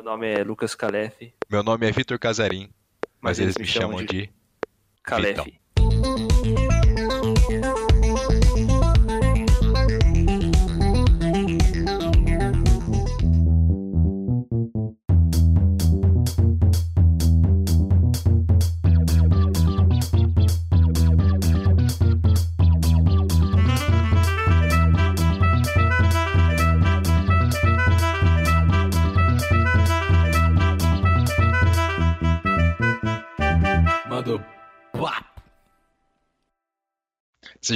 Meu 0.00 0.12
nome 0.12 0.32
é 0.32 0.42
Lucas 0.42 0.74
Calef. 0.74 1.30
Meu 1.50 1.62
nome 1.62 1.86
é 1.86 1.92
Vitor 1.92 2.18
Casarim, 2.18 2.70
mas, 3.20 3.38
eles 3.38 3.54
me 3.58 3.66
chamam 3.66 4.02
de, 4.02 4.30
Calef. 5.02 5.42
Vitão. 5.42 5.59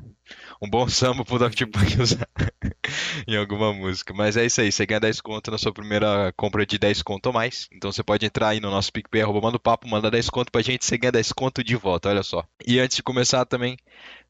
Um 0.62 0.70
bom 0.70 0.88
samba 0.88 1.24
pro 1.24 1.38
Daft 1.38 1.66
Punk 1.68 2.02
usar 2.02 2.28
em 3.28 3.38
alguma 3.38 3.74
música. 3.74 4.14
Mas 4.14 4.38
é 4.38 4.46
isso 4.46 4.62
aí, 4.62 4.72
você 4.72 4.86
ganha 4.86 5.00
10 5.00 5.22
conto 5.22 5.52
na 5.52 5.58
sua 5.58 5.74
primeira 5.74 6.34
compra 6.36 6.66
de 6.66 6.78
10 6.78 7.02
conto 7.02 7.28
ou 7.28 7.34
mais. 7.34 7.68
Então 7.72 7.92
você 7.92 8.04
pode 8.04 8.26
entrar 8.26 8.50
aí 8.50 8.60
no 8.60 8.72
nosso 8.72 8.92
PicPay, 8.92 9.22
arroba 9.22 9.42
manda 9.42 9.58
o 9.58 9.60
papo, 9.60 9.88
manda 9.88 10.10
10 10.10 10.30
conto 10.30 10.52
pra 10.52 10.62
gente, 10.62 10.86
você 10.86 10.98
ganha 10.98 11.12
10 11.12 11.32
conto 11.32 11.64
de 11.64 11.76
volta, 11.76 12.10
olha 12.10 12.24
só. 12.24 12.44
E 12.66 12.80
antes 12.80 12.98
de 12.98 13.04
começar 13.04 13.46
também, 13.46 13.78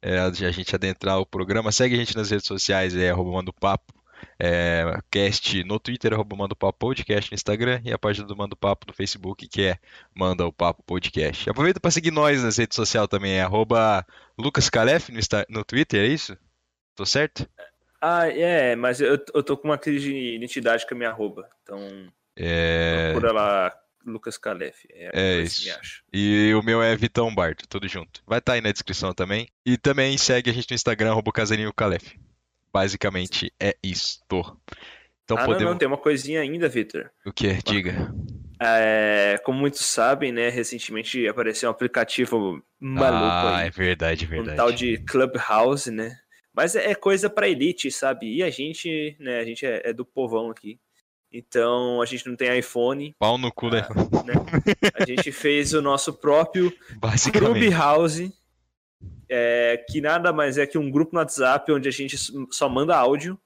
é, 0.02 0.20
a 0.20 0.32
gente 0.32 0.76
adentrar 0.76 1.20
o 1.20 1.26
programa, 1.26 1.72
segue 1.72 1.96
a 1.96 1.98
gente 1.98 2.16
nas 2.16 2.30
redes 2.30 2.48
sociais, 2.48 2.96
é 2.96 3.10
arroba 3.10 3.32
manda 3.32 3.50
o 3.50 3.54
papo. 3.54 3.97
É, 4.40 4.84
cast 5.12 5.64
no 5.64 5.80
Twitter, 5.80 6.14
arroba 6.14 6.36
Manda 6.36 6.54
o 6.54 6.58
Papo 6.58 6.78
Podcast 6.80 7.32
no 7.32 7.36
Instagram 7.36 7.82
e 7.84 7.92
a 7.94 7.98
página 7.98 8.28
do 8.28 8.36
Manda 8.36 8.54
o 8.54 8.58
Papo 8.58 8.86
no 8.88 8.94
Facebook, 8.94 9.48
que 9.48 9.64
é 9.64 9.78
Manda 10.16 10.46
o 10.46 10.52
Papo 10.54 10.84
Podcast. 10.84 11.50
Aproveita 11.50 11.80
para 11.80 11.92
seguir 11.92 12.12
nós 12.12 12.44
nas 12.44 12.58
redes 12.58 12.76
sociais 12.76 13.08
também, 13.08 13.34
é 13.34 13.42
arroba 13.42 14.06
Lucas 14.38 14.70
Calef 14.70 15.10
no, 15.12 15.20
Insta- 15.20 15.46
no 15.50 15.64
Twitter, 15.64 16.04
é 16.04 16.08
isso? 16.08 16.38
Tô 16.96 17.06
certo? 17.06 17.48
Ah, 18.02 18.28
é, 18.30 18.76
mas 18.76 19.02
eu, 19.02 19.20
eu 19.34 19.44
tô 19.44 19.58
com 19.58 19.68
uma 19.68 19.78
crise 19.78 20.06
de 20.12 20.36
identidade 20.36 20.86
com 20.88 20.94
a 20.94 20.98
minha 20.98 21.10
arroba. 21.10 21.50
Então, 21.64 21.80
É, 22.36 23.12
procura 23.12 23.32
lá 23.34 23.74
Lucas 24.06 24.38
Calef. 24.38 24.86
É, 24.92 25.10
É 25.14 25.42
isso. 25.42 25.68
E 26.14 26.54
o 26.54 26.62
meu 26.64 26.82
é 26.82 26.96
Vitão 26.96 27.34
Barto, 27.34 27.68
tudo 27.68 27.88
junto. 27.88 28.22
Vai 28.26 28.38
estar 28.40 28.54
aí 28.54 28.62
na 28.62 28.72
descrição 28.72 29.14
também. 29.14 29.48
E 29.66 29.78
também 29.78 30.18
segue 30.18 30.50
a 30.50 30.54
gente 30.54 30.70
no 30.70 30.76
Instagram, 30.76 31.12
arroba 31.12 31.32
Casarinho 31.32 31.74
Calef. 31.74 32.16
Basicamente 32.78 33.52
é 33.60 33.76
isto. 33.84 34.60
Então 35.24 35.36
ah, 35.36 35.42
não, 35.42 35.48
podemos. 35.48 35.72
não, 35.72 35.78
tem 35.78 35.88
uma 35.88 35.98
coisinha 35.98 36.42
ainda, 36.42 36.70
Victor. 36.70 37.10
O 37.26 37.32
que? 37.34 37.54
Diga. 37.64 38.14
É, 38.62 39.40
como 39.44 39.60
muitos 39.60 39.84
sabem, 39.86 40.32
né, 40.32 40.50
recentemente 40.50 41.28
apareceu 41.28 41.70
um 41.70 41.72
aplicativo 41.72 42.62
maluco 42.80 43.26
Ah, 43.26 43.58
aí. 43.58 43.68
é 43.68 43.70
verdade, 43.72 44.26
é 44.26 44.28
um 44.28 44.30
verdade. 44.30 44.58
tal 44.58 44.72
de 44.72 44.98
Clubhouse, 45.00 45.90
né? 45.90 46.18
Mas 46.54 46.76
é 46.76 46.94
coisa 46.94 47.30
pra 47.30 47.50
elite, 47.50 47.90
sabe? 47.92 48.36
E 48.36 48.44
a 48.44 48.50
gente, 48.52 49.16
né, 49.20 49.40
a 49.40 49.44
gente 49.44 49.66
é, 49.66 49.82
é 49.90 49.94
do 49.94 50.06
povão 50.06 50.52
aqui. 50.52 50.80
Então 51.34 52.00
a 52.02 52.06
gente 52.06 52.28
não 52.28 52.36
tem 52.36 52.58
iPhone, 52.58 53.16
Pau 53.20 53.38
no 53.38 53.52
cu, 53.52 53.70
né? 53.70 53.82
né? 54.24 54.34
A 54.94 55.04
gente 55.04 55.32
fez 55.32 55.74
o 55.74 55.82
nosso 55.82 56.14
próprio. 56.14 56.72
Clubhouse, 57.34 58.32
é, 59.30 59.78
que 59.90 60.00
nada 60.02 60.32
mais 60.34 60.58
é 60.58 60.66
que 60.68 60.78
um 60.78 60.90
grupo 60.92 61.14
no 61.14 61.20
WhatsApp 61.20 61.72
onde 61.72 61.88
a 61.88 61.92
gente 61.92 62.16
só 62.52 62.68
manda 62.70 62.96
áudio. 62.98 63.40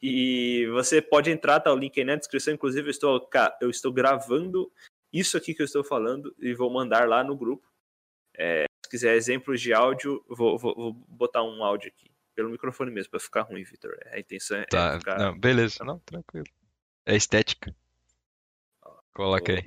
E 0.00 0.66
você 0.72 1.00
pode 1.00 1.30
entrar, 1.30 1.58
tá 1.60 1.72
o 1.72 1.76
link 1.76 1.98
aí 1.98 2.04
na 2.04 2.16
descrição. 2.16 2.52
Inclusive, 2.54 2.86
eu 2.88 2.90
estou, 2.90 3.28
eu 3.60 3.70
estou 3.70 3.92
gravando 3.92 4.70
isso 5.12 5.36
aqui 5.36 5.54
que 5.54 5.62
eu 5.62 5.66
estou 5.66 5.82
falando 5.82 6.34
e 6.38 6.54
vou 6.54 6.70
mandar 6.70 7.08
lá 7.08 7.24
no 7.24 7.36
grupo. 7.36 7.66
É, 8.36 8.64
se 8.84 8.90
quiser 8.90 9.14
exemplos 9.16 9.60
de 9.60 9.72
áudio, 9.72 10.24
vou, 10.28 10.58
vou- 10.58 10.74
vou 10.74 10.92
botar 10.92 11.42
um 11.42 11.64
áudio 11.64 11.88
aqui. 11.88 12.10
Pelo 12.34 12.48
microfone 12.50 12.90
mesmo, 12.90 13.10
pra 13.10 13.20
ficar 13.20 13.42
ruim, 13.42 13.62
Vitor. 13.62 13.98
A 14.10 14.18
intenção 14.18 14.56
é 14.58 14.64
Tá, 14.66 14.98
ficar. 14.98 15.18
não, 15.18 15.38
beleza, 15.38 15.84
não, 15.84 15.98
tranquilo. 16.00 16.46
É 17.04 17.14
estética. 17.16 17.74
Coloca 19.14 19.52
aí. 19.52 19.62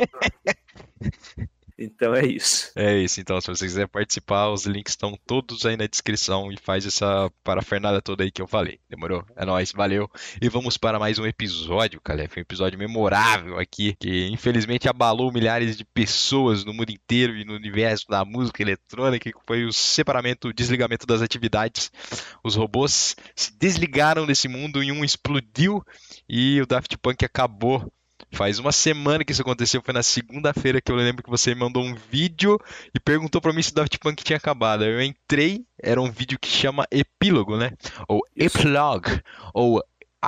Então 1.78 2.12
é 2.12 2.26
isso. 2.26 2.72
É 2.74 2.98
isso, 2.98 3.20
então, 3.20 3.40
se 3.40 3.46
você 3.46 3.64
quiser 3.64 3.86
participar, 3.86 4.48
os 4.50 4.66
links 4.66 4.94
estão 4.94 5.16
todos 5.24 5.64
aí 5.64 5.76
na 5.76 5.86
descrição 5.86 6.50
e 6.50 6.56
faz 6.60 6.84
essa 6.84 7.30
parafernália 7.44 8.02
toda 8.02 8.24
aí 8.24 8.32
que 8.32 8.42
eu 8.42 8.48
falei. 8.48 8.80
Demorou? 8.90 9.24
É 9.36 9.44
nóis, 9.44 9.70
valeu. 9.70 10.10
E 10.42 10.48
vamos 10.48 10.76
para 10.76 10.98
mais 10.98 11.20
um 11.20 11.26
episódio, 11.26 12.00
Calef, 12.00 12.36
um 12.36 12.40
episódio 12.40 12.76
memorável 12.78 13.58
aqui, 13.58 13.94
que 14.00 14.26
infelizmente 14.26 14.88
abalou 14.88 15.32
milhares 15.32 15.76
de 15.76 15.84
pessoas 15.84 16.64
no 16.64 16.74
mundo 16.74 16.90
inteiro 16.90 17.36
e 17.36 17.44
no 17.44 17.54
universo 17.54 18.06
da 18.08 18.24
música 18.24 18.60
eletrônica, 18.60 19.30
que 19.30 19.38
foi 19.46 19.64
o 19.64 19.72
separamento, 19.72 20.48
o 20.48 20.52
desligamento 20.52 21.06
das 21.06 21.22
atividades. 21.22 21.92
Os 22.42 22.56
robôs 22.56 23.14
se 23.36 23.56
desligaram 23.56 24.26
desse 24.26 24.48
mundo 24.48 24.82
e 24.82 24.90
um 24.90 25.04
explodiu 25.04 25.84
e 26.28 26.60
o 26.60 26.66
Daft 26.66 26.96
Punk 26.98 27.24
acabou. 27.24 27.88
Faz 28.30 28.58
uma 28.58 28.72
semana 28.72 29.24
que 29.24 29.32
isso 29.32 29.42
aconteceu, 29.42 29.80
foi 29.82 29.94
na 29.94 30.02
segunda-feira 30.02 30.80
que 30.80 30.92
eu 30.92 30.96
lembro 30.96 31.22
que 31.22 31.30
você 31.30 31.54
me 31.54 31.60
mandou 31.60 31.82
um 31.82 31.94
vídeo 31.94 32.58
e 32.94 33.00
perguntou 33.00 33.40
pra 33.40 33.52
mim 33.52 33.62
se 33.62 33.70
o 33.72 33.74
Daft 33.74 33.98
Punk 33.98 34.22
tinha 34.22 34.36
acabado. 34.36 34.84
Eu 34.84 35.00
entrei, 35.02 35.64
era 35.82 36.00
um 36.00 36.10
vídeo 36.10 36.38
que 36.38 36.48
chama 36.48 36.86
Epílogo, 36.90 37.56
né? 37.56 37.72
Ou 38.06 38.20
Isso. 38.36 38.58
Epilogue, 38.58 39.22
ou 39.54 39.82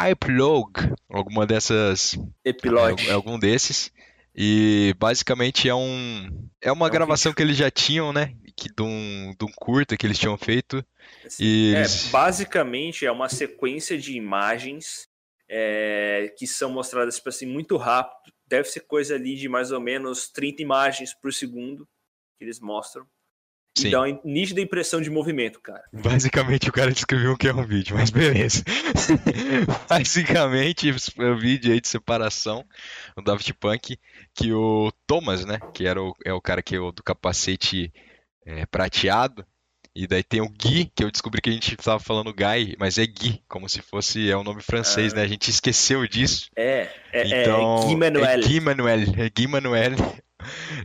Epilogue, 0.08 0.92
alguma 1.08 1.46
dessas, 1.46 2.16
Epilogue. 2.44 3.06
é 3.08 3.12
algum 3.12 3.38
desses. 3.38 3.90
E 4.34 4.94
basicamente 4.98 5.68
é 5.68 5.74
um 5.74 6.28
é 6.62 6.70
uma 6.70 6.86
É 6.86 6.88
um 6.88 6.92
gravação 6.92 7.32
que 7.34 7.42
eles 7.42 7.56
já 7.56 7.70
tinham, 7.70 8.12
né? 8.12 8.32
Que 8.56 8.68
de 8.68 8.82
um, 8.82 9.34
de 9.38 9.44
um 9.44 9.50
curta 9.56 9.96
que 9.96 10.06
eles 10.06 10.18
tinham 10.18 10.38
feito. 10.38 10.84
E 11.38 11.74
É, 11.74 11.80
eles- 11.80 12.06
basicamente 12.10 13.04
é 13.04 13.10
uma 13.12 13.28
sequência 13.28 13.98
de 13.98 14.16
imagens 14.16 15.08
é, 15.52 16.32
que 16.38 16.46
são 16.46 16.70
mostradas 16.70 17.16
tipo 17.16 17.28
assim, 17.28 17.44
muito 17.44 17.76
rápido. 17.76 18.32
Deve 18.46 18.68
ser 18.68 18.80
coisa 18.80 19.16
ali 19.16 19.34
de 19.34 19.48
mais 19.48 19.72
ou 19.72 19.80
menos 19.80 20.28
30 20.28 20.62
imagens 20.62 21.12
por 21.12 21.32
segundo 21.32 21.88
que 22.38 22.44
eles 22.44 22.60
mostram. 22.60 23.04
E 23.76 23.82
Sim. 23.82 23.90
dá 23.90 24.02
uma 24.02 24.20
nítida 24.24 24.60
impressão 24.60 25.00
de 25.00 25.10
movimento, 25.10 25.60
cara. 25.60 25.82
Basicamente 25.92 26.68
o 26.68 26.72
cara 26.72 26.92
descreveu 26.92 27.32
o 27.32 27.36
que 27.36 27.48
é 27.48 27.54
um 27.54 27.64
vídeo, 27.64 27.96
mas 27.96 28.10
beleza. 28.10 28.64
Basicamente, 29.88 30.90
o 30.90 31.36
vídeo 31.36 31.72
aí 31.72 31.80
de 31.80 31.88
separação 31.88 32.64
do 33.16 33.22
Daft 33.22 33.52
Punk, 33.54 33.96
que 34.34 34.52
o 34.52 34.92
Thomas, 35.06 35.44
né, 35.44 35.58
que 35.72 35.86
era 35.86 36.02
o, 36.02 36.14
é 36.24 36.32
o 36.32 36.40
cara 36.40 36.62
que 36.62 36.76
é 36.76 36.80
o 36.80 36.90
do 36.90 37.02
capacete 37.02 37.92
é, 38.44 38.66
prateado, 38.66 39.46
e 40.02 40.06
daí 40.06 40.22
tem 40.22 40.40
o 40.40 40.48
Guy, 40.48 40.90
que 40.94 41.04
eu 41.04 41.10
descobri 41.10 41.42
que 41.42 41.50
a 41.50 41.52
gente 41.52 41.74
estava 41.78 42.00
falando 42.00 42.32
Guy, 42.32 42.74
mas 42.78 42.96
é 42.96 43.06
Guy, 43.06 43.42
como 43.48 43.68
se 43.68 43.82
fosse 43.82 44.30
é 44.30 44.36
um 44.36 44.42
nome 44.42 44.62
francês, 44.62 45.12
Ah. 45.12 45.16
né? 45.16 45.22
A 45.22 45.28
gente 45.28 45.50
esqueceu 45.50 46.06
disso. 46.08 46.48
É, 46.56 46.88
é, 47.12 47.42
Então, 47.42 47.82
é 47.82 47.86
Guy 47.86 47.96
Manuel. 47.96 48.24
É 48.24 48.38
Guy 48.38 48.60
Manuel. 48.60 49.00
É 49.16 49.28
Guy 49.28 49.46
Manuel. 49.46 49.92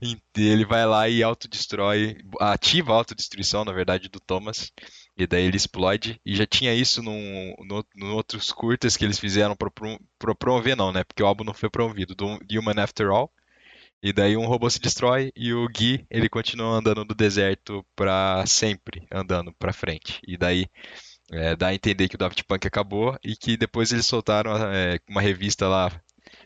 E 0.01 0.17
Ele 0.35 0.65
vai 0.65 0.85
lá 0.85 1.07
e 1.07 1.23
autodestrói, 1.23 2.17
ativa 2.41 2.91
a 2.91 2.95
autodestruição, 2.97 3.63
na 3.63 3.71
verdade, 3.71 4.09
do 4.09 4.19
Thomas. 4.19 4.69
E 5.17 5.25
daí 5.25 5.45
ele 5.45 5.55
explode. 5.55 6.19
E 6.25 6.35
já 6.35 6.45
tinha 6.45 6.73
isso 6.73 7.01
num, 7.01 7.55
no, 7.65 7.85
no 7.95 8.13
outros 8.15 8.51
curtas 8.51 8.97
que 8.97 9.05
eles 9.05 9.17
fizeram 9.17 9.55
pra 9.55 9.71
promover, 10.37 10.75
não, 10.75 10.91
né? 10.91 11.05
Porque 11.05 11.23
o 11.23 11.25
álbum 11.25 11.45
não 11.45 11.53
foi 11.53 11.69
promovido. 11.69 12.13
Do 12.13 12.37
Human 12.51 12.83
After 12.83 13.09
All. 13.09 13.31
E 14.05 14.13
daí 14.13 14.37
um 14.37 14.45
robô 14.45 14.69
se 14.69 14.79
destrói 14.79 15.31
e 15.35 15.51
o 15.51 15.67
Guy, 15.67 16.05
ele 16.11 16.29
continua 16.29 16.77
andando 16.77 17.03
no 17.03 17.15
deserto 17.15 17.83
pra 17.95 18.43
sempre, 18.45 19.07
andando 19.11 19.51
pra 19.53 19.73
frente. 19.73 20.19
E 20.27 20.37
daí 20.37 20.67
é, 21.31 21.55
dá 21.55 21.69
a 21.69 21.73
entender 21.73 22.07
que 22.07 22.13
o 22.13 22.17
Daft 22.19 22.43
Punk 22.43 22.67
acabou 22.67 23.17
e 23.25 23.35
que 23.35 23.57
depois 23.57 23.91
eles 23.91 24.05
soltaram 24.05 24.55
é, 24.71 24.99
uma 25.09 25.21
revista 25.21 25.67
lá, 25.67 25.91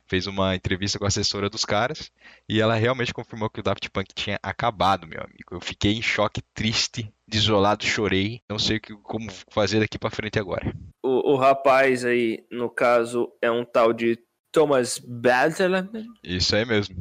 fez 0.08 0.26
uma 0.26 0.56
entrevista 0.56 0.98
com 0.98 1.04
a 1.04 1.10
assessora 1.10 1.50
dos 1.50 1.66
caras 1.66 2.10
e 2.48 2.62
ela 2.62 2.76
realmente 2.76 3.14
confirmou 3.14 3.50
que 3.50 3.60
o 3.60 3.64
Daft 3.64 3.90
Punk 3.90 4.08
tinha 4.16 4.40
acabado, 4.42 5.06
meu 5.06 5.20
amigo. 5.20 5.52
Eu 5.52 5.60
fiquei 5.60 5.92
em 5.92 6.02
choque, 6.02 6.42
triste, 6.54 7.14
desolado, 7.28 7.84
chorei. 7.84 8.40
Não 8.50 8.58
sei 8.58 8.80
que, 8.80 8.94
como 9.04 9.30
fazer 9.52 9.82
daqui 9.82 10.00
pra 10.00 10.10
frente 10.10 10.40
agora. 10.40 10.74
O, 11.04 11.34
o 11.34 11.36
rapaz 11.36 12.06
aí, 12.06 12.42
no 12.50 12.70
caso, 12.70 13.30
é 13.42 13.52
um 13.52 13.66
tal 13.66 13.92
de 13.92 14.18
Thomas 14.50 14.98
Batterland. 14.98 16.06
Isso 16.24 16.56
aí 16.56 16.64
mesmo. 16.64 16.96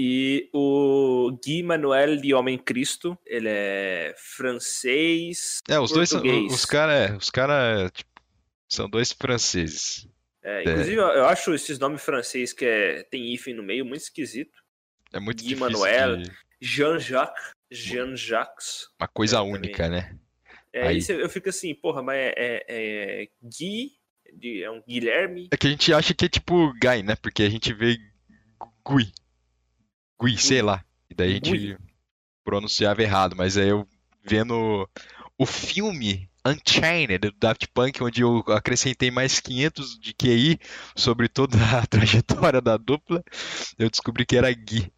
E 0.00 0.48
o 0.54 1.36
Guy 1.44 1.60
Manuel 1.64 2.18
de 2.18 2.32
Homem 2.32 2.56
Cristo, 2.56 3.18
ele 3.26 3.48
é 3.50 4.14
francês. 4.16 5.58
É, 5.68 5.80
os 5.80 5.90
dois 5.90 6.08
são, 6.08 6.20
Português. 6.22 6.52
os 6.52 6.64
cara, 6.64 7.16
os 7.16 7.30
cara, 7.30 7.90
tipo, 7.92 8.08
são 8.68 8.88
dois 8.88 9.10
franceses. 9.10 10.06
É, 10.40 10.62
inclusive, 10.62 10.94
eu- 10.94 11.08
eu 11.08 11.26
acho 11.26 11.52
esses 11.52 11.80
nomes 11.80 12.00
franceses 12.00 12.52
que 12.52 12.64
é, 12.64 13.02
tem 13.10 13.34
hífen 13.34 13.54
no 13.54 13.62
meio 13.64 13.84
muito 13.84 14.02
esquisito. 14.02 14.56
É 15.12 15.18
muito 15.18 15.38
Guy 15.40 15.48
difícil 15.48 15.68
Manuel. 15.68 16.16
de- 16.18 16.30
Jean-Jacques. 16.60 17.50
Jean-Jacques. 17.70 18.86
uma 19.00 19.08
coisa 19.08 19.38
É, 19.38 19.40
única, 19.40 19.88
né? 19.88 20.16
É, 20.72 20.88
Aí. 20.88 20.98
isso 20.98 21.10
eu 21.10 21.28
fico 21.28 21.48
assim, 21.48 21.74
porra, 21.74 22.02
mas 22.04 22.16
é, 22.18 22.34
é- 22.36 22.64
é 22.68 23.28
Gui, 23.42 23.92
é 24.62 24.70
um 24.70 24.80
Guilherme. 24.86 25.48
É 25.50 25.56
que 25.56 25.66
a 25.66 25.70
gente 25.70 25.92
acha 25.92 26.14
que 26.14 26.24
é 26.24 26.28
tipo 26.28 26.72
Guy, 26.74 27.02
né? 27.02 27.16
Porque 27.16 27.42
a 27.42 27.50
gente 27.50 27.72
vê 27.74 27.98
Gui. 28.88 29.12
Gui, 30.20 30.38
sei 30.38 30.62
lá. 30.62 30.84
E 31.10 31.14
daí 31.14 31.30
a 31.30 31.34
gente 31.34 31.56
Gui. 31.56 31.76
pronunciava 32.44 33.02
errado, 33.02 33.36
mas 33.36 33.56
aí 33.56 33.68
eu 33.68 33.86
vendo 34.24 34.88
o 35.36 35.46
filme 35.46 36.28
Unchained 36.46 37.18
do 37.18 37.32
Daft 37.32 37.66
Punk, 37.74 38.02
onde 38.02 38.22
eu 38.22 38.38
acrescentei 38.48 39.10
mais 39.10 39.38
500 39.40 39.98
de 39.98 40.14
QI 40.14 40.58
sobre 40.96 41.28
toda 41.28 41.56
a 41.78 41.84
trajetória 41.86 42.60
da 42.60 42.76
dupla, 42.76 43.22
eu 43.78 43.90
descobri 43.90 44.24
que 44.24 44.36
era 44.36 44.52
Gui. 44.52 44.90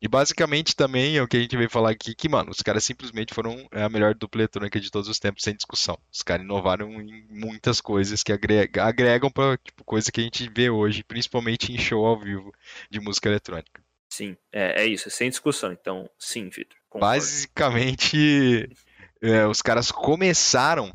E 0.00 0.08
basicamente 0.08 0.74
também 0.74 1.16
é 1.16 1.22
o 1.22 1.28
que 1.28 1.36
a 1.36 1.40
gente 1.40 1.56
veio 1.56 1.70
falar 1.70 1.90
aqui, 1.90 2.12
que, 2.12 2.28
mano, 2.28 2.50
os 2.50 2.60
caras 2.60 2.82
simplesmente 2.82 3.32
foram 3.32 3.68
a 3.70 3.88
melhor 3.88 4.14
dupla 4.14 4.40
eletrônica 4.40 4.80
de 4.80 4.90
todos 4.90 5.08
os 5.08 5.20
tempos, 5.20 5.44
sem 5.44 5.54
discussão. 5.54 5.96
Os 6.12 6.22
caras 6.22 6.44
inovaram 6.44 6.90
em 7.00 7.24
muitas 7.30 7.80
coisas 7.80 8.20
que 8.24 8.32
agrega- 8.32 8.84
agregam 8.84 9.30
pra, 9.30 9.56
tipo, 9.58 9.84
coisa 9.84 10.10
que 10.10 10.20
a 10.20 10.24
gente 10.24 10.50
vê 10.52 10.68
hoje, 10.68 11.04
principalmente 11.04 11.72
em 11.72 11.78
show 11.78 12.04
ao 12.04 12.18
vivo 12.18 12.52
de 12.90 12.98
música 12.98 13.28
eletrônica. 13.28 13.80
Sim, 14.12 14.36
é, 14.52 14.82
é 14.82 14.86
isso, 14.86 15.08
é 15.08 15.10
sem 15.10 15.30
discussão. 15.30 15.72
Então, 15.72 16.06
sim, 16.18 16.50
Vitor. 16.50 16.76
Basicamente, 16.94 18.68
é, 19.22 19.46
os 19.46 19.62
caras 19.62 19.90
começaram 19.90 20.92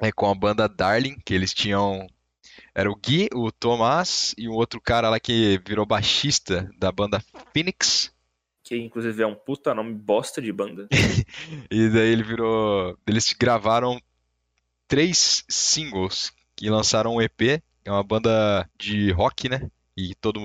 é, 0.00 0.12
com 0.12 0.30
a 0.30 0.34
banda 0.36 0.68
Darling, 0.68 1.18
que 1.24 1.34
eles 1.34 1.52
tinham. 1.52 2.06
Era 2.72 2.88
o 2.88 2.94
Gui, 2.94 3.28
o 3.34 3.50
Tomás 3.50 4.32
e 4.38 4.48
um 4.48 4.52
outro 4.52 4.80
cara 4.80 5.10
lá 5.10 5.18
que 5.18 5.60
virou 5.66 5.84
baixista 5.84 6.70
da 6.78 6.92
banda 6.92 7.20
Phoenix. 7.52 8.14
Que 8.62 8.76
inclusive 8.76 9.24
é 9.24 9.26
um 9.26 9.34
puta 9.34 9.74
nome 9.74 9.92
bosta 9.92 10.40
de 10.40 10.52
banda. 10.52 10.86
E 11.68 11.88
daí 11.88 12.12
ele 12.12 12.22
virou. 12.22 12.96
Eles 13.08 13.32
gravaram 13.32 14.00
três 14.86 15.42
singles 15.48 16.30
e 16.62 16.70
lançaram 16.70 17.16
um 17.16 17.20
EP. 17.20 17.60
É 17.84 17.90
uma 17.90 18.04
banda 18.04 18.70
de 18.78 19.10
rock, 19.10 19.48
né? 19.48 19.68
E 19.96 20.14
todo 20.14 20.40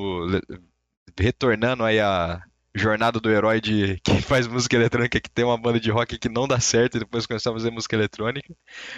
retornando 1.20 1.84
aí 1.84 2.00
a 2.00 2.42
jornada 2.76 3.20
do 3.20 3.32
herói 3.32 3.62
de 3.62 3.98
quem 4.04 4.20
faz 4.22 4.48
música 4.48 4.76
eletrônica, 4.76 5.20
que 5.20 5.30
tem 5.30 5.46
uma 5.46 5.58
banda 5.58 5.80
de 5.80 5.90
rock 5.90 6.18
que 6.18 6.28
não 6.28 6.48
dá 6.48 6.60
certo 6.60 6.98
e 6.98 7.00
depois 7.00 7.26
começou 7.26 7.52
a 7.52 7.56
fazer 7.56 7.72
música 7.72 7.96
eletrônica. 7.96 8.54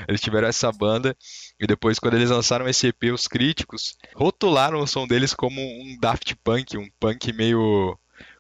Eles 0.08 0.19
tiveram 0.19 0.48
essa 0.48 0.72
banda 0.72 1.16
e 1.60 1.68
depois 1.68 2.00
quando 2.00 2.16
eles 2.16 2.31
lançaram 2.31 2.68
esse 2.68 2.88
EP, 2.88 3.14
os 3.14 3.28
críticos 3.28 3.96
rotularam 4.16 4.80
o 4.80 4.88
som 4.88 5.08
deles 5.08 5.34
como 5.34 5.62
um 5.62 5.98
Daft 6.02 6.36
Punk, 6.44 6.78
um 6.78 6.90
punk 7.00 7.31
meio 7.34 7.98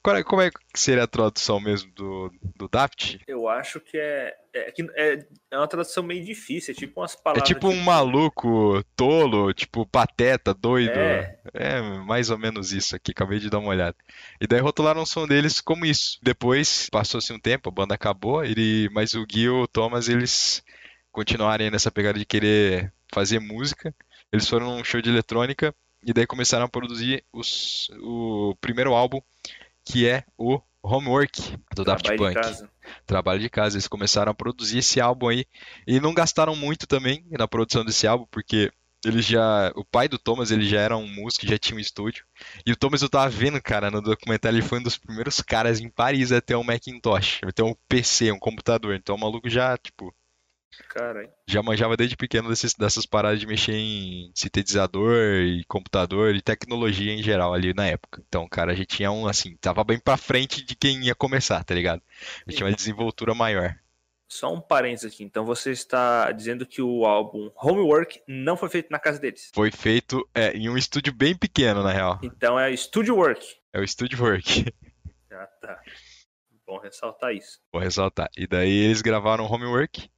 qual 0.07 0.17
é- 0.17 0.23
Como 0.23 0.41
é 0.41 0.49
que 0.49 0.57
seria 0.79 1.03
a 1.03 1.07
tradução 1.07 1.59
mesmo 1.59 1.91
do, 1.93 2.31
do 2.55 2.67
Daft? 2.67 3.19
Eu 3.27 3.47
acho 3.49 3.79
que 3.79 3.97
é, 3.97 4.33
é, 4.53 4.71
que 4.71 4.81
é, 4.95 5.25
é 5.51 5.57
uma 5.57 5.67
tradução 5.67 6.03
meio 6.03 6.23
difícil, 6.23 6.73
é 6.73 6.75
tipo 6.75 6.99
umas 7.01 7.13
É 7.13 7.17
palavras. 7.21 7.47
tipo 7.47 7.67
um 7.67 7.81
maluco 7.83 8.83
tolo, 8.95 9.53
tipo 9.53 9.85
pateta, 9.85 10.53
doido. 10.53 10.97
É. 10.97 11.39
É 11.53 11.81
mais 11.81 12.29
ou 12.29 12.37
menos 12.37 12.71
isso 12.71 12.95
aqui, 12.95 13.11
acabei 13.11 13.39
de 13.39 13.49
dar 13.49 13.59
uma 13.59 13.69
olhada. 13.69 13.95
E 14.39 14.47
daí 14.47 14.59
rotularam 14.59 15.01
o 15.01 15.05
som 15.05 15.27
deles 15.27 15.59
como 15.61 15.85
isso. 15.85 16.17
Depois, 16.21 16.89
passou-se 16.89 17.31
um 17.33 17.39
tempo, 17.39 17.69
a 17.69 17.71
banda 17.71 17.95
acabou, 17.95 18.43
ele, 18.43 18.89
mas 18.91 19.13
o 19.13 19.25
Gui 19.25 19.41
e 19.43 19.49
o 19.49 19.67
Thomas, 19.67 20.07
eles 20.09 20.63
continuarem 21.11 21.71
nessa 21.71 21.91
pegada 21.91 22.17
de 22.19 22.25
querer 22.25 22.93
fazer 23.13 23.39
música. 23.39 23.93
Eles 24.31 24.47
foram 24.47 24.75
num 24.77 24.83
show 24.83 25.01
de 25.01 25.09
eletrônica 25.09 25.73
e 26.03 26.13
daí 26.13 26.27
começaram 26.27 26.65
a 26.65 26.69
produzir 26.69 27.23
os, 27.33 27.89
o 28.01 28.55
primeiro 28.61 28.93
álbum, 28.93 29.19
que 29.87 30.07
é 30.07 30.23
o 30.37 30.61
Homework, 30.83 31.57
do 31.75 31.83
Daft 31.83 32.09
de 32.09 32.17
Punk 32.17 32.33
casa. 32.33 32.69
trabalho 33.05 33.39
de 33.39 33.49
casa. 33.49 33.75
Eles 33.75 33.87
começaram 33.87 34.31
a 34.31 34.35
produzir 34.35 34.79
esse 34.79 34.99
álbum 34.99 35.29
aí 35.29 35.45
e 35.87 35.99
não 35.99 36.13
gastaram 36.13 36.55
muito 36.55 36.85
também 36.85 37.25
na 37.31 37.47
produção 37.47 37.83
desse 37.83 38.05
álbum, 38.05 38.25
porque 38.29 38.71
ele 39.05 39.21
já, 39.21 39.71
o 39.75 39.85
pai 39.85 40.07
do 40.07 40.17
Thomas, 40.17 40.51
ele 40.51 40.65
já 40.65 40.81
era 40.81 40.97
um 40.97 41.07
músico, 41.07 41.47
já 41.47 41.57
tinha 41.57 41.77
um 41.77 41.79
estúdio. 41.79 42.25
E 42.65 42.71
o 42.71 42.75
Thomas 42.75 43.01
eu 43.01 43.09
tava 43.09 43.29
vendo, 43.29 43.61
cara, 43.61 43.91
no 43.91 44.01
documentário, 44.01 44.57
ele 44.57 44.67
foi 44.67 44.79
um 44.79 44.83
dos 44.83 44.97
primeiros 44.97 45.39
caras 45.41 45.79
em 45.79 45.89
Paris 45.89 46.31
a 46.31 46.41
ter 46.41 46.55
um 46.55 46.63
Macintosh, 46.63 47.41
a 47.43 47.51
ter 47.51 47.63
um 47.63 47.75
PC, 47.87 48.31
um 48.31 48.39
computador. 48.39 48.95
Então 48.95 49.15
o 49.15 49.19
maluco 49.19 49.49
já, 49.49 49.77
tipo, 49.77 50.13
Caralho. 50.89 51.29
já 51.47 51.61
manjava 51.63 51.95
desde 51.97 52.15
pequeno 52.15 52.49
desses- 52.49 52.73
dessas 52.75 53.05
paradas 53.05 53.39
de 53.39 53.47
mexer 53.47 53.73
em 53.73 54.31
sintetizador 54.35 55.15
e 55.41 55.63
computador 55.65 56.35
e 56.35 56.41
tecnologia 56.41 57.13
em 57.13 57.23
geral 57.23 57.53
ali 57.53 57.73
na 57.73 57.87
época. 57.87 58.21
Então, 58.27 58.47
cara 58.47 58.75
já 58.75 58.85
tinha 58.85 59.11
um, 59.11 59.27
assim, 59.27 59.55
tava 59.57 59.83
bem 59.83 59.99
pra 59.99 60.17
frente 60.17 60.63
de 60.63 60.75
quem 60.75 61.05
ia 61.05 61.15
começar, 61.15 61.63
tá 61.63 61.73
ligado? 61.73 62.01
Já 62.47 62.55
tinha 62.57 62.67
uma 62.69 62.75
desenvoltura 62.75 63.33
maior. 63.33 63.75
Só 64.29 64.53
um 64.53 64.59
parênteses 64.59 65.13
aqui. 65.13 65.23
Então 65.23 65.45
você 65.45 65.71
está 65.71 66.31
dizendo 66.33 66.65
que 66.65 66.81
o 66.81 67.05
álbum 67.05 67.49
Homework 67.55 68.21
não 68.27 68.57
foi 68.57 68.67
feito 68.69 68.89
na 68.91 68.99
casa 68.99 69.19
deles. 69.19 69.49
Foi 69.55 69.71
feito 69.71 70.27
é, 70.35 70.51
em 70.51 70.69
um 70.69 70.77
estúdio 70.77 71.13
bem 71.13 71.33
pequeno, 71.35 71.81
na 71.81 71.91
real. 71.93 72.19
Então 72.21 72.59
é 72.59 72.75
Studio 72.75 73.15
Work. 73.15 73.45
É 73.71 73.79
o 73.79 73.87
Studio 73.87 74.21
Work, 74.21 74.65
Ah, 75.31 75.47
tá. 75.61 75.79
Bom 76.65 76.77
ressaltar 76.79 77.33
isso. 77.33 77.59
vou 77.71 77.81
ressaltar. 77.81 78.27
E 78.35 78.45
daí 78.45 78.69
eles 78.69 79.01
gravaram 79.01 79.45
Homework 79.45 80.09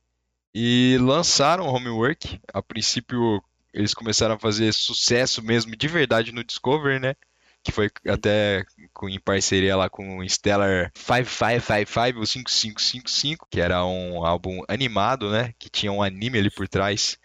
e 0.62 0.98
lançaram 1.00 1.68
Homework. 1.68 2.40
A 2.54 2.62
princípio, 2.62 3.42
eles 3.74 3.94
começaram 3.94 4.36
a 4.36 4.40
fazer 4.40 4.74
sucesso 4.74 5.42
mesmo 5.42 5.76
de 5.76 5.88
verdade 5.88 6.32
no 6.34 6.44
Discovery, 6.44 7.00
né? 7.00 7.16
Que 7.64 7.72
foi 7.72 7.90
até 8.08 8.66
com- 8.94 9.08
em 9.10 9.20
parceria 9.20 9.76
lá 9.76 9.90
com 9.90 10.18
o 10.20 10.30
Stellar 10.30 10.92
5555, 10.96 12.20
o 12.22 12.26
5555, 12.28 13.48
que 13.50 13.60
era 13.62 13.86
um 13.86 14.26
álbum 14.26 14.62
animado, 14.68 15.30
né? 15.32 15.54
Que 15.60 15.70
tinha 15.70 15.92
um 15.92 16.02
anime 16.04 16.40
ali 16.40 16.50
por 16.50 16.68
trás. 16.68 17.18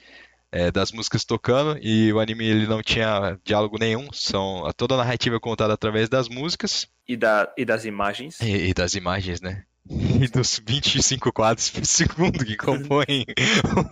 é, 0.56 0.70
das 0.70 0.92
músicas 0.92 1.24
tocando 1.24 1.76
e 1.82 2.12
o 2.12 2.20
anime 2.20 2.44
ele 2.46 2.68
não 2.68 2.80
tinha 2.80 3.36
diálogo 3.44 3.76
nenhum, 3.76 4.12
são 4.12 4.62
toda 4.76 4.94
a 4.94 4.98
narrativa 4.98 5.34
é 5.34 5.40
contada 5.40 5.74
através 5.74 6.08
das 6.08 6.28
músicas 6.28 6.86
E, 7.08 7.16
da, 7.16 7.52
e 7.58 7.64
das 7.64 7.84
imagens. 7.84 8.40
e, 8.40 8.68
e 8.68 8.72
das 8.72 8.94
imagens, 8.94 9.40
né? 9.40 9.64
E 10.22 10.28
dos 10.28 10.60
25 10.64 11.32
quadros 11.32 11.68
por 11.70 11.84
segundo 11.84 12.44
que 12.44 12.56
compõem 12.56 13.26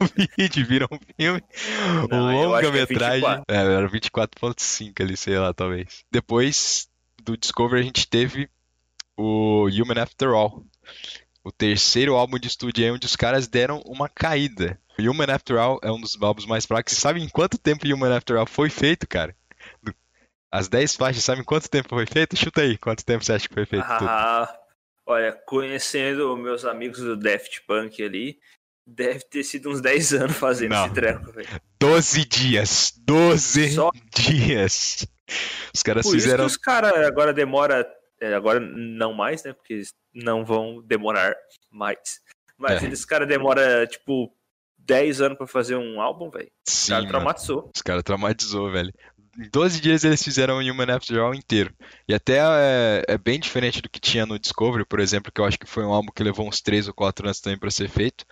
o 0.01 0.39
vídeo, 0.39 0.67
viram 0.67 0.89
um 0.91 0.99
filme. 1.17 1.43
Não, 2.11 2.31
é 2.31 2.47
Longa-metragem. 2.47 3.21
24. 3.21 3.45
É, 3.49 3.57
era 3.57 3.89
24.5 3.89 5.03
ali, 5.03 5.17
sei 5.17 5.39
lá, 5.39 5.53
talvez. 5.53 6.05
Depois 6.11 6.89
do 7.23 7.37
Discovery 7.37 7.81
a 7.81 7.85
gente 7.85 8.09
teve 8.09 8.49
o 9.17 9.69
Human 9.69 10.01
After 10.01 10.31
All. 10.31 10.65
o 11.45 11.53
terceiro 11.53 12.15
álbum 12.15 12.39
de 12.39 12.49
estúdio 12.49 12.85
aí 12.85 12.91
onde 12.91 13.07
os 13.07 13.17
caras 13.17 13.47
deram 13.47 13.83
uma 13.85 14.09
caída. 14.09 14.81
Human 14.99 15.31
After 15.31 15.59
All 15.59 15.79
é 15.83 15.91
um 15.91 16.01
dos 16.01 16.17
álbuns 16.21 16.47
mais 16.47 16.65
fracos. 16.65 16.93
Você 16.93 17.01
sabe 17.01 17.21
em 17.21 17.29
quanto 17.29 17.59
tempo 17.59 17.87
Human 17.87 18.17
After 18.17 18.37
All 18.39 18.47
foi 18.47 18.71
feito, 18.71 19.07
cara? 19.07 19.37
As 20.51 20.69
10 20.69 20.97
faixas, 20.97 21.25
sabe 21.25 21.41
em 21.41 21.45
quanto 21.45 21.69
tempo 21.69 21.89
foi 21.91 22.07
feito? 22.07 22.37
Chuta 22.37 22.63
aí, 22.63 22.79
quanto 22.79 23.05
tempo 23.05 23.25
você 23.25 23.33
acha 23.33 23.49
que 23.49 23.55
foi 23.55 23.67
feito 23.67 23.87
tudo? 23.99 24.09
Olha, 25.07 25.33
conhecendo 25.47 26.37
meus 26.37 26.65
amigos 26.65 27.01
do 27.01 27.17
Daft 27.17 27.63
Punk 27.67 28.03
ali, 28.03 28.39
deve 28.87 29.21
ter 29.25 29.43
sido 29.43 29.71
uns 29.71 29.81
10 29.81 30.13
anos 30.15 30.37
fazendo 30.37 30.71
Não. 30.73 30.85
esse 30.87 30.95
treco, 30.95 31.33
velho. 31.33 31.49
12 31.81 32.25
dias. 32.25 32.93
12 33.05 33.73
Só- 33.73 33.91
dias. 34.15 35.07
Os 35.75 35.83
caras 35.83 36.05
Por 36.07 36.17
isso 36.17 36.25
fizeram. 36.25 36.45
que 36.45 36.51
os 36.51 36.57
caras 36.57 36.93
agora 37.07 37.33
demora, 37.33 37.87
é, 38.21 38.35
agora 38.35 38.61
não 38.61 39.13
mais, 39.13 39.43
né? 39.45 39.53
Porque 39.53 39.83
não 40.15 40.45
vão 40.45 40.81
demorar 40.83 41.35
mais. 41.71 42.21
Mas 42.57 42.83
É. 42.83 42.87
eles 42.87 43.05
cara 43.05 43.27
demora 43.27 43.87
tipo 43.87 44.33
10 44.79 45.21
anos 45.21 45.39
pra 45.39 45.47
fazer 45.47 45.77
um 45.77 46.01
álbum, 46.01 46.29
velho. 46.31 46.47
O 46.49 46.71
Sim, 46.71 46.91
cara 46.91 47.01
mano. 47.03 47.09
traumatizou. 47.13 47.71
Os 47.75 47.83
caras 47.83 48.03
traumatizou, 48.03 48.71
velho. 48.71 48.93
Em 49.39 49.49
12 49.51 49.81
dias 49.81 50.05
eles 50.05 50.23
fizeram 50.23 50.59
o 50.59 50.61
Human 50.61 50.95
After 50.95 51.19
All 51.19 51.35
inteiro. 51.35 51.75
E 52.07 52.15
até 52.15 52.39
é, 52.39 53.05
é 53.09 53.19
bem 53.19 53.41
diferente 53.41 53.81
do 53.81 53.89
que 53.89 54.01
tinha 54.01 54.27
no 54.27 54.39
Discovery, 54.39 54.85
por 54.85 55.01
exemplo, 55.01 55.33
que 55.33 55.41
eu 55.41 55.45
acho 55.45 55.59
que 55.59 55.67
foi 55.67 55.85
um 55.85 55.93
álbum 55.93 56.13
que 56.15 56.23
levou 56.23 56.47
uns 56.47 56.61
3 56.61 56.89
ou 56.89 56.95
4 56.95 57.27
anos 57.27 57.41
também 57.41 57.59
pra 57.59 57.71
ser 57.71 57.89
feito. 57.89 58.25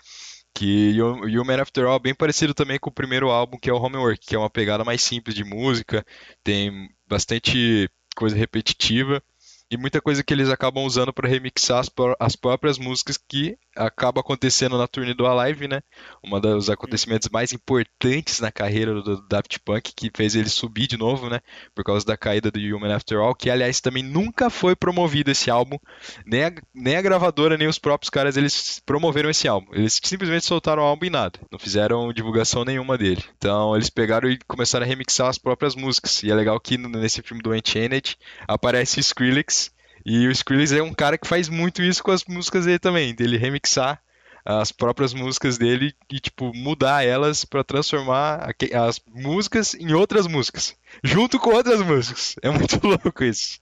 Que 0.54 1.00
o 1.00 1.24
Human 1.24 1.60
After 1.62 1.86
All 1.86 1.96
é 1.96 2.00
bem 2.00 2.14
parecido 2.14 2.52
também 2.52 2.78
com 2.78 2.90
o 2.90 2.92
primeiro 2.92 3.30
álbum, 3.30 3.58
que 3.58 3.70
é 3.70 3.72
o 3.72 3.78
Homework, 3.80 4.18
que 4.26 4.34
é 4.34 4.38
uma 4.38 4.50
pegada 4.50 4.84
mais 4.84 5.02
simples 5.02 5.34
de 5.34 5.44
música, 5.44 6.04
tem 6.42 6.88
bastante 7.08 7.88
coisa 8.14 8.36
repetitiva 8.36 9.22
e 9.70 9.76
muita 9.76 10.00
coisa 10.00 10.22
que 10.24 10.32
eles 10.34 10.48
acabam 10.48 10.84
usando 10.84 11.12
para 11.12 11.28
remixar 11.28 11.78
as, 11.78 11.88
pró- 11.88 12.16
as 12.18 12.34
próprias 12.34 12.78
músicas 12.78 13.16
que 13.16 13.56
acaba 13.76 14.20
acontecendo 14.20 14.76
na 14.76 14.88
turnê 14.88 15.14
do 15.14 15.26
Alive, 15.26 15.68
né? 15.68 15.80
Um 16.24 16.38
dos 16.40 16.68
acontecimentos 16.68 17.28
mais 17.28 17.52
importantes 17.52 18.40
na 18.40 18.50
carreira 18.50 18.94
do 18.94 19.02
do 19.02 19.26
Daft 19.28 19.58
Punk, 19.60 19.92
que 19.94 20.10
fez 20.14 20.34
ele 20.34 20.48
subir 20.48 20.86
de 20.86 20.96
novo, 20.96 21.28
né? 21.28 21.40
Por 21.74 21.84
causa 21.84 22.04
da 22.04 22.16
caída 22.16 22.50
do 22.50 22.58
Human 22.58 22.92
After 22.94 23.18
All, 23.18 23.34
que 23.34 23.48
aliás 23.50 23.80
também 23.80 24.02
nunca 24.02 24.50
foi 24.50 24.76
promovido 24.76 25.30
esse 25.30 25.50
álbum, 25.50 25.78
nem 26.26 26.44
a, 26.44 26.52
nem 26.74 26.96
a 26.96 27.02
gravadora, 27.02 27.56
nem 27.56 27.68
os 27.68 27.78
próprios 27.78 28.10
caras, 28.10 28.36
eles 28.36 28.80
promoveram 28.84 29.30
esse 29.30 29.48
álbum. 29.48 29.72
Eles 29.72 30.00
simplesmente 30.02 30.44
soltaram 30.46 30.82
o 30.82 30.86
álbum 30.86 31.06
e 31.06 31.10
nada. 31.10 31.38
Não 31.50 31.58
fizeram 31.58 32.12
divulgação 32.12 32.64
nenhuma 32.64 32.96
dele. 32.98 33.22
Então 33.36 33.74
eles 33.74 33.90
pegaram 33.90 34.28
e 34.30 34.38
começaram 34.46 34.84
a 34.84 34.88
remixar 34.88 35.28
as 35.28 35.38
próprias 35.38 35.74
músicas. 35.74 36.22
E 36.22 36.30
é 36.30 36.34
legal 36.34 36.58
que 36.60 36.76
nesse 36.76 37.22
filme 37.22 37.42
do 37.42 37.52
Unchained 37.52 38.16
aparece 38.48 39.00
Skrillex. 39.00 39.59
E 40.04 40.26
o 40.26 40.30
Skrillex 40.30 40.72
é 40.72 40.82
um 40.82 40.94
cara 40.94 41.18
que 41.18 41.26
faz 41.26 41.48
muito 41.48 41.82
isso 41.82 42.02
com 42.02 42.10
as 42.10 42.24
músicas 42.24 42.64
dele 42.64 42.78
também, 42.78 43.14
dele 43.14 43.36
remixar 43.36 44.00
as 44.44 44.72
próprias 44.72 45.12
músicas 45.12 45.58
dele 45.58 45.94
e 46.10 46.18
tipo 46.18 46.52
mudar 46.54 47.04
elas 47.04 47.44
pra 47.44 47.62
transformar 47.62 48.54
as 48.74 49.00
músicas 49.06 49.74
em 49.74 49.92
outras 49.92 50.26
músicas, 50.26 50.74
junto 51.04 51.38
com 51.38 51.50
outras 51.50 51.82
músicas. 51.82 52.36
É 52.42 52.50
muito 52.50 52.80
louco 52.86 53.24
isso. 53.24 53.60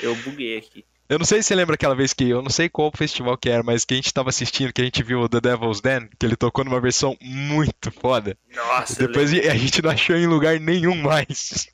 Eu 0.00 0.14
buguei 0.16 0.58
aqui. 0.58 0.84
Eu 1.08 1.20
não 1.20 1.26
sei 1.26 1.40
se 1.40 1.48
você 1.48 1.54
lembra 1.54 1.76
aquela 1.76 1.94
vez 1.94 2.12
que 2.12 2.28
eu 2.28 2.42
não 2.42 2.50
sei 2.50 2.68
qual 2.68 2.90
festival 2.92 3.38
que 3.38 3.48
era, 3.48 3.62
mas 3.62 3.84
que 3.84 3.94
a 3.94 3.96
gente 3.96 4.12
tava 4.12 4.28
assistindo, 4.28 4.72
que 4.72 4.80
a 4.80 4.84
gente 4.84 5.04
viu 5.04 5.20
o 5.20 5.28
The 5.28 5.40
Devil's 5.40 5.80
Den, 5.80 6.08
que 6.18 6.26
ele 6.26 6.34
tocou 6.34 6.64
numa 6.64 6.80
versão 6.80 7.16
muito 7.20 7.92
foda. 7.92 8.36
Nossa, 8.52 9.00
eu 9.00 9.06
Depois 9.06 9.32
a 9.32 9.56
gente 9.56 9.80
não 9.82 9.90
achou 9.90 10.16
em 10.16 10.26
lugar 10.26 10.58
nenhum 10.58 10.96
mais. 10.96 11.68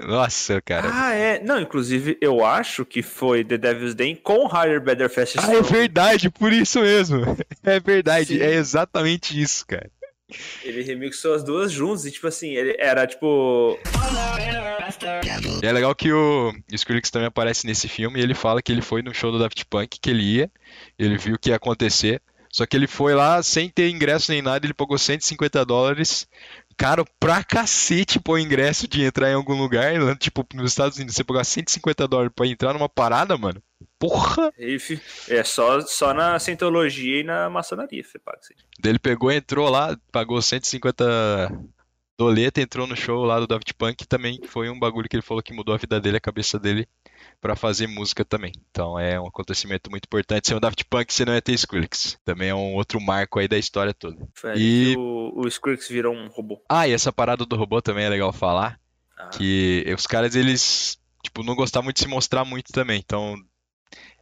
Nossa, 0.00 0.60
cara. 0.60 0.90
Ah, 0.92 1.14
é. 1.14 1.42
Não, 1.42 1.60
inclusive, 1.60 2.18
eu 2.20 2.44
acho 2.44 2.84
que 2.84 3.02
foi 3.02 3.44
The 3.44 3.56
Devil's 3.56 3.94
Day 3.94 4.14
com 4.16 4.46
Higher, 4.46 4.80
Better, 4.80 5.08
Faster, 5.08 5.42
Ah, 5.44 5.54
é 5.54 5.62
verdade, 5.62 6.30
por 6.30 6.52
isso 6.52 6.80
mesmo. 6.80 7.24
É 7.64 7.80
verdade, 7.80 8.28
Sim. 8.38 8.40
é 8.40 8.54
exatamente 8.54 9.40
isso, 9.40 9.66
cara. 9.66 9.90
Ele 10.62 10.82
remixou 10.82 11.34
as 11.34 11.42
duas 11.42 11.72
juntas 11.72 12.04
e, 12.04 12.12
tipo 12.12 12.26
assim, 12.28 12.50
ele 12.50 12.76
era 12.78 13.06
tipo. 13.06 13.76
E 15.62 15.66
é 15.66 15.72
legal 15.72 15.94
que 15.94 16.12
o 16.12 16.52
Skrillex 16.72 17.10
também 17.10 17.26
aparece 17.28 17.66
nesse 17.66 17.88
filme 17.88 18.20
e 18.20 18.22
ele 18.22 18.34
fala 18.34 18.62
que 18.62 18.70
ele 18.72 18.82
foi 18.82 19.02
no 19.02 19.14
show 19.14 19.32
do 19.32 19.38
Daft 19.38 19.64
Punk, 19.66 19.98
que 20.00 20.10
ele 20.10 20.22
ia, 20.22 20.50
ele 20.98 21.16
viu 21.18 21.34
o 21.34 21.38
que 21.38 21.50
ia 21.50 21.56
acontecer, 21.56 22.20
só 22.52 22.64
que 22.66 22.76
ele 22.76 22.86
foi 22.86 23.14
lá 23.14 23.42
sem 23.42 23.68
ter 23.68 23.88
ingresso 23.88 24.30
nem 24.30 24.42
nada, 24.42 24.64
ele 24.66 24.74
pagou 24.74 24.96
150 24.98 25.64
dólares, 25.64 26.28
caro 26.76 27.04
pra 27.18 27.42
cacete 27.42 28.20
pôr 28.20 28.38
ingresso 28.38 28.86
de 28.86 29.02
entrar 29.02 29.30
em 29.30 29.34
algum 29.34 29.54
lugar, 29.54 29.98
né? 29.98 30.14
tipo, 30.14 30.46
nos 30.54 30.72
Estados 30.72 30.96
Unidos, 30.96 31.14
você 31.14 31.24
pagar 31.24 31.44
150 31.44 32.06
dólares 32.06 32.32
pra 32.34 32.46
entrar 32.46 32.72
numa 32.72 32.88
parada, 32.88 33.36
mano, 33.36 33.62
porra! 33.98 34.52
É 35.28 35.42
só, 35.42 35.80
só 35.80 36.12
na 36.12 36.38
Scientologia 36.38 37.20
e 37.20 37.24
na 37.24 37.48
maçonaria, 37.48 38.04
você 38.04 38.18
paga. 38.18 38.38
Daí 38.78 38.92
ele 38.92 38.98
pegou, 38.98 39.32
entrou 39.32 39.68
lá, 39.68 39.96
pagou 40.12 40.40
150 40.40 41.50
doleta, 42.18 42.60
entrou 42.60 42.86
no 42.86 42.96
show 42.96 43.24
lá 43.24 43.38
do 43.38 43.46
Daft 43.46 43.72
Punk, 43.74 44.06
também 44.06 44.40
foi 44.46 44.70
um 44.70 44.78
bagulho 44.78 45.08
que 45.08 45.16
ele 45.16 45.22
falou 45.22 45.42
que 45.42 45.52
mudou 45.52 45.74
a 45.74 45.78
vida 45.78 46.00
dele, 46.00 46.16
a 46.16 46.20
cabeça 46.20 46.58
dele, 46.58 46.88
pra 47.40 47.54
fazer 47.56 47.86
música 47.86 48.24
também. 48.24 48.52
Então 48.70 48.98
é 48.98 49.20
um 49.20 49.26
acontecimento 49.26 49.90
muito 49.90 50.04
importante. 50.06 50.48
Sem 50.48 50.56
o 50.56 50.60
Daft 50.60 50.84
Punk, 50.90 51.12
você 51.12 51.24
não 51.24 51.34
ia 51.34 51.42
ter 51.42 51.52
Skrillex. 51.52 52.18
Também 52.24 52.48
é 52.50 52.54
um 52.54 52.74
outro 52.74 53.00
marco 53.00 53.38
aí 53.38 53.46
da 53.48 53.58
história 53.58 53.94
toda. 53.94 54.26
Foi 54.34 54.56
E- 54.58 54.94
o, 54.96 55.42
o 55.44 55.48
Skrillex 55.48 55.88
virou 55.88 56.14
um 56.14 56.28
robô. 56.28 56.60
Ah, 56.68 56.88
e 56.88 56.92
essa 56.92 57.12
parada 57.12 57.44
do 57.44 57.56
robô 57.56 57.80
também 57.82 58.04
é 58.04 58.08
legal 58.08 58.32
falar, 58.32 58.80
Ah, 59.18 59.28
que 59.28 59.84
os 59.96 60.06
caras, 60.06 60.34
eles, 60.34 60.98
tipo, 61.22 61.42
não 61.42 61.54
gostavam 61.54 61.84
muito 61.84 61.96
de 61.96 62.02
se 62.02 62.08
mostrar 62.08 62.44
muito 62.44 62.72
também. 62.72 63.00
Então, 63.04 63.36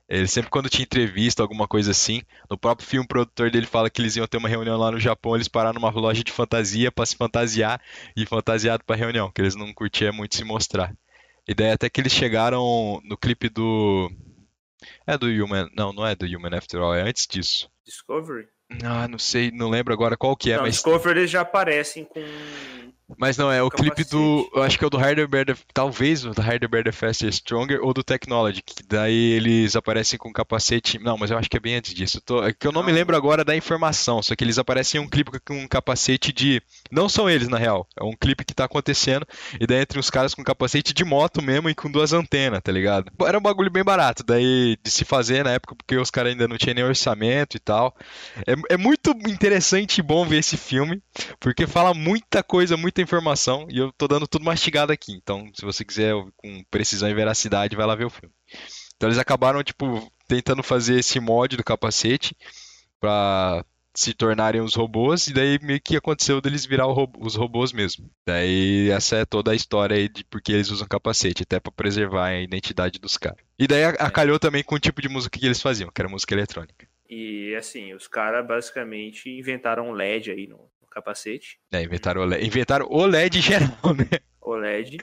ele 0.06 0.26
sempre 0.28 0.50
quando 0.50 0.68
tinha 0.68 0.82
entrevista, 0.84 1.42
alguma 1.42 1.66
coisa 1.66 1.90
assim, 1.92 2.20
no 2.50 2.58
próprio 2.58 2.86
filme, 2.86 3.04
o 3.06 3.08
produtor 3.08 3.50
dele 3.50 3.66
fala 3.66 3.88
que 3.88 4.02
eles 4.02 4.14
iam 4.16 4.26
ter 4.26 4.36
uma 4.36 4.48
reunião 4.50 4.76
lá 4.76 4.90
no 4.90 5.00
Japão, 5.00 5.34
eles 5.34 5.48
pararam 5.48 5.80
numa 5.80 5.90
loja 5.90 6.22
de 6.22 6.30
fantasia 6.30 6.92
pra 6.92 7.06
se 7.06 7.16
fantasiar 7.16 7.80
e 8.14 8.26
fantasiado 8.26 8.84
pra 8.84 8.94
reunião, 8.96 9.30
que 9.32 9.40
eles 9.40 9.54
não 9.56 9.72
curtiam 9.72 10.12
muito 10.12 10.36
se 10.36 10.44
mostrar. 10.44 10.94
E 11.46 11.54
daí 11.54 11.72
até 11.72 11.90
que 11.90 12.00
eles 12.00 12.12
chegaram 12.12 13.00
no 13.04 13.16
clipe 13.16 13.48
do 13.48 14.10
é 15.06 15.16
do 15.16 15.26
Human, 15.26 15.70
não, 15.76 15.92
não 15.92 16.06
é 16.06 16.14
do 16.14 16.26
Human 16.26 16.56
After 16.56 16.80
All, 16.80 16.94
é 16.94 17.02
antes 17.02 17.26
disso. 17.26 17.70
Discovery? 17.84 18.48
Ah, 18.82 19.06
não 19.06 19.18
sei, 19.18 19.50
não 19.50 19.68
lembro 19.68 19.92
agora 19.92 20.16
qual 20.16 20.36
que 20.36 20.50
é, 20.50 20.56
não, 20.56 20.62
mas 20.62 20.74
Discovery 20.74 21.20
eles 21.20 21.30
já 21.30 21.42
aparecem 21.42 22.04
com. 22.04 22.20
Mas 23.18 23.36
não, 23.36 23.52
é 23.52 23.62
o 23.62 23.70
clipe 23.70 24.02
do. 24.04 24.50
Eu 24.54 24.62
acho 24.62 24.78
que 24.78 24.84
é 24.84 24.86
o 24.86 24.90
do 24.90 24.96
Harder, 24.98 25.28
Better. 25.28 25.56
Talvez 25.74 26.24
o 26.24 26.30
do 26.30 26.40
Harder, 26.40 26.68
Better, 26.68 26.92
Faster, 26.92 27.28
Stronger 27.30 27.80
ou 27.82 27.92
do 27.92 28.02
Technology. 28.02 28.62
Que 28.62 28.82
daí 28.82 29.32
eles 29.32 29.76
aparecem 29.76 30.18
com 30.18 30.32
capacete. 30.32 30.98
Não, 30.98 31.18
mas 31.18 31.30
eu 31.30 31.36
acho 31.36 31.48
que 31.50 31.56
é 31.56 31.60
bem 31.60 31.74
antes 31.76 31.92
disso. 31.92 32.16
Eu 32.16 32.20
tô- 32.22 32.42
É 32.42 32.52
que 32.52 32.66
eu 32.66 32.72
não 32.72 32.82
me 32.82 32.90
lembro 32.92 33.14
agora 33.14 33.44
da 33.44 33.54
informação. 33.54 34.22
Só 34.22 34.34
que 34.34 34.42
eles 34.42 34.58
aparecem 34.58 35.00
em 35.00 35.04
um 35.04 35.08
clipe 35.08 35.30
com 35.40 35.54
um 35.54 35.68
capacete 35.68 36.32
de. 36.32 36.62
Não 36.90 37.08
são 37.08 37.28
eles, 37.28 37.46
na 37.48 37.58
real. 37.58 37.86
É 37.98 38.02
um 38.02 38.16
clipe 38.18 38.44
que 38.44 38.54
tá 38.54 38.64
acontecendo. 38.64 39.26
E 39.60 39.66
daí 39.66 39.82
entre 39.82 39.98
uns 39.98 40.08
caras 40.08 40.34
com 40.34 40.42
capacete 40.42 40.94
de 40.94 41.04
moto 41.04 41.42
mesmo 41.42 41.68
e 41.68 41.74
com 41.74 41.90
duas 41.90 42.14
antenas, 42.14 42.60
tá 42.62 42.72
ligado? 42.72 43.12
Era 43.26 43.38
um 43.38 43.42
bagulho 43.42 43.70
bem 43.70 43.84
barato. 43.84 44.24
Daí 44.24 44.78
de 44.82 44.90
se 44.90 45.04
fazer 45.04 45.44
na 45.44 45.50
época, 45.52 45.74
porque 45.76 45.96
os 45.98 46.10
caras 46.10 46.32
ainda 46.32 46.48
não 46.48 46.56
tinham 46.56 46.74
nem 46.74 46.84
orçamento 46.84 47.56
e 47.56 47.60
tal. 47.60 47.94
É, 48.46 48.74
é 48.74 48.76
muito 48.78 49.10
interessante 49.28 49.98
e 49.98 50.02
bom 50.02 50.24
ver 50.24 50.38
esse 50.38 50.56
filme. 50.56 51.02
Porque 51.38 51.66
fala 51.66 51.92
muita 51.92 52.42
coisa, 52.42 52.76
muita 52.76 52.94
informação, 53.04 53.66
e 53.70 53.78
eu 53.78 53.92
tô 53.92 54.08
dando 54.08 54.26
tudo 54.26 54.44
mastigado 54.44 54.92
aqui. 54.92 55.12
Então, 55.12 55.48
se 55.54 55.64
você 55.64 55.84
quiser 55.84 56.14
com 56.36 56.64
precisão 56.70 57.08
e 57.08 57.14
veracidade, 57.14 57.76
vai 57.76 57.86
lá 57.86 57.94
ver 57.94 58.06
o 58.06 58.10
filme. 58.10 58.34
Então, 58.96 59.08
eles 59.08 59.18
acabaram, 59.18 59.62
tipo, 59.62 60.10
tentando 60.26 60.62
fazer 60.62 60.98
esse 60.98 61.20
mod 61.20 61.56
do 61.56 61.64
capacete 61.64 62.36
pra 62.98 63.64
se 63.96 64.12
tornarem 64.12 64.60
os 64.60 64.74
robôs, 64.74 65.28
e 65.28 65.32
daí 65.32 65.56
meio 65.62 65.80
que 65.80 65.96
aconteceu 65.96 66.40
deles 66.40 66.66
virar 66.66 66.88
os 66.88 67.36
robôs 67.36 67.72
mesmo. 67.72 68.10
Daí, 68.26 68.90
essa 68.90 69.16
é 69.18 69.24
toda 69.24 69.52
a 69.52 69.54
história 69.54 69.96
aí 69.96 70.08
de 70.08 70.24
porque 70.24 70.52
eles 70.52 70.70
usam 70.70 70.88
capacete, 70.88 71.44
até 71.44 71.60
pra 71.60 71.70
preservar 71.70 72.26
a 72.26 72.40
identidade 72.40 72.98
dos 72.98 73.16
caras. 73.16 73.38
E 73.56 73.68
daí 73.68 73.84
acalhou 73.84 74.38
também 74.40 74.64
com 74.64 74.74
o 74.74 74.80
tipo 74.80 75.00
de 75.00 75.08
música 75.08 75.38
que 75.38 75.46
eles 75.46 75.62
faziam, 75.62 75.92
que 75.94 76.00
era 76.00 76.08
música 76.08 76.34
eletrônica. 76.34 76.88
E 77.08 77.54
assim, 77.54 77.94
os 77.94 78.08
caras 78.08 78.44
basicamente 78.44 79.30
inventaram 79.30 79.92
LED 79.92 80.32
aí 80.32 80.48
no 80.48 80.68
capacete. 80.94 81.58
É, 81.72 81.82
inventaram 81.82 82.22
o 82.22 82.24
LED, 82.24 82.46
inventaram 82.46 82.86
o 82.88 83.04
LED 83.04 83.38
em 83.38 83.42
geral, 83.42 83.68
né? 83.98 84.18
OLED. 84.40 84.98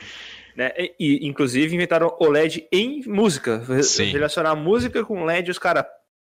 Né? 0.55 0.71
E, 0.99 1.27
inclusive 1.27 1.73
inventaram 1.75 2.15
OLED 2.19 2.67
em 2.71 3.03
música. 3.07 3.63
Sim. 3.83 4.11
Relacionar 4.11 4.55
música 4.55 5.03
com 5.03 5.25
LED, 5.25 5.51
os 5.51 5.59
caras. 5.59 5.85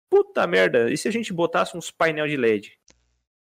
Puta 0.09 0.45
merda, 0.47 0.91
e 0.91 0.97
se 0.97 1.07
a 1.07 1.11
gente 1.13 1.33
botasse 1.33 1.77
uns 1.77 1.91
painel 1.91 2.27
de 2.27 2.37
LED? 2.37 2.73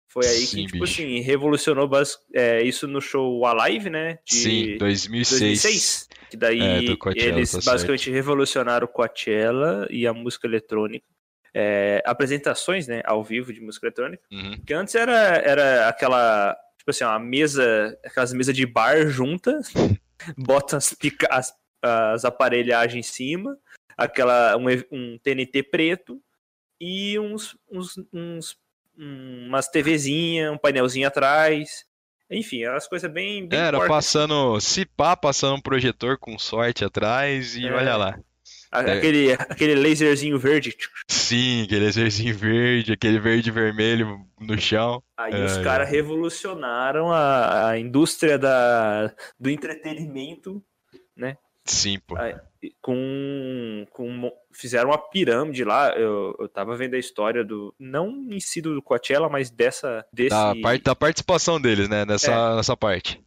Foi 0.09 0.25
aí 0.25 0.45
Sim, 0.45 0.57
que, 0.57 0.65
tipo 0.65 0.79
bicho. 0.79 1.01
assim, 1.01 1.19
revolucionou 1.21 1.89
é, 2.33 2.61
isso 2.61 2.87
no 2.87 2.99
show 2.99 3.45
Alive, 3.45 3.89
né? 3.89 4.19
De 4.25 4.35
Sim, 4.35 4.77
2006. 4.77 5.39
2006. 5.39 6.09
Que 6.29 6.35
daí 6.37 6.59
É, 6.59 7.21
eles 7.25 7.51
tá 7.51 7.59
basicamente 7.71 8.09
revolucionaram 8.11 8.85
o 8.85 8.89
Coachella 8.89 9.87
e 9.89 10.05
a 10.05 10.13
música 10.13 10.47
eletrônica. 10.47 11.05
É, 11.53 12.03
apresentações, 12.05 12.87
né, 12.87 13.01
ao 13.05 13.23
vivo 13.23 13.51
de 13.53 13.59
música 13.61 13.87
eletrônica. 13.87 14.23
Uhum. 14.31 14.61
Que 14.65 14.73
antes 14.73 14.93
era, 14.95 15.11
era 15.37 15.87
aquela, 15.87 16.55
tipo 16.77 16.91
assim, 16.91 17.03
uma 17.03 17.17
mesa, 17.19 17.97
aquelas 18.05 18.31
mesas 18.33 18.55
de 18.55 18.65
bar 18.65 19.07
junta, 19.07 19.59
bota 20.37 20.77
as, 20.77 20.93
pica- 20.93 21.27
as, 21.31 21.53
as 21.81 22.25
aparelhagens 22.25 23.07
em 23.07 23.11
cima, 23.11 23.57
aquela, 23.97 24.55
um, 24.57 24.65
um 24.91 25.17
TNT 25.23 25.63
preto, 25.63 26.21
e 26.79 27.17
uns, 27.17 27.57
uns, 27.71 27.93
uns 28.13 28.57
umas 28.95 29.67
TVzinha, 29.67 30.51
um 30.51 30.57
painelzinho 30.57 31.07
atrás. 31.07 31.85
Enfim, 32.29 32.65
as 32.65 32.87
coisas 32.87 33.09
bem, 33.11 33.47
bem 33.47 33.57
Era 33.57 33.77
fortes. 33.77 33.95
passando, 33.95 34.59
se 34.59 34.85
pá, 34.85 35.15
passando 35.15 35.55
um 35.55 35.61
projetor 35.61 36.17
com 36.19 36.37
sorte 36.37 36.83
atrás 36.83 37.55
e 37.55 37.65
É. 37.67 37.71
olha 37.71 37.95
lá. 37.95 38.19
É. 38.85 38.97
Aquele, 38.97 39.33
aquele 39.33 39.75
laserzinho 39.75 40.37
verde. 40.39 40.75
Sim, 41.07 41.63
aquele 41.63 41.85
exercício 41.85 42.35
verde, 42.35 42.93
aquele 42.93 43.19
verde 43.19 43.51
vermelho 43.51 44.19
no 44.39 44.59
chão. 44.59 45.01
Aí 45.15 45.33
os 45.43 45.57
Ai, 45.57 45.63
caras 45.63 45.89
revolucionaram 45.89 47.11
a, 47.11 47.69
a 47.69 47.79
indústria 47.79 48.37
da, 48.37 49.13
do 49.39 49.49
entretenimento 49.49 50.63
Sim, 51.67 51.99
pô. 52.07 52.15
Com, 52.81 53.85
com 53.91 54.31
fizeram 54.53 54.89
uma 54.89 54.97
pirâmide 54.97 55.63
lá. 55.63 55.89
Eu, 55.89 56.35
eu 56.39 56.49
tava 56.49 56.75
vendo 56.75 56.95
a 56.95 56.99
história 56.99 57.43
do 57.43 57.75
não 57.77 58.25
em 58.31 58.39
si 58.39 58.61
do 58.61 58.81
Coachella, 58.81 59.29
mas 59.29 59.49
dessa 59.51 60.05
desse 60.11 60.29
Da, 60.29 60.55
parte, 60.61 60.83
da 60.83 60.95
participação 60.95 61.59
deles, 61.59 61.89
né? 61.89 62.05
Nessa, 62.05 62.31
É. 62.31 62.55
nessa 62.55 62.75
parte. 62.75 63.21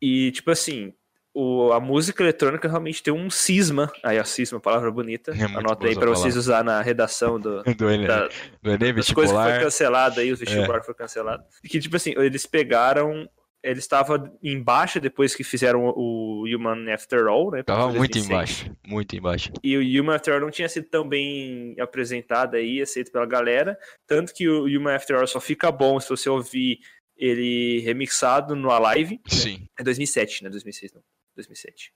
e 0.00 0.32
tipo 0.32 0.50
assim. 0.50 0.92
O, 1.34 1.72
a 1.72 1.80
música 1.80 2.22
eletrônica 2.22 2.68
realmente 2.68 3.02
tem 3.02 3.12
um 3.12 3.30
cisma. 3.30 3.90
Aí, 4.02 4.18
a 4.18 4.24
cisma, 4.24 4.60
palavra 4.60 4.90
bonita. 4.90 5.32
É 5.32 5.44
Anota 5.44 5.86
aí 5.86 5.94
pra 5.94 6.10
vocês 6.10 6.34
palavra. 6.34 6.38
usar 6.38 6.62
na 6.64 6.82
redação 6.82 7.40
do, 7.40 7.62
Do 7.74 7.90
Enem, 7.90 8.06
da, 8.06 8.28
do 8.62 8.70
Enem 8.70 8.92
das 8.94 9.10
coisas 9.10 9.34
que 9.36 9.42
foi 9.42 9.60
cancelado 9.60 10.20
aí, 10.20 10.30
os 10.30 10.42
É. 10.42 10.44
vestibular 10.44 10.82
foi 10.82 10.94
cancelado. 10.94 11.42
Que, 11.64 11.78
tipo 11.80 11.96
assim, 11.96 12.12
eles 12.16 12.44
pegaram. 12.46 13.26
Ele 13.64 13.78
estava 13.78 14.28
em 14.42 14.60
baixa 14.60 14.98
depois 14.98 15.36
que 15.36 15.44
fizeram 15.44 15.84
o 15.96 16.44
Human 16.46 16.92
After 16.92 17.26
All, 17.28 17.52
né? 17.52 17.62
Tava 17.62 17.86
muito 17.92 18.12
2006. 18.14 18.26
embaixo. 18.26 18.76
Muito 18.84 19.16
embaixo. 19.16 19.52
E 19.62 19.76
o 19.76 20.02
Human 20.02 20.16
After 20.16 20.34
All 20.34 20.40
não 20.40 20.50
tinha 20.50 20.68
sido 20.68 20.88
tão 20.90 21.08
bem 21.08 21.76
apresentado 21.78 22.56
aí, 22.56 22.82
aceito 22.82 23.12
pela 23.12 23.24
galera. 23.24 23.78
Tanto 24.06 24.34
que 24.34 24.48
o 24.48 24.64
Human 24.64 24.96
After 24.96 25.16
All 25.16 25.26
só 25.28 25.38
fica 25.40 25.70
bom 25.70 26.00
se 26.00 26.08
você 26.10 26.28
ouvir 26.28 26.80
ele 27.16 27.78
remixado 27.84 28.56
no 28.56 28.68
Alive. 28.72 29.20
Sim. 29.28 29.64
É 29.78 29.84
2007, 29.84 30.42
né? 30.42 30.50
2006 30.50 30.92
não. 30.94 31.02
2007. 31.34 31.92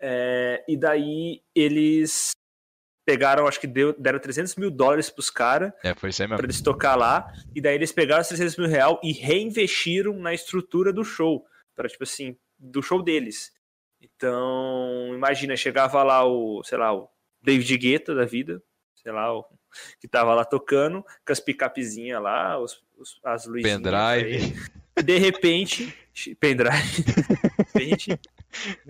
É, 0.00 0.64
e 0.68 0.76
daí 0.76 1.42
eles 1.54 2.32
pegaram, 3.06 3.46
acho 3.46 3.60
que 3.60 3.66
deu, 3.66 3.92
deram 3.98 4.18
300 4.18 4.56
mil 4.56 4.70
dólares 4.70 5.10
pros 5.10 5.28
caras 5.30 5.72
É, 5.82 5.94
foi 5.94 6.08
isso 6.10 6.22
aí 6.22 6.28
para 6.28 6.36
mesmo. 6.38 6.46
eles 6.46 6.60
tocar 6.62 6.94
lá. 6.96 7.32
E 7.54 7.60
daí 7.60 7.74
eles 7.74 7.92
pegaram 7.92 8.22
os 8.22 8.28
300 8.28 8.56
mil 8.56 8.66
real 8.68 9.00
e 9.02 9.12
reinvestiram 9.12 10.14
na 10.18 10.32
estrutura 10.34 10.92
do 10.92 11.04
show. 11.04 11.44
Para 11.74 11.88
tipo 11.88 12.04
assim, 12.04 12.36
do 12.58 12.82
show 12.82 13.02
deles. 13.02 13.52
Então, 14.00 15.10
imagina, 15.14 15.56
chegava 15.56 16.02
lá 16.02 16.24
o, 16.24 16.62
sei 16.64 16.78
lá, 16.78 16.94
o 16.94 17.08
David 17.42 17.76
Guetta 17.78 18.14
da 18.14 18.24
vida, 18.24 18.62
sei 18.94 19.12
lá, 19.12 19.32
o, 19.36 19.44
que 20.00 20.06
tava 20.08 20.34
lá 20.34 20.44
tocando, 20.44 21.02
com 21.26 21.32
as 21.32 21.40
picapezinhas 21.40 22.22
lá, 22.22 22.58
os, 22.58 22.82
os- 22.96 23.20
as 23.24 23.46
luzinhas. 23.46 23.76
Pendrive. 23.80 24.54
De 25.02 25.18
repente, 25.18 25.94
pendrive. 26.38 27.02
De 27.02 27.84
repente, 27.84 28.20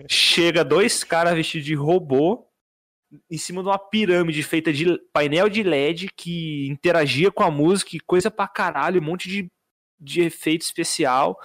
chega 0.09 0.63
dois 0.63 1.03
caras 1.03 1.33
vestidos 1.33 1.65
de 1.65 1.75
robô 1.75 2.47
em 3.29 3.37
cima 3.37 3.61
de 3.61 3.69
uma 3.69 3.79
pirâmide 3.79 4.43
feita 4.43 4.73
de 4.73 4.97
painel 5.13 5.49
de 5.49 5.63
LED 5.63 6.09
que 6.15 6.67
interagia 6.67 7.31
com 7.31 7.43
a 7.43 7.51
música 7.51 7.95
e 7.95 7.99
coisa 7.99 8.29
pra 8.29 8.47
caralho, 8.47 9.01
um 9.01 9.05
monte 9.05 9.29
de, 9.29 9.51
de 9.99 10.21
efeito 10.21 10.63
especial, 10.63 11.37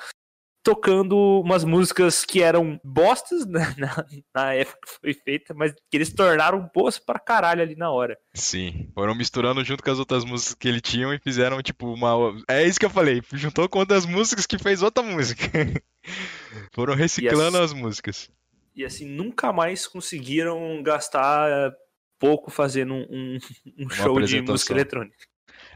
tocando 0.63 1.17
umas 1.45 1.65
músicas 1.65 2.25
que 2.25 2.43
eram 2.43 2.79
bostas 2.85 3.47
na, 3.47 3.61
na, 3.79 4.07
na 4.35 4.55
época 4.55 4.79
que 4.87 5.01
foi 5.01 5.15
feita, 5.15 5.55
mas 5.55 5.73
que 5.73 5.97
eles 5.97 6.13
tornaram 6.13 6.71
boas 6.75 6.99
pra 6.99 7.19
caralho 7.19 7.63
ali 7.63 7.75
na 7.75 7.91
hora. 7.91 8.19
Sim. 8.35 8.91
Foram 8.95 9.15
misturando 9.15 9.65
junto 9.65 9.83
com 9.83 9.91
as 9.91 9.99
outras 9.99 10.25
músicas 10.25 10.55
que 10.55 10.69
ele 10.69 10.81
tinha 10.81 11.07
e 11.15 11.19
fizeram, 11.19 11.63
tipo, 11.63 11.93
uma. 11.93 12.37
É 12.49 12.65
isso 12.65 12.79
que 12.79 12.87
eu 12.87 12.91
falei. 12.91 13.23
Juntou 13.33 13.69
com 13.69 13.79
outras 13.79 14.05
músicas 14.07 14.47
que 14.47 14.59
fez 14.59 14.83
outra 14.83 15.03
música. 15.03 15.43
Foram 16.73 16.95
reciclando 16.95 17.59
E 17.59 17.61
as 17.63 17.73
músicas. 17.73 18.31
E 18.75 18.85
assim, 18.85 19.07
nunca 19.07 19.53
mais 19.53 19.87
conseguiram 19.87 20.83
gastar 20.83 21.73
pouco 22.19 22.51
fazendo 22.51 22.95
um, 22.95 23.07
um- 23.11 23.39
um 23.87 23.91
show 23.91 24.21
de 24.21 24.41
música 24.43 24.73
eletrônica. 24.73 25.17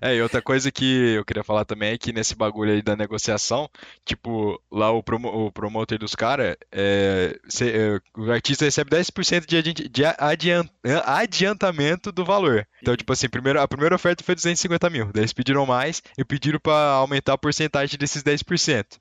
É, 0.01 0.15
e 0.15 0.23
outra 0.23 0.43
coisa 0.43 0.71
que 0.71 1.15
eu 1.15 1.25
queria 1.25 1.45
falar 1.45 1.65
também 1.65 1.93
é 1.93 1.99
que 1.99 2.13
nesse 2.13 2.35
bagulho 2.35 2.73
aí 2.73 2.83
da 2.83 2.97
negociação, 2.97 3.69
tipo, 4.05 4.61
lá 4.71 4.91
o, 4.91 5.03
promo, 5.03 5.29
o 5.29 5.53
promoter 5.53 5.99
dos 5.99 6.15
caras, 6.15 6.57
é, 6.71 7.39
é, 7.63 8.01
o 8.17 8.31
artista 8.31 8.65
recebe 8.65 8.91
10% 8.91 9.47
de, 9.47 9.73
de 9.89 10.05
adian- 10.05 10.69
adiantamento 11.05 12.13
do 12.13 12.25
valor. 12.25 12.67
Então, 12.83 12.97
tipo 12.97 13.13
assim, 13.13 13.29
primeiro, 13.29 13.61
a 13.61 13.69
primeira 13.69 13.95
oferta 13.95 14.23
foi 14.25 14.35
250 14.35 14.91
mil, 14.91 15.07
daí 15.13 15.23
eles 15.23 15.33
pediram 15.33 15.67
mais 15.67 16.03
e 16.19 16.25
pediram 16.25 16.59
pra 16.61 16.75
aumentar 16.75 17.35
a 17.35 17.39
porcentagem 17.39 17.99
desses 17.99 18.23
10%. 18.23 18.99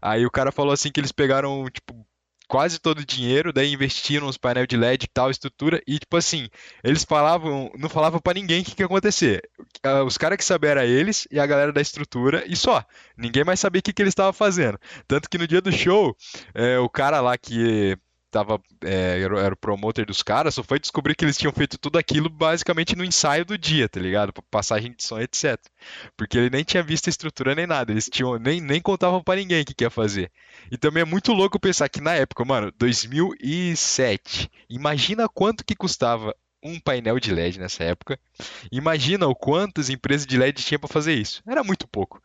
Aí 0.00 0.26
o 0.26 0.30
cara 0.30 0.52
falou 0.52 0.72
assim 0.72 0.90
que 0.90 1.00
eles 1.00 1.12
pegaram, 1.12 1.64
tipo, 1.70 2.04
quase 2.52 2.78
todo 2.78 2.98
o 2.98 3.06
dinheiro, 3.06 3.50
daí 3.50 3.72
investiram 3.72 4.26
nos 4.26 4.36
painéis 4.36 4.68
de 4.68 4.76
LED 4.76 5.04
e 5.04 5.08
tal, 5.08 5.30
estrutura, 5.30 5.82
e 5.86 5.98
tipo 5.98 6.18
assim, 6.18 6.50
eles 6.84 7.02
falavam, 7.02 7.72
não 7.78 7.88
falavam 7.88 8.20
pra 8.20 8.34
ninguém 8.34 8.60
o 8.60 8.64
que, 8.64 8.74
que 8.74 8.82
ia 8.82 8.84
acontecer. 8.84 9.40
Ah, 9.82 10.04
Os 10.04 10.18
caras 10.18 10.36
que 10.36 10.44
sabiam 10.44 10.72
era 10.72 10.84
eles 10.84 11.26
e 11.30 11.40
a 11.40 11.46
galera 11.46 11.72
da 11.72 11.80
estrutura, 11.80 12.44
e 12.46 12.54
só. 12.54 12.84
Ninguém 13.16 13.42
mais 13.42 13.58
sabia 13.58 13.78
o 13.80 13.82
que, 13.82 13.90
que 13.90 14.02
eles 14.02 14.12
estavam 14.12 14.34
fazendo. 14.34 14.78
Tanto 15.08 15.30
que 15.30 15.38
no 15.38 15.48
dia 15.48 15.62
do 15.62 15.72
show, 15.72 16.14
é, 16.54 16.78
o 16.78 16.90
cara 16.90 17.22
lá 17.22 17.38
que 17.38 17.96
tava, 18.32 18.60
é, 18.84 19.20
era, 19.22 19.52
o- 19.52 19.56
promoter 19.56 20.06
dos 20.06 20.22
caras, 20.22 20.54
só 20.54 20.64
foi 20.64 20.80
descobrir 20.80 21.14
que 21.14 21.24
eles 21.24 21.36
tinham 21.38 21.52
feito 21.52 21.78
tudo 21.78 21.98
aquilo 21.98 22.28
basicamente 22.28 22.96
no 22.96 23.04
ensaio 23.04 23.44
do 23.44 23.56
dia, 23.58 23.88
tá 23.88 24.00
ligado? 24.00 24.32
Passagem 24.50 24.92
de 24.96 25.04
som, 25.04 25.20
etc. 25.20 25.60
Porque 26.16 26.38
ele 26.38 26.50
nem 26.50 26.64
tinha 26.64 26.82
visto 26.82 27.06
a 27.08 27.10
estrutura 27.10 27.54
nem 27.54 27.66
nada, 27.66 27.92
eles 27.92 28.08
tinham, 28.10 28.38
nem, 28.38 28.60
nem 28.60 28.80
contavam 28.80 29.22
pra 29.22 29.36
ninguém 29.36 29.62
o 29.62 29.64
que, 29.64 29.74
que 29.74 29.84
ia 29.84 29.90
fazer. 29.90 30.32
E 30.70 30.76
também 30.78 31.02
é 31.02 31.04
muito 31.06 31.32
louco 31.32 31.60
pensar 31.60 31.88
que 31.88 32.00
na 32.00 32.14
época, 32.14 32.44
mano, 32.44 32.72
2007, 32.76 34.50
imagina 34.68 35.28
quanto 35.28 35.64
que 35.64 35.76
custava 35.76 36.34
um 36.64 36.78
painel 36.80 37.18
de 37.18 37.32
LED 37.32 37.58
nessa 37.58 37.84
época. 37.84 38.18
Imagina 38.70 39.26
o 39.26 39.34
quantas 39.34 39.90
empresas 39.90 40.26
de 40.26 40.36
LED 40.38 40.62
tinha 40.64 40.78
pra 40.78 40.88
fazer 40.88 41.14
isso. 41.14 41.42
Era 41.46 41.64
muito 41.64 41.86
pouco. 41.88 42.22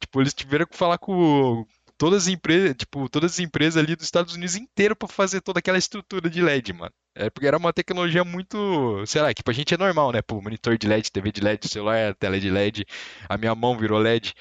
Tipo, 0.00 0.20
eles 0.20 0.34
tiveram 0.34 0.66
que 0.66 0.76
falar 0.76 0.98
com 0.98 1.64
todas 1.98 2.24
as 2.24 2.28
empresas, 2.28 2.74
tipo, 2.76 3.08
todas 3.08 3.32
as 3.32 3.38
empresas 3.40 3.82
ali 3.82 3.96
dos 3.96 4.04
Estados 4.04 4.34
Unidos 4.34 4.56
inteiro 4.56 4.94
pra 4.96 5.08
fazer 5.08 5.40
toda 5.40 5.58
aquela 5.58 5.78
estrutura 5.78 6.28
de 6.30 6.42
LED, 6.42 6.72
mano. 6.72 6.92
É 7.14 7.30
porque 7.30 7.46
era 7.46 7.56
uma 7.56 7.72
tecnologia 7.72 8.22
muito, 8.24 9.02
sei 9.06 9.22
lá, 9.22 9.32
que 9.32 9.42
pra 9.42 9.54
gente 9.54 9.72
é 9.72 9.78
normal, 9.78 10.12
né? 10.12 10.20
Pô, 10.22 10.40
monitor 10.42 10.76
de 10.76 10.86
LED, 10.86 11.10
TV 11.10 11.32
de 11.32 11.40
LED, 11.40 11.68
celular, 11.68 12.14
tela 12.14 12.38
de 12.38 12.50
LED, 12.50 12.84
a 13.28 13.38
minha 13.38 13.54
mão 13.54 13.76
virou 13.78 13.98
LED. 13.98 14.34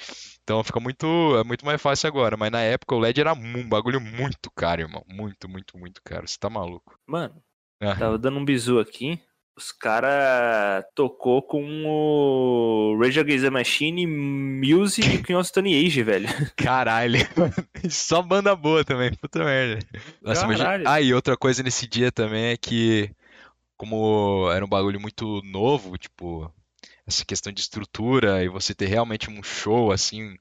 Então 0.44 0.63
fica 0.63 0.80
muito, 0.80 1.06
é 1.39 1.44
muito 1.44 1.65
mais 1.65 1.82
fácil 1.82 2.08
agora, 2.08 2.36
mas 2.38 2.52
na 2.52 2.62
época 2.62 2.94
o 2.94 3.00
LED 3.00 3.22
era 3.22 3.34
um 3.34 3.68
bagulho 3.68 4.00
muito 4.02 4.52
caro, 4.52 4.82
irmão. 4.82 5.04
Muito, 5.08 5.50
muito, 5.50 5.78
muito 5.78 6.02
caro. 6.04 6.28
Você 6.28 6.38
tá 6.38 6.50
maluco. 6.50 7.00
Mano, 7.08 7.41
Ah. 7.82 7.96
tava 7.96 8.18
dando 8.18 8.38
um 8.39 8.46
bizu 8.46 8.80
aqui. 8.80 9.20
Os 9.58 9.72
cara 9.72 10.86
tocou 10.94 11.41
com 11.41 11.86
o 11.86 13.00
Rage 13.02 13.22
Against 13.22 13.44
the 13.46 13.50
Machine, 13.50 14.06
Muse 14.06 15.00
e 15.00 15.24
Queen 15.24 15.38
of 15.38 15.48
Stone 15.48 15.74
Age, 15.74 16.04
velho. 16.04 16.28
Caralho. 16.58 17.20
Só 17.89 18.22
banda 18.22 18.54
boa 18.54 18.84
também, 18.84 19.13
puta 19.13 19.46
merda. 19.46 19.80
Nossa, 20.22 20.44
imagina-. 20.44 20.84
Ah, 20.86 21.00
e 21.00 21.13
outra 21.13 21.38
coisa 21.38 21.63
nesse 21.63 21.88
dia 21.88 22.12
também 22.12 22.48
é 22.48 22.58
que, 22.58 23.10
como 23.78 24.52
era 24.52 24.65
um 24.65 24.70
bagulho 24.70 25.00
muito 25.00 25.41
novo, 25.44 25.98
tipo, 25.98 26.52
essa 27.08 27.24
questão 27.24 27.54
de 27.54 27.62
estrutura 27.62 28.44
e 28.44 28.50
você 28.50 28.76
ter 28.76 28.88
realmente 28.88 29.30
um 29.30 29.41
show, 29.41 29.89
assim, 29.89 30.36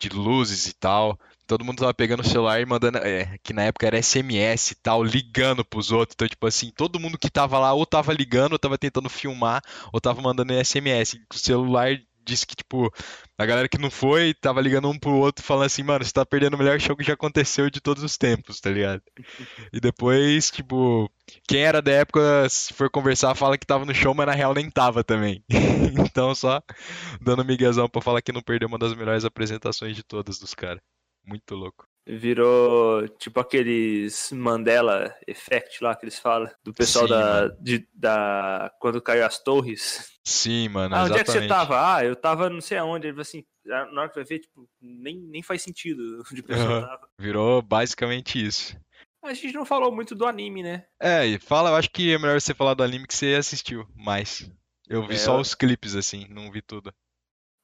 de 0.00 0.08
luzes 0.08 0.66
e 0.66 0.74
tal, 0.74 1.16
todo 1.46 1.64
mundo 1.64 1.78
tava 1.78 1.94
pegando 1.94 2.20
o 2.20 2.26
celular 2.26 2.60
e 2.60 2.66
mandando, 2.66 2.98
é, 2.98 3.38
que 3.42 3.52
na 3.52 3.64
época 3.64 3.86
era 3.86 4.02
SMS 4.02 4.72
e 4.72 4.74
tal, 4.76 5.02
ligando 5.02 5.64
pros 5.64 5.90
outros. 5.90 6.14
Então, 6.14 6.28
tipo 6.28 6.46
assim, 6.46 6.70
todo 6.70 7.00
mundo 7.00 7.18
que 7.18 7.30
tava 7.30 7.58
lá 7.58 7.72
ou 7.72 7.86
tava 7.86 8.12
ligando, 8.12 8.52
ou 8.52 8.58
tava 8.58 8.78
tentando 8.78 9.08
filmar, 9.08 9.62
ou 9.92 10.00
tava 10.00 10.20
mandando 10.22 10.52
SMS. 10.52 11.18
O 11.32 11.38
celular 11.38 11.98
disse 12.24 12.46
que, 12.46 12.54
tipo, 12.54 12.92
a 13.36 13.44
galera 13.44 13.68
que 13.68 13.78
não 13.78 13.90
foi 13.90 14.34
tava 14.34 14.60
ligando 14.60 14.88
um 14.88 14.98
pro 14.98 15.12
outro 15.12 15.44
falando 15.44 15.66
assim, 15.66 15.82
mano, 15.82 16.04
você 16.04 16.12
tá 16.12 16.24
perdendo 16.24 16.54
o 16.54 16.58
melhor 16.58 16.80
show 16.80 16.96
que 16.96 17.04
já 17.04 17.14
aconteceu 17.14 17.68
de 17.68 17.80
todos 17.80 18.02
os 18.02 18.16
tempos, 18.16 18.60
tá 18.60 18.70
ligado? 18.70 19.02
E 19.72 19.80
depois, 19.80 20.50
tipo, 20.50 21.10
quem 21.48 21.62
era 21.62 21.82
da 21.82 21.92
época, 21.92 22.48
se 22.48 22.72
for 22.72 22.90
conversar, 22.90 23.34
fala 23.34 23.58
que 23.58 23.66
tava 23.66 23.84
no 23.84 23.94
show, 23.94 24.14
mas 24.14 24.26
na 24.26 24.32
real 24.32 24.54
nem 24.54 24.70
tava 24.70 25.02
também. 25.04 25.44
Então, 26.12 26.34
só 26.34 26.62
dando 27.20 27.44
miguezão 27.44 27.88
pra 27.88 28.02
falar 28.02 28.22
que 28.22 28.32
não 28.32 28.42
perdeu 28.42 28.68
uma 28.68 28.78
das 28.78 28.94
melhores 28.94 29.24
apresentações 29.24 29.96
de 29.96 30.02
todas 30.02 30.38
dos 30.38 30.54
caras. 30.54 30.80
Muito 31.24 31.54
louco. 31.54 31.86
Virou 32.04 33.06
tipo 33.08 33.38
aqueles 33.38 34.32
Mandela 34.32 35.14
Effect 35.26 35.82
lá 35.84 35.94
que 35.94 36.04
eles 36.04 36.18
falam, 36.18 36.50
do 36.64 36.74
pessoal 36.74 37.06
Sim, 37.06 37.10
da, 37.12 37.48
de, 37.60 37.88
da. 37.94 38.72
Quando 38.80 39.00
caiu 39.00 39.24
as 39.24 39.38
torres. 39.40 40.10
Sim, 40.26 40.68
mano, 40.68 40.96
Ah, 40.96 41.02
onde 41.04 41.12
é 41.18 41.24
que 41.24 41.30
você 41.30 41.38
exatamente. 41.38 41.48
tava? 41.48 41.96
Ah, 41.96 42.04
eu 42.04 42.16
tava 42.16 42.50
não 42.50 42.60
sei 42.60 42.76
aonde. 42.78 43.06
Ele 43.06 43.12
falou 43.14 43.22
assim, 43.22 43.44
ah, 43.70 43.86
na 43.92 44.00
hora 44.02 44.08
que 44.08 44.16
vai 44.16 44.24
ver, 44.24 44.40
tipo, 44.40 44.68
nem, 44.80 45.16
nem 45.20 45.42
faz 45.44 45.62
sentido 45.62 46.22
onde 46.32 46.40
a 46.40 46.44
pessoa 46.44 46.80
Aham. 46.80 46.80
tava. 46.88 47.08
Virou 47.18 47.62
basicamente 47.62 48.44
isso. 48.44 48.76
A 49.24 49.32
gente 49.32 49.54
não 49.54 49.64
falou 49.64 49.94
muito 49.94 50.16
do 50.16 50.26
anime, 50.26 50.64
né? 50.64 50.84
É, 51.00 51.24
e 51.24 51.38
fala, 51.38 51.70
eu 51.70 51.76
acho 51.76 51.88
que 51.90 52.12
é 52.12 52.18
melhor 52.18 52.40
você 52.40 52.52
falar 52.52 52.74
do 52.74 52.82
anime 52.82 53.06
que 53.06 53.14
você 53.14 53.34
assistiu 53.34 53.86
mais. 53.94 54.50
Eu 54.88 55.06
vi 55.06 55.14
É, 55.14 55.18
só 55.18 55.36
eu- 55.36 55.40
os 55.40 55.54
clipes, 55.54 55.94
assim, 55.94 56.26
não 56.28 56.50
vi 56.50 56.60
tudo. 56.60 56.92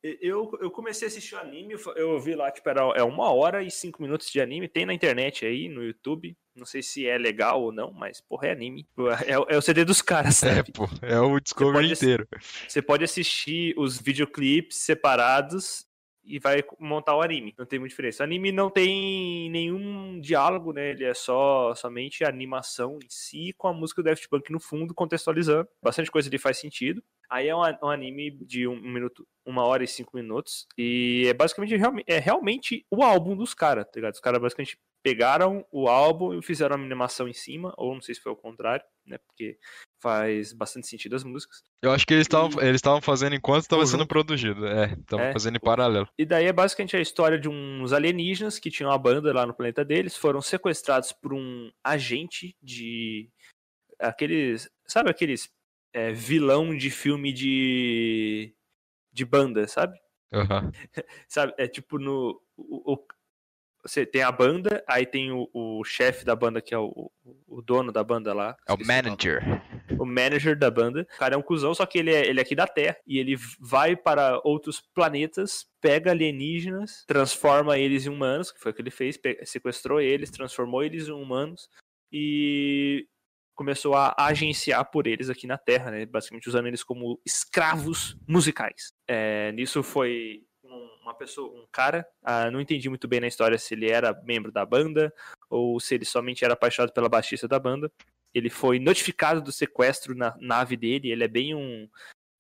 Eu, 0.03 0.51
eu 0.61 0.71
comecei 0.71 1.07
a 1.07 1.11
assistir 1.11 1.35
o 1.35 1.39
anime, 1.39 1.75
eu 1.97 2.21
vi 2.21 2.35
lá, 2.35 2.51
tipo, 2.53 2.69
era 2.69 2.83
é 2.95 3.03
uma 3.03 3.33
hora 3.33 3.63
e 3.65 3.71
cinco 3.71 4.01
minutos 4.01 4.31
de 4.31 4.41
anime, 4.41 4.69
tem 4.69 4.87
na 4.87 4.95
internet 4.95 5.45
aí, 5.45 5.69
no 5.69 5.83
YouTube. 5.83 6.37
Não 6.55 6.65
sei 6.67 6.83
se 6.83 7.07
é 7.07 7.19
legal 7.19 7.63
ou 7.63 7.73
não, 7.73 7.93
mas, 7.93 8.21
porra, 8.21 8.49
é 8.49 8.53
anime. 8.53 8.87
É, 9.27 9.39
o- 9.39 9.47
é 9.49 9.57
o 9.57 9.63
CD 9.63 9.85
dos 9.85 10.01
caras, 10.01 10.43
É, 10.43 10.55
sabe? 10.57 10.73
pô, 10.73 10.89
é 11.03 11.19
o 11.21 11.39
Discovery 11.41 11.93
inteiro. 11.93 12.29
Você 12.69 12.81
pode 12.81 13.03
assistir 13.05 13.75
os 13.77 14.01
videoclipes 14.01 14.77
separados 14.79 15.87
e 16.25 16.39
vai 16.39 16.63
montar 16.79 17.17
o 17.17 17.23
anime. 17.23 17.55
Não 17.57 17.65
tem 17.65 17.79
muita 17.79 17.91
diferença. 17.91 18.23
O 18.23 18.27
anime 18.27 18.53
não 18.53 18.71
tem 18.71 19.49
nenhum 19.51 20.21
diálogo, 20.21 20.73
né? 20.73 20.91
Ele 20.91 21.05
é 21.05 21.15
só 21.15 21.75
somente 21.75 22.23
a 22.23 22.29
animação 22.29 22.99
em 23.03 23.07
si, 23.09 23.55
com 23.57 23.67
a 23.69 23.73
música 23.73 24.03
do 24.03 24.07
Daft 24.07 24.29
Punk 24.29 24.51
no 24.53 24.61
fundo, 24.61 24.93
contextualizando. 24.95 25.67
Bastante 25.83 26.11
coisa 26.11 26.29
ali 26.29 26.39
faz 26.39 26.59
sentido. 26.59 27.03
Aí 27.31 27.49
é 27.49 27.55
um, 27.57 27.61
um 27.61 27.89
anime 27.89 28.31
de 28.31 28.67
um 28.67 28.79
minuto, 28.81 29.27
uma 29.49 29.65
hora 29.65 29.83
e 29.83 29.89
cinco 29.89 30.15
minutos. 30.15 30.67
E 30.77 31.25
é 31.27 31.33
basicamente 31.33 31.75
é 32.07 32.19
realmente 32.19 32.85
o 32.91 33.03
álbum 33.03 33.35
dos 33.35 33.55
caras, 33.55 33.87
tá 33.87 33.93
ligado? 33.97 34.15
Os 34.15 34.21
caras 34.21 34.41
basicamente 34.41 34.79
pegaram 35.03 35.65
o 35.73 35.89
álbum 35.89 36.35
e 36.39 36.43
fizeram 36.43 36.77
uma 36.77 36.85
animação 36.85 37.27
em 37.29 37.33
cima, 37.33 37.73
ou 37.79 37.95
não 37.95 38.03
sei 38.03 38.15
se 38.15 38.21
foi 38.21 38.33
o 38.33 38.37
contrário, 38.37 38.85
né? 39.07 39.17
Porque 39.27 39.57
faz 40.03 40.53
bastante 40.53 40.87
sentido 40.87 41.17
as 41.17 41.25
músicas. 41.25 41.63
Eu 41.83 41.93
acho 41.93 42.07
que 42.07 42.13
eles 42.15 42.27
estavam 42.27 42.61
eles 42.61 42.77
estavam 42.77 43.01
fazendo 43.01 43.35
enquanto 43.35 43.63
estava 43.63 43.87
sendo 43.87 43.99
Conjunto. 44.07 44.09
produzido. 44.09 44.67
É, 44.67 44.93
estavam 44.93 45.25
É. 45.27 45.33
fazendo 45.33 45.57
em 45.57 45.61
paralelo. 45.61 46.09
E 46.19 46.27
daí 46.27 46.45
é 46.47 46.53
basicamente 46.53 46.97
a 46.97 47.01
história 47.01 47.39
de 47.39 47.49
uns 47.49 47.93
alienígenas 47.93 48.59
que 48.59 48.71
tinham 48.71 48.91
uma 48.91 48.99
banda 48.99 49.33
lá 49.33 49.47
no 49.47 49.55
planeta 49.55 49.85
deles, 49.85 50.17
foram 50.17 50.43
sequestrados 50.43 51.13
por 51.13 51.33
um 51.33 51.71
agente 51.83 52.55
de. 52.63 53.31
aqueles. 53.99 54.69
Sabe 54.87 55.11
aqueles 55.11 55.49
é, 55.95 56.13
vilão 56.13 56.77
de 56.77 56.91
filme 56.91 57.33
de. 57.33 58.53
De 59.19 59.25
banda, 59.25 59.67
sabe? 59.67 59.99
Aham. 60.33 60.71
Sabe? 61.29 61.53
É 61.59 61.67
tipo 61.67 61.99
no. 61.99 62.41
o- 62.57 62.93
o- 62.95 63.05
você 63.83 64.05
tem 64.05 64.23
a 64.23 64.31
banda, 64.33 64.85
aí 64.89 65.07
tem 65.07 65.31
o, 65.33 65.49
o 65.55 65.83
chefe 65.85 66.25
da 66.25 66.35
banda, 66.37 66.61
que 66.61 66.75
é 66.75 66.79
o, 66.79 67.11
o 67.47 67.63
dono 67.63 67.91
da 67.93 68.03
banda 68.05 68.35
lá. 68.35 68.57
É 68.69 68.73
o 68.73 68.79
manager. 68.85 69.41
o 69.99 70.05
manager 70.05 70.59
da 70.59 70.71
banda. 70.71 71.07
O 71.15 71.19
cara 71.19 71.35
é 71.35 71.39
um 71.39 71.43
cuzão, 71.43 71.73
só 71.75 71.87
que 71.87 71.97
ele 71.99 72.13
é, 72.13 72.27
ele 72.27 72.39
é 72.41 72.43
aqui 72.43 72.55
da 72.57 72.67
Terra. 72.67 72.97
E 73.07 73.19
ele 73.19 73.37
vai 73.61 73.97
para 73.97 74.41
outros 74.45 74.81
planetas, 74.93 75.65
pega 75.81 76.11
alienígenas, 76.11 77.05
transforma 77.07 77.79
eles 77.79 78.05
em 78.05 78.11
humanos, 78.11 78.51
que 78.53 78.59
foi 78.61 78.73
o 78.73 78.75
que 78.75 78.83
ele 78.83 78.91
fez, 78.91 79.19
sequestrou 79.45 80.01
eles, 80.01 80.31
transformou 80.31 80.83
eles 80.83 81.09
em 81.09 81.13
humanos 81.13 81.71
e 82.13 83.07
começou 83.59 83.97
a 83.97 84.15
agenciar 84.17 84.89
por 84.89 85.09
eles 85.09 85.29
aqui 85.29 85.45
na 85.49 85.59
Terra, 85.59 85.91
né? 85.91 86.07
Basicamente 86.07 86.49
usando 86.49 86.67
eles 86.69 86.85
como 86.85 87.21
escravos 87.27 88.17
musicais. 88.27 88.93
É, 89.09 89.51
nisso 89.51 89.83
foi 89.83 90.45
um- 90.63 90.99
uma 91.03 91.13
pessoa, 91.13 91.53
um 91.61 91.67
cara, 91.73 92.07
ah, 92.23 92.49
não 92.53 92.61
entendi 92.61 92.89
muito 92.89 93.09
bem 93.09 93.19
na 93.19 93.27
história 93.27 93.59
se 93.59 93.75
ele 93.75 93.91
era 93.91 94.15
membro 94.23 94.53
da 94.53 94.65
banda 94.65 95.13
ou 95.51 95.81
se 95.81 95.97
ele 95.97 96.05
somente 96.05 96.45
era 96.45 96.55
apaixonado 96.55 96.93
pela 96.93 97.09
baixista 97.09 97.49
da 97.49 97.59
banda 97.59 97.91
ele 98.35 98.51
foi 98.51 98.79
notificado 98.79 99.41
do 99.43 99.51
sequestro 99.51 100.15
na 100.15 100.37
nave 100.39 100.77
dele. 100.77 101.11
Ele 101.11 101.25
é 101.25 101.29
bem 101.29 101.55
um. 101.55 101.89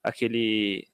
aquele. 0.04 0.86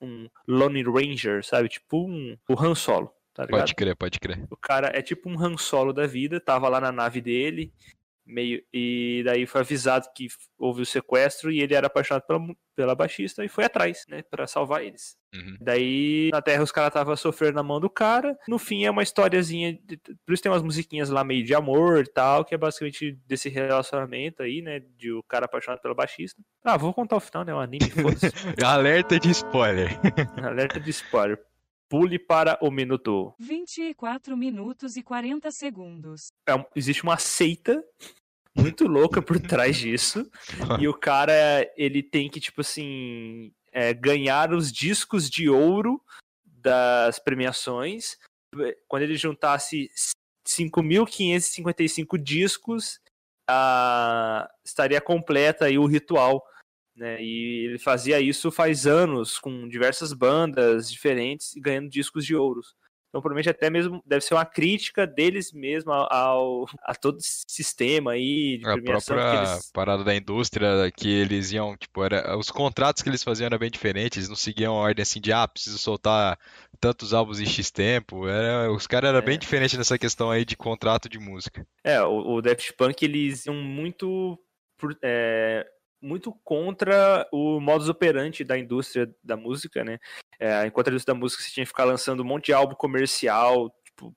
um 0.00 0.28
Lone 0.46 0.82
Ranger, 0.82 1.42
sabe? 1.44 1.68
Tipo 1.68 2.06
um. 2.06 2.36
o 2.48 2.54
Han 2.62 2.74
Solo, 2.74 3.10
tá 3.32 3.44
ligado? 3.44 3.60
Pode 3.60 3.74
crer, 3.74 3.96
pode 3.96 4.20
crer. 4.20 4.46
O 4.50 4.56
cara 4.56 4.90
é 4.94 5.00
tipo 5.00 5.28
um 5.28 5.42
Han 5.42 5.56
Solo 5.56 5.92
da 5.92 6.06
vida, 6.06 6.38
tava 6.38 6.68
lá 6.68 6.80
na 6.80 6.92
nave 6.92 7.20
dele, 7.22 7.72
meio. 8.26 8.62
E 8.72 9.22
daí 9.24 9.46
foi 9.46 9.60
avisado 9.60 10.06
que 10.14 10.26
houve 10.58 10.82
o 10.82 10.86
sequestro 10.86 11.50
e 11.50 11.60
ele 11.60 11.74
era 11.74 11.86
apaixonado 11.86 12.24
pela, 12.26 12.40
pela 12.74 12.94
baixista 12.94 13.44
e 13.44 13.48
foi 13.48 13.64
atrás, 13.64 14.04
né? 14.08 14.22
Pra 14.30 14.46
salvar 14.46 14.82
eles. 14.84 15.16
Uhum. 15.34 15.56
Daí, 15.60 16.30
na 16.32 16.40
Terra, 16.42 16.62
os 16.62 16.72
caras 16.72 16.88
estavam 16.88 17.14
sofrendo 17.16 17.54
na 17.54 17.62
mão 17.62 17.78
do 17.78 17.88
cara. 17.90 18.36
No 18.48 18.58
fim, 18.58 18.84
é 18.84 18.90
uma 18.90 19.02
historiazinha. 19.02 19.78
de- 19.84 19.96
Por 20.26 20.32
isso 20.32 20.42
tem 20.42 20.50
umas 20.50 20.62
musiquinhas 20.62 21.08
lá 21.10 21.22
meio 21.22 21.44
de 21.44 21.54
amor 21.54 22.00
e 22.04 22.10
tal, 22.12 22.44
que 22.44 22.54
é 22.54 22.58
basicamente 22.58 23.12
desse 23.26 23.48
relacionamento 23.48 24.42
aí, 24.42 24.60
né? 24.62 24.80
De 24.96 25.12
o 25.12 25.22
cara 25.22 25.44
apaixonado 25.44 25.80
pela 25.80 25.94
baixista. 25.94 26.40
Ah, 26.64 26.76
vou 26.76 26.92
contar 26.92 27.16
o 27.16 27.20
final, 27.20 27.44
né? 27.44 27.54
O 27.54 27.58
anime, 27.58 27.88
foda-se. 27.90 28.26
Alerta 28.64 29.18
de 29.20 29.30
spoiler. 29.30 29.90
Alerta 30.42 30.80
de 30.80 30.90
spoiler. 30.90 31.38
Pule 31.88 32.18
para 32.18 32.58
o 32.60 32.70
minuto. 32.70 33.34
24 33.38 34.36
minutos 34.36 34.96
e 34.96 35.02
40 35.02 35.50
segundos. 35.50 36.28
É 36.48 36.52
existe 36.74 37.02
uma 37.02 37.16
seita 37.16 37.84
muito 38.56 38.86
louca 38.86 39.20
por 39.22 39.38
trás 39.38 39.76
disso. 39.76 40.28
e 40.80 40.88
o 40.88 40.94
cara, 40.94 41.32
ele 41.76 42.02
tem 42.02 42.28
que, 42.28 42.40
tipo 42.40 42.62
assim, 42.62 43.52
é, 43.70 43.92
ganhar 43.92 44.52
os 44.52 44.72
discos 44.72 45.30
de 45.30 45.48
ouro 45.48 46.02
das 46.44 47.18
premiações. 47.18 48.16
Quando 48.88 49.02
ele 49.02 49.16
juntasse 49.16 49.90
5.555 50.48 52.16
discos, 52.18 52.98
ah, 53.48 54.50
estaria 54.64 55.00
completa 55.00 55.66
aí 55.66 55.78
o 55.78 55.86
ritual. 55.86 56.42
Né? 56.96 57.22
E 57.22 57.66
ele 57.66 57.78
fazia 57.78 58.20
isso 58.20 58.50
faz 58.50 58.86
anos, 58.86 59.38
com 59.38 59.68
diversas 59.68 60.12
bandas 60.12 60.90
diferentes, 60.90 61.54
e 61.54 61.60
ganhando 61.60 61.90
discos 61.90 62.24
de 62.24 62.34
ouros. 62.34 62.74
Então, 63.08 63.22
provavelmente 63.22 63.48
até 63.48 63.70
mesmo 63.70 64.02
deve 64.04 64.22
ser 64.24 64.34
uma 64.34 64.44
crítica 64.44 65.06
deles 65.06 65.52
mesmo 65.52 65.90
ao, 65.92 66.66
a 66.82 66.94
todo 66.94 67.18
esse 67.18 67.44
sistema 67.46 68.12
aí 68.12 68.58
de 68.58 68.66
A 68.66 68.72
premiação 68.72 69.16
própria 69.16 69.30
que 69.30 69.36
eles 69.36 69.70
parada 69.72 70.04
da 70.04 70.14
indústria 70.14 70.90
que 70.94 71.08
eles 71.08 71.52
iam, 71.52 71.76
tipo, 71.76 72.02
era, 72.04 72.36
os 72.36 72.50
contratos 72.50 73.02
que 73.02 73.08
eles 73.08 73.22
faziam 73.22 73.46
eram 73.46 73.58
bem 73.58 73.70
diferentes, 73.70 74.18
eles 74.18 74.28
não 74.28 74.36
seguiam 74.36 74.74
a 74.74 74.80
ordem 74.80 75.02
assim 75.02 75.20
de, 75.20 75.32
ah, 75.32 75.46
preciso 75.48 75.78
soltar 75.78 76.38
tantos 76.80 77.14
álbuns 77.14 77.40
em 77.40 77.46
X 77.46 77.70
tempo. 77.70 78.26
Era, 78.28 78.70
os 78.70 78.86
caras 78.86 79.08
eram 79.08 79.20
É. 79.20 79.22
bem 79.22 79.38
diferentes 79.38 79.78
nessa 79.78 79.98
questão 79.98 80.30
aí 80.30 80.44
de 80.44 80.56
contrato 80.56 81.08
de 81.08 81.18
música. 81.18 81.66
É, 81.84 82.02
o, 82.02 82.34
o 82.34 82.42
Daft 82.42 82.72
Punk, 82.74 83.02
eles 83.02 83.46
iam 83.46 83.54
muito, 83.54 84.38
por- 84.76 84.98
é, 85.02 85.66
muito 86.06 86.32
contra 86.44 87.28
o 87.32 87.60
modus 87.60 87.88
operandi 87.88 88.44
da 88.44 88.56
indústria 88.56 89.12
da 89.22 89.36
música, 89.36 89.82
né? 89.82 89.98
É, 90.38 90.66
enquanto 90.66 90.88
a 90.88 90.90
indústria 90.90 91.14
da 91.14 91.18
música 91.18 91.42
você 91.42 91.50
tinha 91.50 91.64
que 91.64 91.68
ficar 91.70 91.84
lançando 91.84 92.20
um 92.20 92.26
monte 92.26 92.46
de 92.46 92.52
álbum 92.52 92.76
comercial, 92.76 93.70
tipo, 93.84 94.14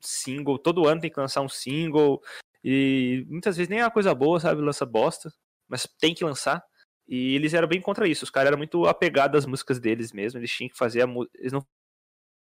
single, 0.00 0.58
todo 0.58 0.88
ano 0.88 1.00
tem 1.00 1.10
que 1.10 1.20
lançar 1.20 1.42
um 1.42 1.48
single, 1.48 2.22
e 2.64 3.26
muitas 3.28 3.56
vezes 3.56 3.68
nem 3.68 3.80
é 3.80 3.84
uma 3.84 3.90
coisa 3.90 4.14
boa, 4.14 4.40
sabe? 4.40 4.62
Lança 4.62 4.86
bosta, 4.86 5.30
mas 5.68 5.86
tem 6.00 6.14
que 6.14 6.24
lançar. 6.24 6.64
E 7.06 7.34
eles 7.34 7.54
eram 7.54 7.68
bem 7.68 7.80
contra 7.80 8.08
isso, 8.08 8.24
os 8.24 8.30
caras 8.30 8.48
eram 8.48 8.58
muito 8.58 8.86
apegados 8.86 9.38
às 9.38 9.46
músicas 9.46 9.78
deles 9.78 10.12
mesmo, 10.12 10.40
eles 10.40 10.50
tinham 10.50 10.70
que 10.70 10.78
fazer 10.78 11.02
a 11.02 11.06
música. 11.06 11.38
Eles 11.38 11.52
não 11.52 11.64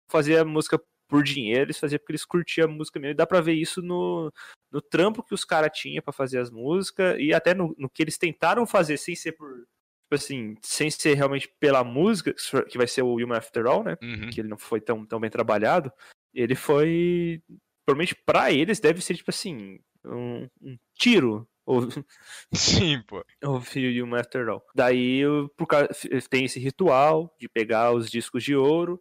faziam 0.10 0.42
a 0.42 0.46
música 0.46 0.80
por 1.12 1.24
dinheiro, 1.24 1.64
eles 1.66 1.78
faziam 1.80 2.00
porque 2.00 2.12
eles 2.14 2.26
curtiam 2.26 2.66
a 2.68 2.72
música 2.72 3.00
mesmo. 3.00 3.12
E 3.12 3.16
dá 3.16 3.28
pra 3.28 3.42
ver 3.42 3.54
isso 3.54 3.82
no, 3.82 4.32
no 4.72 4.82
trampo 4.82 5.22
que 5.24 5.34
os 5.34 5.44
caras 5.46 5.72
tinham 5.78 6.02
pra 6.02 6.12
fazer 6.14 6.40
as 6.40 6.50
músicas 6.50 7.18
e 7.20 7.34
até 7.34 7.54
no, 7.54 7.76
no 7.78 7.90
que 7.90 8.02
eles 8.02 8.18
tentaram 8.18 8.66
fazer 8.66 8.98
sem 8.98 9.16
ser 9.16 9.34
por. 9.34 9.50
Tipo 9.58 10.16
assim, 10.16 10.56
sem 10.62 10.92
ser 10.92 11.14
realmente 11.14 11.50
pela 11.60 11.84
música, 11.86 12.34
que 12.68 12.78
vai 12.78 12.86
ser 12.86 13.02
o 13.02 13.14
Human 13.16 13.38
After 13.38 13.66
All, 13.66 13.82
né? 13.84 13.96
Uhum. 14.02 14.30
Que 14.30 14.42
ele 14.42 14.50
não 14.50 14.58
foi 14.58 14.82
tão, 14.82 15.06
tão 15.06 15.20
bem 15.22 15.30
trabalhado. 15.30 15.90
Ele 16.34 16.54
foi. 16.56 17.42
Provavelmente 17.86 18.16
pra 18.26 18.52
eles 18.52 18.80
deve 18.80 19.02
ser, 19.02 19.16
tipo 19.16 19.30
assim, 19.32 19.80
um, 20.06 20.48
um 20.62 20.78
tiro. 20.98 21.48
Ou, 21.66 21.82
Sim, 22.54 23.02
pô. 23.08 23.24
ouvir 23.44 24.02
Human 24.02 24.20
After 24.20 24.50
All. 24.50 24.62
Daí 24.76 25.26
o- 25.26 25.48
por 25.56 25.66
causa, 25.68 25.88
tem 26.30 26.44
esse 26.46 26.60
ritual 26.60 27.34
de 27.40 27.48
pegar 27.48 27.94
os 27.94 28.10
discos 28.12 28.44
de 28.44 28.56
ouro. 28.56 29.00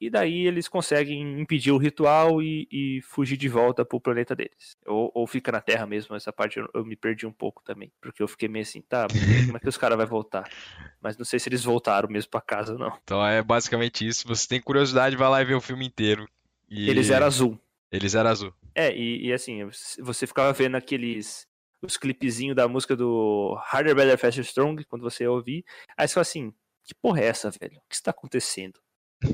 E 0.00 0.10
daí 0.10 0.46
eles 0.46 0.68
conseguem 0.68 1.40
impedir 1.40 1.72
o 1.72 1.78
ritual 1.78 2.42
e, 2.42 2.68
e 2.70 3.00
fugir 3.02 3.36
de 3.36 3.48
volta 3.48 3.84
pro 3.84 4.00
planeta 4.00 4.36
deles. 4.36 4.76
Ou, 4.86 5.10
ou 5.14 5.26
fica 5.26 5.50
na 5.50 5.60
Terra 5.60 5.86
mesmo, 5.86 6.14
essa 6.14 6.32
parte 6.32 6.58
eu, 6.58 6.68
eu 6.74 6.84
me 6.84 6.96
perdi 6.96 7.26
um 7.26 7.32
pouco 7.32 7.62
também. 7.64 7.90
Porque 8.00 8.22
eu 8.22 8.28
fiquei 8.28 8.48
meio 8.48 8.62
assim, 8.62 8.82
tá, 8.82 9.06
como 9.46 9.56
é 9.56 9.60
que 9.60 9.68
os 9.68 9.78
caras 9.78 9.96
vão 9.96 10.06
voltar? 10.06 10.48
Mas 11.00 11.16
não 11.16 11.24
sei 11.24 11.38
se 11.38 11.48
eles 11.48 11.64
voltaram 11.64 12.08
mesmo 12.10 12.30
pra 12.30 12.42
casa, 12.42 12.76
não. 12.76 12.92
Então 13.02 13.26
é 13.26 13.42
basicamente 13.42 14.06
isso. 14.06 14.20
Se 14.20 14.26
você 14.26 14.46
tem 14.46 14.60
curiosidade, 14.60 15.16
vai 15.16 15.28
lá 15.30 15.40
e 15.40 15.46
vê 15.46 15.54
o 15.54 15.60
filme 15.60 15.86
inteiro. 15.86 16.28
E 16.68 16.90
Eles 16.90 17.10
eram 17.10 17.26
azul. 17.26 17.58
Eles 17.90 18.14
eram 18.14 18.30
azul. 18.30 18.54
É, 18.74 18.94
e, 18.94 19.28
e 19.28 19.32
assim, 19.32 19.68
você 20.00 20.26
ficava 20.26 20.52
vendo 20.52 20.76
aqueles. 20.76 21.46
Os 21.82 21.96
clipezinhos 21.96 22.56
da 22.56 22.66
música 22.66 22.96
do 22.96 23.56
Harder, 23.70 23.94
Better, 23.94 24.18
Faster, 24.18 24.42
Strong, 24.42 24.82
quando 24.84 25.02
você 25.02 25.26
ouvir. 25.26 25.64
Aí 25.96 26.08
você 26.08 26.14
fala 26.14 26.22
assim: 26.22 26.52
que 26.84 26.94
porra 26.94 27.20
é 27.20 27.26
essa, 27.26 27.50
velho? 27.50 27.76
O 27.78 27.88
que 27.88 27.94
está 27.94 28.10
acontecendo? 28.10 28.80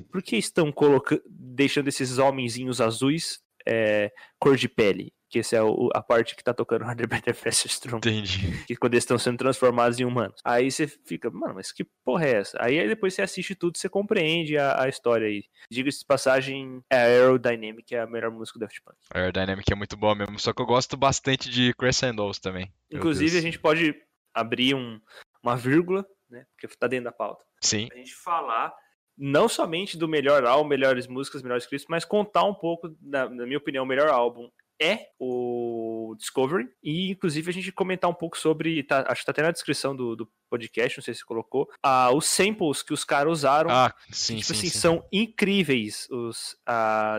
Por 0.00 0.22
que 0.22 0.36
estão 0.36 0.70
colocando, 0.72 1.22
deixando 1.28 1.88
esses 1.88 2.18
homenzinhos 2.18 2.80
azuis 2.80 3.40
é, 3.66 4.10
cor 4.38 4.56
de 4.56 4.68
pele? 4.68 5.12
Que 5.30 5.38
essa 5.38 5.56
é 5.56 5.62
o- 5.62 5.88
a 5.94 6.02
parte 6.02 6.36
que 6.36 6.44
tá 6.44 6.52
tocando 6.52 6.84
Harder, 6.84 7.08
Better, 7.08 7.34
Faster, 7.34 7.70
Strong. 7.70 8.06
Entendi. 8.06 8.64
Que 8.66 8.76
quando 8.76 8.92
eles 8.92 9.04
estão 9.04 9.18
sendo 9.18 9.38
transformados 9.38 9.98
em 9.98 10.04
humanos. 10.04 10.38
Aí 10.44 10.70
você 10.70 10.86
fica, 10.86 11.30
mano, 11.30 11.54
mas 11.54 11.72
que 11.72 11.84
porra 12.04 12.26
é 12.26 12.32
essa? 12.36 12.58
Aí 12.60 12.86
depois 12.86 13.14
você 13.14 13.22
assiste 13.22 13.54
tudo, 13.54 13.78
você 13.78 13.88
compreende 13.88 14.58
a, 14.58 14.82
a 14.82 14.88
história 14.90 15.26
aí. 15.26 15.44
Diga-se 15.70 16.00
de 16.00 16.04
passagem, 16.04 16.82
a 16.92 16.96
Aerodynamic, 16.96 17.94
é 17.94 18.00
a 18.00 18.06
melhor 18.06 18.30
música 18.30 18.58
do 18.58 18.62
Daft 18.62 18.82
Punk. 18.84 18.96
A 19.10 19.18
Aerodynamic 19.20 19.72
é 19.72 19.74
muito 19.76 19.96
boa 19.96 20.14
mesmo. 20.14 20.38
Só 20.38 20.52
que 20.52 20.60
eu 20.60 20.66
gosto 20.66 20.98
bastante 20.98 21.48
de 21.48 21.72
Crescendos 21.74 22.38
também. 22.38 22.70
Inclusive, 22.92 23.38
a 23.38 23.40
gente 23.40 23.58
pode 23.58 23.94
abrir 24.34 24.74
um- 24.74 25.00
uma 25.42 25.56
vírgula 25.56 26.06
né? 26.30 26.46
Porque 26.58 26.74
tá 26.78 26.86
dentro 26.86 27.04
da 27.04 27.12
pauta. 27.12 27.44
Sim. 27.60 27.88
A 27.92 27.96
gente 27.96 28.14
falar 28.14 28.72
não 29.16 29.48
somente 29.48 29.96
do 29.96 30.08
melhor 30.08 30.44
álbum, 30.44 30.68
melhores 30.68 31.06
músicas, 31.06 31.42
melhores 31.42 31.66
clipes, 31.66 31.86
mas 31.88 32.04
contar 32.04 32.44
um 32.44 32.54
pouco, 32.54 32.94
na, 33.00 33.28
na 33.28 33.44
minha 33.46 33.58
opinião, 33.58 33.84
o 33.84 33.86
melhor 33.86 34.08
álbum 34.08 34.50
é 34.80 35.10
o 35.18 36.14
Discovery. 36.18 36.68
E, 36.82 37.10
inclusive, 37.12 37.48
a 37.50 37.52
gente 37.52 37.70
comentar 37.70 38.10
um 38.10 38.14
pouco 38.14 38.36
sobre. 38.36 38.82
tá- 38.82 39.04
acho 39.08 39.20
que 39.20 39.26
tá 39.26 39.30
até 39.30 39.42
na 39.42 39.52
descrição 39.52 39.94
do, 39.94 40.16
do 40.16 40.28
podcast, 40.50 40.98
não 40.98 41.04
sei 41.04 41.14
se 41.14 41.24
colocou. 41.24 41.70
ah, 41.82 42.10
os 42.12 42.26
samples 42.26 42.82
que 42.82 42.92
os 42.92 43.04
caras 43.04 43.32
usaram. 43.32 43.70
Ah, 43.70 43.94
sim, 44.10 44.36
tipo 44.36 44.46
sim, 44.48 44.52
assim, 44.54 44.68
sim. 44.70 44.78
são 44.78 45.08
incríveis. 45.12 46.08
Os, 46.10 46.56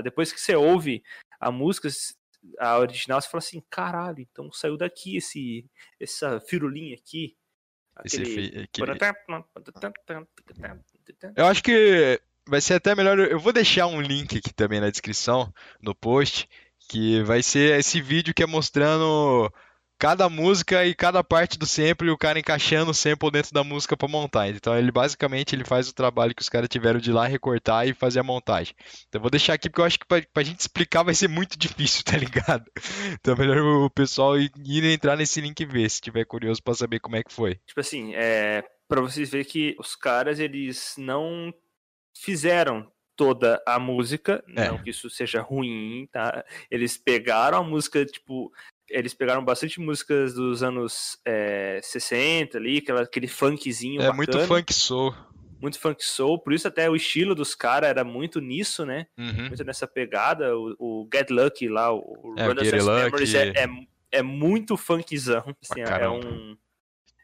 depois 0.04 0.34
que 0.34 0.42
você 0.42 0.56
ouve 0.56 1.04
a 1.40 1.52
música, 1.52 1.88
a 2.60 2.80
original, 2.80 3.22
você 3.22 3.30
fala 3.30 3.40
assim: 3.40 3.64
caralho, 3.70 4.20
então 4.20 4.52
saiu 4.52 4.76
daqui 4.76 5.16
esse, 5.16 5.66
essa 6.00 6.42
firulinha 6.42 6.96
aqui. 6.96 7.38
Esse 8.04 8.18
Aquele. 8.22 8.32
aquele- 8.48 8.64
aquele... 8.64 8.86
Eu 11.36 11.46
acho 11.46 11.64
que 11.64 12.20
vai 12.48 12.62
ser 12.62 12.76
até 12.76 12.96
melhor. 12.96 13.20
Eu 13.20 13.40
vou 13.40 13.54
deixar 13.54 13.88
um 13.88 14.02
link 14.02 14.38
aqui 14.38 14.54
também 14.54 14.80
na 14.80 14.90
descrição, 14.90 15.54
no 15.82 15.96
post, 15.96 16.50
que 16.90 17.22
vai 17.24 17.42
ser 17.42 17.80
esse 17.80 18.02
vídeo 18.02 18.34
que 18.34 18.44
é 18.44 18.48
mostrando 18.48 19.52
cada 20.04 20.28
música 20.28 20.86
e 20.86 20.94
cada 20.94 21.24
parte 21.24 21.58
do 21.58 21.66
sample 21.66 22.10
e 22.10 22.12
o 22.12 22.18
cara 22.18 22.38
encaixando 22.38 22.92
o 22.92 22.94
sample 22.94 23.32
dentro 23.32 23.54
da 23.54 23.64
música 23.64 23.96
pra 23.96 24.06
montar. 24.06 24.50
Então 24.50 24.78
ele 24.78 24.92
basicamente 24.92 25.56
ele 25.56 25.64
faz 25.64 25.88
o 25.88 25.94
trabalho 25.94 26.36
que 26.36 26.42
os 26.42 26.50
caras 26.50 26.68
tiveram 26.68 27.00
de 27.00 27.10
ir 27.10 27.14
lá 27.14 27.26
recortar 27.26 27.88
e 27.88 27.94
fazer 27.94 28.20
a 28.20 28.24
montagem. 28.24 28.76
Então 29.08 29.20
eu 29.20 29.22
vou 29.22 29.32
deixar 29.32 29.54
aqui 29.54 29.70
porque 29.70 29.80
eu 29.80 29.86
acho 29.86 30.00
que 30.00 30.06
pra, 30.06 30.22
pra 30.34 30.44
gente 30.44 30.60
explicar 30.60 31.04
vai 31.04 31.14
ser 31.14 31.30
muito 31.30 31.58
difícil, 31.58 32.04
tá 32.06 32.18
ligado? 32.18 32.70
Então 33.14 33.34
é 33.34 33.38
melhor 33.38 33.60
o 33.60 33.90
pessoal 33.90 34.38
ir, 34.38 34.52
ir 34.66 34.84
entrar 34.84 35.16
nesse 35.16 35.40
link 35.40 35.58
e 35.62 35.66
ver, 35.66 35.90
se 35.90 36.02
tiver 36.02 36.26
curioso 36.26 36.62
pra 36.62 36.74
saber 36.74 37.00
como 37.00 37.16
é 37.16 37.24
que 37.24 37.32
foi. 37.32 37.56
Tipo 37.66 37.80
assim, 37.80 38.14
é, 38.14 38.62
para 38.94 39.02
vocês 39.02 39.32
verem 39.32 39.46
que 39.48 39.76
os 39.80 39.96
caras, 39.96 40.40
eles 40.40 40.94
não 41.00 41.52
fizeram 42.16 42.92
toda 43.16 43.62
a 43.66 43.80
música, 43.80 44.44
É. 44.56 44.68
não 44.70 44.78
que 44.82 44.90
isso 44.92 45.10
seja 45.10 45.42
ruim, 45.42 46.08
tá? 46.12 46.44
Eles 46.70 46.96
pegaram 46.98 47.58
a 47.58 47.64
música, 47.64 48.06
tipo, 48.06 48.52
eles 48.90 49.14
pegaram 49.14 49.44
bastante 49.44 49.80
músicas 49.80 50.34
dos 50.36 50.62
anos 50.62 51.18
é, 51.26 51.80
60 51.82 52.58
ali, 52.58 52.78
aquela, 52.78 53.02
aquele 53.02 53.28
funkzinho 53.28 54.02
É 54.02 54.12
muito 54.12 54.32
bacana, 54.32 54.48
funk 54.48 54.74
soul. 54.74 55.14
muito 55.62 55.80
funk 55.80 56.04
soul, 56.04 56.38
por 56.40 56.54
isso 56.54 56.68
até 56.68 56.88
o 56.90 56.96
estilo 56.96 57.34
dos 57.34 57.56
caras 57.56 57.90
era 57.90 58.04
muito 58.04 58.40
nisso, 58.40 58.86
né? 58.86 59.08
Uhum. 59.18 59.48
Muito 59.48 59.64
nessa 59.64 59.88
pegada, 59.88 60.56
o, 60.58 60.76
o 60.80 61.10
Get 61.12 61.30
Lucky 61.32 61.68
lá, 61.68 61.92
o, 61.92 62.00
o 62.00 62.36
É, 62.38 62.46
Run. 62.48 62.54
Memories 62.96 63.34
é, 63.34 63.50
é, 63.50 63.68
é 64.12 64.22
muito 64.22 64.76
funkzão, 64.78 65.44
assim, 65.62 65.82
é- 65.82 66.10
um 66.10 66.56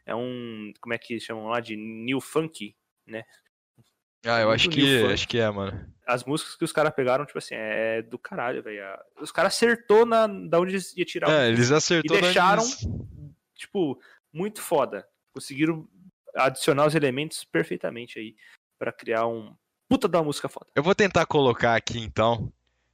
é 0.06 0.14
um, 0.14 0.72
como 0.80 0.94
é 0.94 0.98
que 0.98 1.18
chamam 1.20 1.46
lá 1.46 1.60
de 1.60 1.76
new 1.76 2.20
funk, 2.20 2.74
né? 3.06 3.24
Ah, 4.26 4.40
eu 4.40 4.48
Muito 4.48 4.54
acho 4.60 4.68
que 4.70 5.00
funk. 5.00 5.12
acho 5.14 5.28
que 5.28 5.38
é, 5.38 5.50
mano. 5.50 5.94
As 6.06 6.24
músicas 6.24 6.54
que 6.56 6.64
os 6.64 6.72
caras 6.72 6.92
pegaram, 6.94 7.24
tipo 7.24 7.38
assim, 7.38 7.54
é 7.54 8.02
do 8.02 8.18
caralho, 8.18 8.62
velho. 8.62 8.82
Os 9.20 9.32
caras 9.32 9.54
acertou 9.54 10.04
na 10.04 10.26
da 10.26 10.60
onde 10.60 10.72
eles 10.72 10.94
ia 10.96 11.04
tirar. 11.04 11.28
o- 11.28 11.32
É, 11.32 11.48
eles 11.48 11.70
acertou 11.70 12.16
E 12.18 12.20
deixaram- 12.20 12.62
eles- 12.62 12.86
Tipo, 13.54 13.98
muito 14.32 14.60
foda. 14.62 15.06
Conseguiram 15.32 15.86
adicionar 16.34 16.86
os 16.86 16.94
elementos 16.94 17.44
perfeitamente 17.44 18.18
aí 18.18 18.34
pra 18.78 18.92
criar 18.92 19.26
um 19.26 19.54
puta 19.88 20.06
da 20.08 20.22
música 20.22 20.48
foda. 20.48 20.66
Eu 20.74 20.82
vou 20.82 20.94
tentar 20.94 21.26
colocar 21.26 21.74
aqui 21.76 21.98
então 21.98 22.52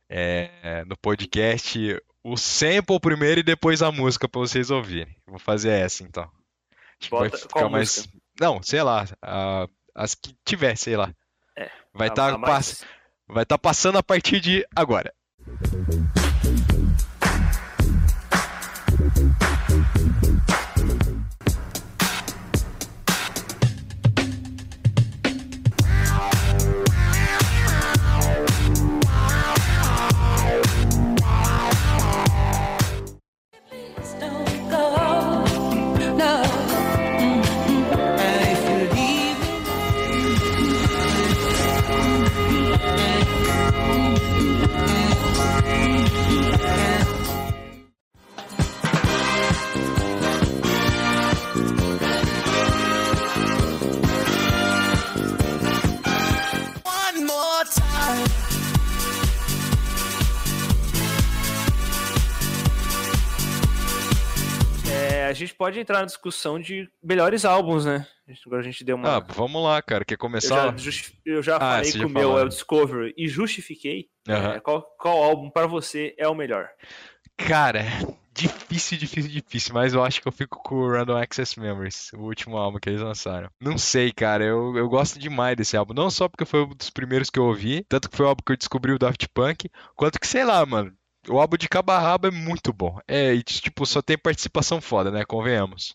é, 0.09 0.85
no 0.87 0.97
podcast 0.97 2.01
o 2.23 2.37
sample 2.37 3.01
primeiro 3.01 3.41
e 3.41 3.45
depois 3.45 3.83
a 3.83 3.91
música 3.93 4.29
pra 4.29 4.41
vocês 4.41 4.71
ouvirem. 4.71 5.17
Vou 5.27 5.39
fazer 5.39 5.71
essa 5.71 6.03
então. 6.05 6.31
Que 6.99 7.11
vai 7.11 7.29
Bota- 7.29 7.39
ficar 7.39 7.53
qual 7.61 7.71
mais. 7.71 7.97
música? 7.97 8.19
Não, 8.41 8.63
sei 8.63 8.83
lá. 8.83 9.05
a- 9.23 9.67
as 9.95 10.15
que 10.15 10.37
tiver, 10.45 10.77
sei 10.77 10.97
lá. 10.97 11.13
É, 11.57 11.71
Vai 11.95 12.09
estar 12.09 12.35
a 12.35 12.39
mais- 12.39 12.85
vai 13.29 13.47
tá 13.47 13.57
passando 13.59 13.97
a 13.99 14.03
partir 14.03 14.41
de 14.41 14.67
agora. 14.77 15.13
Pode 65.57 65.79
entrar 65.81 66.01
na 66.01 66.05
discussão 66.07 66.59
de 66.61 66.89
melhores 67.03 67.45
álbuns, 67.45 67.85
né? 67.85 68.07
Agora 68.45 68.61
a 68.61 68.65
gente 68.65 68.83
deu 68.85 68.97
uma. 68.97 69.17
Ah, 69.17 69.21
vamos 69.21 69.63
lá, 69.63 69.81
cara. 69.81 70.05
Quer 70.05 70.15
eu 70.15 70.19
começar? 70.19 70.73
já, 70.73 70.77
justi- 70.77 71.19
eu 71.25 71.43
já 71.43 71.57
Ah, 71.57 71.61
falei 71.77 71.93
que 71.93 72.05
o 72.05 72.09
meu 72.09 72.39
é 72.39 72.43
o 72.45 72.49
Discovery 72.49 73.15
e 73.17 73.29
justifiquei. 73.29 74.09
Aham. 74.29 74.55
É, 74.55 74.61
qual, 74.61 74.83
qual 74.99 75.23
álbum 75.23 75.49
pra 75.51 75.67
você 75.67 76.15
é 76.19 76.27
o 76.27 76.35
melhor? 76.35 76.69
Cara, 77.37 77.81
difícil, 78.35 78.99
difícil, 78.99 79.31
difícil, 79.31 79.75
mas 79.75 79.95
eu 79.95 80.03
acho 80.03 80.21
que 80.21 80.27
eu 80.29 80.33
fico 80.33 80.61
com 80.63 80.75
o 80.77 80.91
Random 80.91 81.17
Access 81.17 81.59
Memories, 81.59 82.13
o 82.15 82.19
último 82.23 82.57
álbum 82.57 82.79
que 82.79 82.89
eles 82.89 83.01
lançaram. 83.01 83.49
Não 83.61 83.79
sei, 83.79 84.13
cara, 84.13 84.45
eu, 84.45 84.77
eu 84.77 84.89
gosto 84.89 85.19
demais 85.19 85.57
desse 85.57 85.77
álbum, 85.77 85.95
não 85.95 86.11
só 86.11 86.29
porque 86.29 86.45
foi 86.45 86.65
um 86.65 86.69
dos 86.75 86.91
primeiros 86.91 87.31
que 87.31 87.39
eu 87.39 87.45
ouvi, 87.45 87.85
tanto 87.89 88.11
que 88.11 88.17
foi 88.17 88.27
o 88.27 88.29
álbum 88.29 88.43
que 88.45 88.53
eu 88.53 88.57
descobri 88.57 88.93
o 88.93 88.99
Daft 88.99 89.29
Punk, 89.33 89.71
quanto 89.95 90.19
que, 90.19 90.27
sei 90.27 90.45
lá, 90.45 90.65
mano, 90.67 90.93
o 91.29 91.41
álbum 91.41 91.57
de 91.57 91.69
cabo 91.69 91.93
a 91.93 91.99
rabo 91.99 92.29
é 92.29 92.31
muito 92.31 92.73
bom. 92.73 92.99
É, 93.07 93.35
e 93.35 93.43
tipo, 93.43 93.85
só 93.87 94.01
tem 94.03 94.17
participação 94.19 94.81
foda, 94.81 95.11
né, 95.11 95.25
convenhamos. 95.25 95.95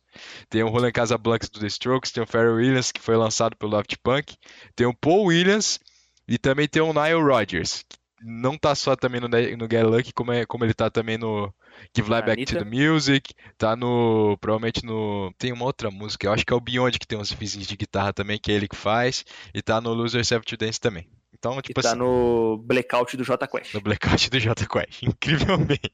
Tem 0.49 0.63
o 0.63 0.69
Roland 0.69 0.91
Casablancas 0.91 1.49
do 1.49 1.59
The 1.59 1.67
Strokes, 1.67 2.11
tem 2.11 2.23
o 2.23 2.27
Pharrell 2.27 2.55
Williams, 2.55 2.91
que 2.91 3.01
foi 3.01 3.15
lançado 3.15 3.55
pelo 3.55 3.71
Daft 3.71 3.97
Punk, 4.03 4.35
tem 4.75 4.87
o 4.87 4.93
Paul 4.93 5.25
Williams 5.25 5.79
e 6.27 6.37
também 6.37 6.67
tem 6.67 6.81
o 6.81 6.93
Nile 6.93 7.21
Rodgers, 7.21 7.83
que 7.87 7.97
não 8.23 8.57
tá 8.57 8.75
só 8.75 8.95
também 8.95 9.19
no, 9.19 9.27
no 9.27 9.67
Get 9.69 9.83
Lucky, 9.83 10.13
como, 10.13 10.31
é, 10.31 10.45
como 10.45 10.63
ele 10.63 10.73
tá 10.73 10.89
também 10.89 11.17
no 11.17 11.53
Give 11.95 12.09
Life 12.09 12.25
Back 12.25 12.45
to 12.45 12.57
the 12.57 12.63
Music, 12.63 13.33
tá 13.57 13.75
no, 13.75 14.37
provavelmente 14.39 14.85
no, 14.85 15.33
tem 15.37 15.51
uma 15.51 15.65
outra 15.65 15.89
música, 15.89 16.27
eu 16.27 16.33
acho 16.33 16.45
que 16.45 16.53
é 16.53 16.55
o 16.55 16.61
Beyond 16.61 16.99
que 16.99 17.07
tem 17.07 17.17
uns 17.17 17.31
riffzinhos 17.31 17.67
de 17.67 17.75
guitarra 17.75 18.13
também, 18.13 18.39
que 18.39 18.51
é 18.51 18.55
ele 18.55 18.67
que 18.67 18.75
faz, 18.75 19.25
e 19.53 19.61
tá 19.61 19.81
no 19.81 19.93
Losers 19.93 20.31
Have 20.31 20.45
to 20.45 20.57
Dance 20.57 20.79
também. 20.79 21.07
Então, 21.41 21.55
Que 21.55 21.69
tipo 21.69 21.81
tá 21.81 21.89
assim, 21.89 21.97
no 21.97 22.57
Blackout 22.63 23.17
do 23.17 23.23
J 23.23 23.47
Quest. 23.47 23.73
no 23.73 23.81
Blackout 23.81 24.29
do 24.29 24.39
Jota 24.39 24.67
Quest, 24.67 25.01
incrivelmente. 25.03 25.91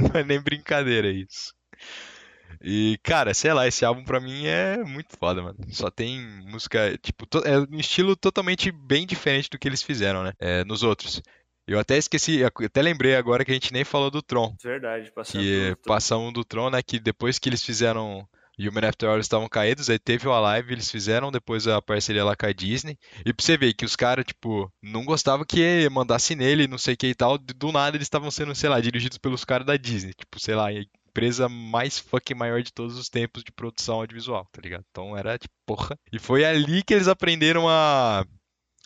Não 0.00 0.20
é 0.20 0.22
nem 0.22 0.40
brincadeira 0.40 1.08
isso. 1.10 1.52
E, 2.62 2.96
cara, 3.02 3.34
sei 3.34 3.52
lá, 3.52 3.66
esse 3.66 3.84
álbum 3.84 4.04
pra 4.04 4.20
mim 4.20 4.46
é 4.46 4.78
muito 4.84 5.16
foda, 5.18 5.42
mano. 5.42 5.56
Só 5.70 5.90
tem 5.90 6.20
música, 6.46 6.96
tipo, 7.02 7.26
é 7.44 7.58
um 7.58 7.78
estilo 7.80 8.14
totalmente 8.14 8.70
bem 8.70 9.04
diferente 9.06 9.50
do 9.50 9.58
que 9.58 9.66
eles 9.66 9.82
fizeram, 9.82 10.22
né? 10.22 10.32
É, 10.38 10.64
nos 10.64 10.82
outros. 10.84 11.20
Eu 11.66 11.78
até 11.78 11.96
esqueci, 11.96 12.42
até 12.44 12.82
lembrei 12.82 13.16
agora 13.16 13.44
que 13.44 13.50
a 13.50 13.54
gente 13.54 13.72
nem 13.72 13.84
falou 13.84 14.10
do 14.10 14.22
Tron. 14.22 14.54
Verdade, 14.62 15.10
passando. 15.12 15.40
Que 15.42 15.70
do- 15.70 15.76
passa 15.86 16.16
um 16.16 16.32
do 16.32 16.44
Tron, 16.44 16.70
né? 16.70 16.82
Que 16.82 16.98
depois 17.00 17.38
que 17.38 17.48
eles 17.48 17.62
fizeram 17.62 18.28
Human 18.68 18.88
After 18.88 19.10
eles 19.10 19.26
estavam 19.26 19.48
caídos, 19.48 19.88
aí 19.88 19.98
teve 19.98 20.28
o 20.28 20.32
Alive, 20.32 20.72
eles 20.72 20.90
fizeram 20.90 21.30
depois 21.30 21.66
a 21.66 21.80
parceria 21.80 22.24
lá 22.24 22.36
com 22.36 22.46
a 22.46 22.52
Disney. 22.52 22.98
E 23.24 23.32
pra 23.32 23.44
você 23.44 23.56
ver 23.56 23.74
que 23.74 23.84
os 23.84 23.96
caras, 23.96 24.24
tipo, 24.24 24.70
não 24.82 25.04
gostavam 25.04 25.44
que 25.44 25.88
mandasse 25.90 26.34
nele, 26.34 26.68
não 26.68 26.78
sei 26.78 26.94
o 26.94 26.96
que 26.96 27.08
e 27.08 27.14
tal. 27.14 27.38
Do 27.38 27.72
nada 27.72 27.96
eles 27.96 28.06
estavam 28.06 28.30
sendo, 28.30 28.54
sei 28.54 28.68
lá, 28.68 28.80
dirigidos 28.80 29.18
pelos 29.18 29.44
caras 29.44 29.66
da 29.66 29.76
Disney. 29.76 30.12
Tipo, 30.12 30.40
sei 30.40 30.54
lá, 30.54 30.70
empresa 31.10 31.48
mais 31.48 31.98
fucking 31.98 32.34
maior 32.34 32.62
de 32.62 32.72
todos 32.72 32.96
os 32.96 33.08
tempos 33.08 33.42
de 33.42 33.52
produção 33.52 33.96
audiovisual, 33.96 34.46
tá 34.52 34.60
ligado? 34.62 34.84
Então 34.90 35.16
era 35.16 35.36
tipo, 35.38 35.54
porra. 35.66 35.98
E 36.12 36.18
foi 36.18 36.44
ali 36.44 36.82
que 36.82 36.94
eles 36.94 37.08
aprenderam 37.08 37.68
a 37.68 38.24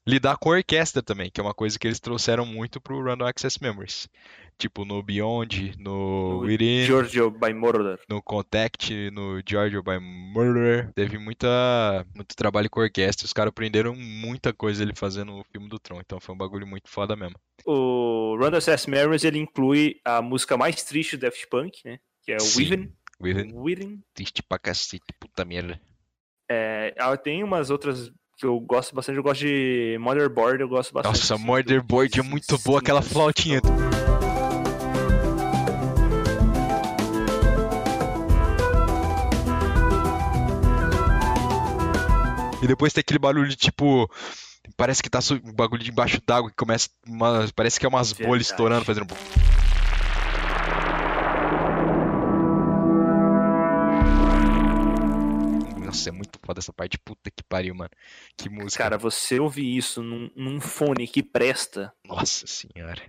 lidar 0.07 0.37
com 0.37 0.51
a 0.53 0.57
orquestra 0.57 1.03
também, 1.03 1.31
que 1.31 1.40
é 1.40 1.45
uma 1.45 1.55
coisa 1.55 1.79
que 1.79 1.87
eles 1.87 2.01
trouxeram 2.01 2.45
muito 2.45 2.81
pro 2.81 3.03
Random 3.03 3.27
Access 3.27 3.59
Memories. 3.61 4.09
Tipo, 4.57 4.85
no 4.85 5.03
Beyond, 5.03 5.75
no 5.79 6.35
No 6.35 6.47
Within, 6.47 6.85
Giorgio 6.85 7.29
by 7.29 7.53
Moroder. 7.53 7.99
no 8.09 8.23
Contact, 8.23 9.11
no 9.11 9.40
Georgia 9.45 9.83
by 9.83 9.99
Murder. 9.99 10.93
Teve 10.95 11.19
muita, 11.19 12.07
muito 12.14 12.37
trabalho 12.37 12.71
com 12.71 12.81
orquestra. 12.81 13.27
Os 13.27 13.33
caras 13.33 13.49
aprenderam 13.49 13.97
muita 13.97 14.53
coisa 14.53 14.83
ele 14.83 14.95
fazendo 14.95 15.33
o 15.40 15.45
filme 15.51 15.69
do 15.69 15.79
Tron. 15.81 16.01
Então 16.01 16.21
foi 16.21 16.35
um 16.35 16.38
bagulho 16.38 16.67
muito 16.67 16.88
foda 16.88 17.17
mesmo. 17.17 17.37
O 17.67 18.37
Run 18.38 18.55
Access 18.57 18.88
Memories 18.88 19.25
ele 19.25 19.40
inclui 19.40 20.01
a 20.05 20.23
música 20.23 20.57
mais 20.57 20.85
triste 20.85 21.17
do 21.17 21.23
Daft 21.23 21.49
Punk, 21.49 21.81
né? 21.85 21.99
Que 22.23 22.33
é 22.33 22.37
o. 22.37 22.45
Within. 22.57 22.93
Within, 23.21 23.53
Within. 23.55 24.03
triste 24.14 24.43
pra 24.43 24.59
cacete, 24.59 25.12
puta 25.19 25.45
merda. 25.45 25.81
É, 26.49 26.95
tem 27.23 27.43
umas 27.43 27.71
outras 27.71 28.12
que 28.37 28.47
eu 28.47 28.59
gosto 28.61 28.94
bastante. 28.94 29.16
Eu 29.16 29.23
gosto 29.23 29.40
de 29.40 29.97
Motherboard, 30.01 30.61
eu 30.61 30.68
gosto 30.68 30.92
bastante. 30.92 31.12
Nossa, 31.20 31.35
assim, 31.35 31.44
Motherboard 31.44 32.20
é 32.20 32.23
muito 32.23 32.59
boa, 32.59 32.79
aquela 32.81 33.03
flautinha. 33.03 33.61
E 42.62 42.66
depois 42.66 42.92
tem 42.92 43.01
aquele 43.01 43.18
barulho 43.18 43.49
de 43.49 43.57
tipo. 43.57 44.11
Parece 44.77 45.03
que 45.03 45.11
tá 45.11 45.18
um 45.44 45.53
bagulho 45.53 45.83
de 45.85 45.90
embaixo 45.90 46.20
d'água 46.27 46.49
que 46.51 46.57
começa. 46.57 46.88
uma- 47.07 47.47
parece 47.55 47.79
que 47.79 47.85
é 47.85 47.88
umas 47.88 48.12
bolhas 48.12 48.27
Verdade. 48.29 48.42
estourando, 48.42 48.85
fazendo. 48.85 49.14
Foda 56.45 56.61
essa 56.61 56.73
parte. 56.73 56.99
Puta 56.99 57.31
que 57.31 57.43
pariu, 57.49 57.75
mano. 57.75 57.91
Que 58.37 58.49
música. 58.49 58.83
Cara, 58.85 58.99
você 58.99 59.39
ouvir 59.41 59.77
isso 59.77 60.03
num, 60.03 60.31
num 60.37 60.61
fone 60.61 61.07
que 61.09 61.23
presta, 61.23 61.93
Nossa 62.07 62.47
senhora. 62.47 63.03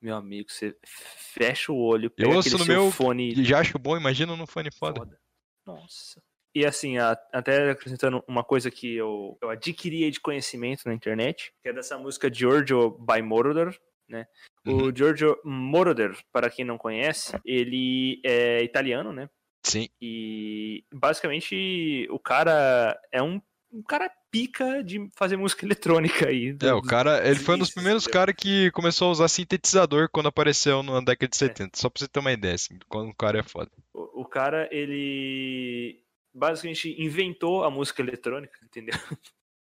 meu 0.00 0.16
amigo, 0.16 0.50
você 0.50 0.76
fecha 0.84 1.72
o 1.72 1.76
olho, 1.78 2.06
Eu 2.06 2.10
pega 2.10 2.28
ouço 2.36 2.48
aquele 2.48 2.58
no 2.60 2.64
seu 2.66 2.82
meu- 2.82 2.90
fone 2.92 3.44
já 3.44 3.60
acho 3.60 3.78
bom, 3.78 3.96
imagina 3.96 4.34
num 4.36 4.46
fone 4.46 4.70
foda. 4.72 5.00
foda. 5.00 5.20
Nossa. 5.66 6.22
E 6.54 6.64
assim, 6.64 6.96
a- 6.98 7.16
até 7.32 7.70
acrescentando 7.70 8.24
uma 8.26 8.42
coisa 8.42 8.70
que 8.70 8.94
eu, 8.96 9.36
eu 9.42 9.50
adquiri 9.50 10.10
de 10.10 10.18
conhecimento 10.18 10.82
na 10.86 10.94
internet, 10.94 11.52
que 11.62 11.68
é 11.68 11.72
dessa 11.72 11.98
música 11.98 12.32
Giorgio 12.32 12.90
by 12.98 13.20
Moroder, 13.22 13.78
né? 14.08 14.26
Uhum. 14.66 14.84
O 14.88 14.96
Giorgio 14.96 15.38
Moroder, 15.44 16.16
para 16.32 16.48
quem 16.50 16.64
não 16.64 16.78
conhece, 16.78 17.38
ele 17.44 18.20
é 18.24 18.62
italiano, 18.64 19.12
né? 19.12 19.28
Sim. 19.62 19.88
E 20.00 20.84
basicamente 20.92 22.06
o 22.10 22.18
cara 22.18 22.98
é 23.12 23.22
um, 23.22 23.40
um 23.72 23.82
cara 23.82 24.10
pica 24.30 24.82
de 24.82 25.08
fazer 25.16 25.36
música 25.36 25.64
eletrônica 25.66 26.28
aí. 26.28 26.56
É, 26.62 26.72
o 26.72 26.82
cara, 26.82 27.26
ele 27.26 27.38
foi 27.38 27.54
um 27.54 27.58
dos 27.58 27.70
primeiros 27.70 28.06
caras 28.06 28.34
que 28.36 28.70
começou 28.72 29.08
a 29.08 29.12
usar 29.12 29.28
sintetizador 29.28 30.08
quando 30.10 30.28
apareceu 30.28 30.82
na 30.82 31.00
década 31.00 31.28
de 31.28 31.36
É. 31.36 31.48
70. 31.48 31.78
Só 31.78 31.88
pra 31.88 32.00
você 32.00 32.08
ter 32.08 32.20
uma 32.20 32.32
ideia, 32.32 32.54
assim, 32.54 32.78
quando 32.88 33.10
o 33.10 33.14
cara 33.14 33.40
é 33.40 33.42
foda. 33.42 33.70
O, 33.92 34.22
o 34.22 34.24
cara, 34.24 34.68
ele 34.70 36.02
basicamente 36.32 36.94
inventou 37.00 37.64
a 37.64 37.70
música 37.70 38.02
eletrônica, 38.02 38.58
entendeu? 38.64 38.94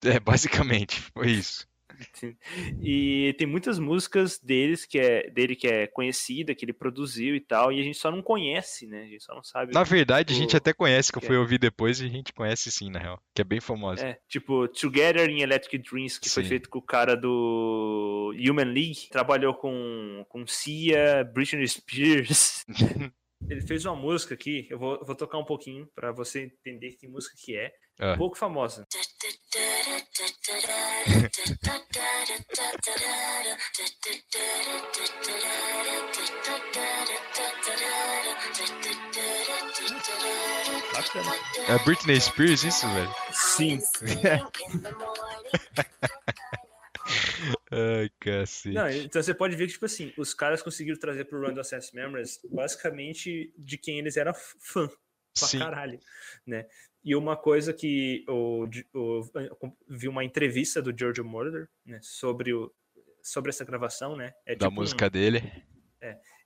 É, 0.04 0.18
basicamente, 0.18 1.00
foi 1.14 1.30
isso. 1.30 1.66
E 2.82 3.34
tem 3.38 3.46
muitas 3.46 3.78
músicas 3.78 4.38
deles 4.38 4.84
que 4.84 4.98
é, 4.98 5.30
dele 5.30 5.54
que 5.56 5.66
é 5.66 5.86
conhecida, 5.86 6.54
que 6.54 6.64
ele 6.64 6.72
produziu 6.72 7.34
e 7.34 7.40
tal, 7.40 7.72
e 7.72 7.80
a 7.80 7.82
gente 7.82 7.98
só 7.98 8.10
não 8.10 8.22
conhece, 8.22 8.86
né? 8.86 9.02
A 9.02 9.06
gente 9.06 9.22
só 9.22 9.34
não 9.34 9.42
sabe. 9.42 9.72
Na 9.72 9.82
verdade, 9.82 10.32
a 10.34 10.36
gente 10.36 10.54
o- 10.54 10.56
até 10.56 10.72
conhece, 10.72 11.10
que 11.12 11.18
eu 11.18 11.22
fui 11.22 11.36
é. 11.36 11.38
ouvir 11.38 11.58
depois 11.58 12.00
e 12.00 12.06
a 12.06 12.08
gente 12.08 12.32
conhece 12.32 12.70
sim, 12.70 12.90
na 12.90 12.98
real. 12.98 13.22
Que 13.34 13.42
é 13.42 13.44
bem 13.44 13.60
famosa. 13.60 14.04
É, 14.06 14.18
tipo, 14.28 14.68
Together 14.68 15.28
in 15.28 15.40
Electric 15.40 15.78
Dreams, 15.78 16.18
que 16.18 16.28
foi 16.28 16.42
Sim. 16.42 16.48
feito 16.48 16.68
com 16.68 16.78
o 16.78 16.82
cara 16.82 17.14
do 17.16 18.32
Human 18.38 18.64
League. 18.72 19.08
Trabalhou 19.10 19.54
com, 19.54 20.24
com 20.28 20.46
Cia, 20.46 21.24
Britney 21.32 21.66
Spears. 21.68 22.64
Ele 23.48 23.60
fez 23.60 23.84
uma 23.84 23.96
música 23.96 24.34
aqui, 24.34 24.68
eu 24.70 24.78
vou, 24.78 25.04
vou 25.04 25.16
tocar 25.16 25.36
um 25.36 25.44
pouquinho 25.44 25.88
pra 25.96 26.12
você 26.12 26.42
entender 26.44 26.92
que 26.92 27.08
música 27.08 27.34
que 27.36 27.56
é. 27.56 27.72
Ah. 27.98 28.16
Pouco 28.16 28.36
famosa. 28.36 28.86
É 41.68 41.84
Britney 41.84 42.20
Spears 42.20 42.64
isso, 42.64 42.88
velho? 42.88 43.14
Sim. 43.32 43.78
Ai, 47.70 48.10
cacete. 48.20 48.74
Não, 48.74 48.88
então 48.90 49.22
você 49.22 49.34
pode 49.34 49.56
ver 49.56 49.66
que, 49.66 49.72
tipo 49.72 49.86
assim, 49.86 50.12
os 50.16 50.34
caras 50.34 50.62
conseguiram 50.62 50.98
trazer 50.98 51.24
pro 51.24 51.40
Random 51.40 51.60
Access 51.60 51.94
Memories 51.94 52.40
basicamente 52.50 53.52
de 53.56 53.78
quem 53.78 53.98
eles 53.98 54.16
eram 54.16 54.32
fã. 54.34 54.88
pra 55.38 55.48
Sim. 55.48 55.58
caralho, 55.58 55.98
né? 56.46 56.66
E 57.04 57.14
uma 57.16 57.36
coisa 57.36 57.72
que 57.72 58.24
o, 58.28 58.68
eu 58.94 59.28
vi 59.88 60.08
uma 60.08 60.22
entrevista 60.24 60.80
do 60.80 60.96
Giorgio 60.96 61.24
Moroder, 61.24 61.68
né, 61.84 61.98
sobre 62.02 62.52
o 62.54 62.72
sobre 63.24 63.50
essa 63.50 63.64
gravação, 63.64 64.16
né? 64.16 64.32
É 64.44 64.54
Da 64.56 64.66
tipo 64.66 64.80
um- 64.80 64.82
música 64.82 65.08
dele. 65.08 65.40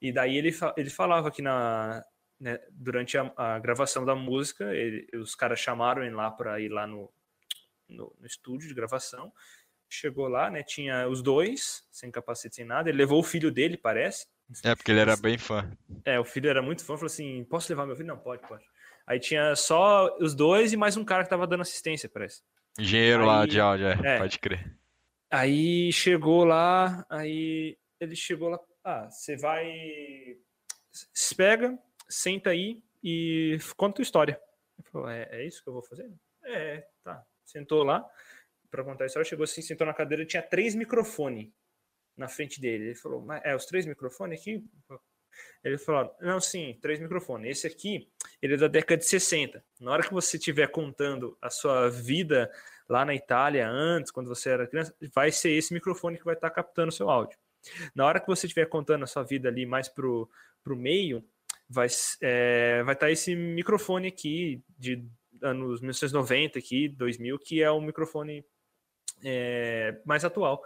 e 0.00 0.12
daí 0.12 0.36
ele, 0.36 0.54
ele 0.76 0.90
falava 0.90 1.30
que 1.30 1.40
na 1.40 2.04
né, 2.38 2.58
durante 2.70 3.16
a, 3.16 3.32
a 3.34 3.58
gravação 3.58 4.04
da 4.04 4.14
música, 4.14 4.74
ele- 4.74 5.08
os 5.14 5.34
caras 5.34 5.58
chamaram 5.58 6.04
ele 6.04 6.14
lá 6.14 6.30
para 6.30 6.60
ir 6.60 6.68
lá 6.68 6.86
no, 6.86 7.10
no, 7.88 8.14
no 8.20 8.26
estúdio 8.26 8.68
de 8.68 8.74
gravação. 8.74 9.32
Chegou 9.88 10.28
lá, 10.28 10.50
né? 10.50 10.62
Tinha 10.62 11.08
os 11.08 11.22
dois, 11.22 11.86
sem 11.90 12.10
capacete, 12.10 12.56
sem 12.56 12.64
nada. 12.66 12.90
Ele 12.90 12.98
levou 12.98 13.20
o 13.20 13.22
filho 13.22 13.50
dele, 13.50 13.78
parece. 13.78 14.26
É, 14.62 14.74
porque 14.74 14.90
ele 14.90 15.00
era 15.00 15.16
bem 15.16 15.38
fã. 15.38 15.70
É, 16.04 16.20
o 16.20 16.24
filho 16.24 16.50
era 16.50 16.60
muito 16.60 16.84
fã, 16.84 16.94
falou 16.94 17.06
assim: 17.06 17.42
posso 17.44 17.72
levar 17.72 17.86
meu 17.86 17.96
filho? 17.96 18.08
Não, 18.08 18.18
pode, 18.18 18.46
pode. 18.46 18.64
Aí 19.06 19.20
tinha 19.20 19.54
só 19.54 20.16
os 20.18 20.34
dois 20.34 20.72
e 20.72 20.76
mais 20.76 20.96
um 20.96 21.04
cara 21.04 21.22
que 21.24 21.30
tava 21.30 21.46
dando 21.46 21.60
assistência, 21.62 22.08
parece. 22.08 22.42
Engenheiro 22.78 23.24
lá 23.24 23.42
Aí- 23.42 23.48
de 23.48 23.60
áudio, 23.60 23.86
é, 23.86 24.16
é. 24.16 24.18
pode 24.18 24.38
crer. 24.38 24.76
Aí 25.30 25.92
chegou 25.92 26.44
lá, 26.44 27.04
aí 27.08 27.76
ele 28.00 28.14
chegou 28.16 28.48
lá, 28.48 28.60
ah, 28.84 29.08
você 29.10 29.36
vai, 29.36 30.36
se 30.90 31.34
pega, 31.34 31.78
senta 32.08 32.50
aí 32.50 32.82
e 33.02 33.58
conta 33.76 33.96
tua 33.96 34.02
história. 34.02 34.40
Ele 34.78 34.88
falou, 34.90 35.08
é, 35.08 35.28
é 35.30 35.46
isso 35.46 35.62
que 35.62 35.68
eu 35.68 35.72
vou 35.72 35.82
fazer? 35.82 36.10
É, 36.44 36.86
tá. 37.02 37.24
Sentou 37.44 37.82
lá 37.82 38.04
pra 38.70 38.84
contar 38.84 39.04
a 39.04 39.06
história, 39.06 39.28
chegou 39.28 39.44
assim, 39.44 39.62
sentou 39.62 39.86
na 39.86 39.94
cadeira, 39.94 40.24
tinha 40.26 40.42
três 40.42 40.74
microfones 40.74 41.48
na 42.16 42.28
frente 42.28 42.60
dele. 42.60 42.86
Ele 42.86 42.94
falou, 42.94 43.22
mas 43.22 43.40
é 43.44 43.54
os 43.54 43.66
três 43.66 43.86
microfones 43.86 44.40
aqui? 44.40 44.64
Ele 45.62 45.78
falou, 45.78 46.14
não, 46.20 46.40
sim, 46.40 46.78
três 46.80 47.00
microfones. 47.00 47.58
Esse 47.58 47.66
aqui, 47.66 48.08
ele 48.40 48.54
é 48.54 48.56
da 48.56 48.68
década 48.68 48.98
de 48.98 49.06
60. 49.06 49.62
Na 49.80 49.92
hora 49.92 50.02
que 50.02 50.12
você 50.12 50.36
estiver 50.36 50.68
contando 50.68 51.36
a 51.40 51.50
sua 51.50 51.88
vida 51.88 52.50
lá 52.88 53.04
na 53.04 53.14
Itália 53.14 53.68
antes, 53.68 54.12
quando 54.12 54.28
você 54.28 54.50
era 54.50 54.66
criança, 54.66 54.94
vai 55.14 55.32
ser 55.32 55.50
esse 55.50 55.74
microfone 55.74 56.18
que 56.18 56.24
vai 56.24 56.34
estar 56.34 56.50
captando 56.50 56.88
o 56.88 56.92
seu 56.92 57.10
áudio. 57.10 57.38
Na 57.94 58.06
hora 58.06 58.20
que 58.20 58.26
você 58.26 58.46
estiver 58.46 58.66
contando 58.66 59.02
a 59.02 59.06
sua 59.06 59.22
vida 59.24 59.48
ali 59.48 59.66
mais 59.66 59.88
pro, 59.88 60.30
pro 60.62 60.76
meio, 60.76 61.24
vai 61.68 61.88
é, 62.20 62.82
vai 62.84 62.94
estar 62.94 63.10
esse 63.10 63.34
microfone 63.34 64.08
aqui 64.08 64.62
de 64.78 65.04
anos 65.42 65.80
1990 65.80 66.58
aqui, 66.58 66.88
2000, 66.88 67.38
que 67.38 67.62
é 67.62 67.70
o 67.70 67.80
microfone 67.80 68.44
é, 69.24 69.98
mais 70.04 70.24
atual. 70.24 70.62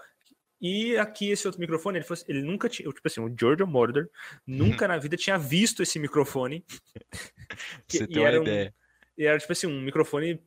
E 0.60 0.96
aqui 0.98 1.30
esse 1.30 1.46
outro 1.46 1.60
microfone, 1.60 1.98
ele, 1.98 2.04
fosse- 2.04 2.24
ele 2.28 2.42
nunca 2.42 2.68
tinha, 2.68 2.88
tipo 2.88 3.00
assim, 3.06 3.20
o 3.20 3.34
Giorgio 3.38 3.66
Moroder 3.66 4.08
nunca 4.46 4.86
na 4.86 4.98
vida 4.98 5.16
tinha 5.16 5.38
visto 5.38 5.82
esse 5.82 5.98
microfone. 5.98 6.64
Que- 7.88 7.98
Você 7.98 8.04
e 8.04 8.06
tem 8.06 8.18
uma 8.22 8.28
era 8.28 8.38
um- 8.40 8.42
ideia. 8.42 8.74
e 9.18 9.24
era 9.24 9.38
tipo 9.38 9.52
assim, 9.52 9.66
um 9.66 9.80
microfone 9.80 10.40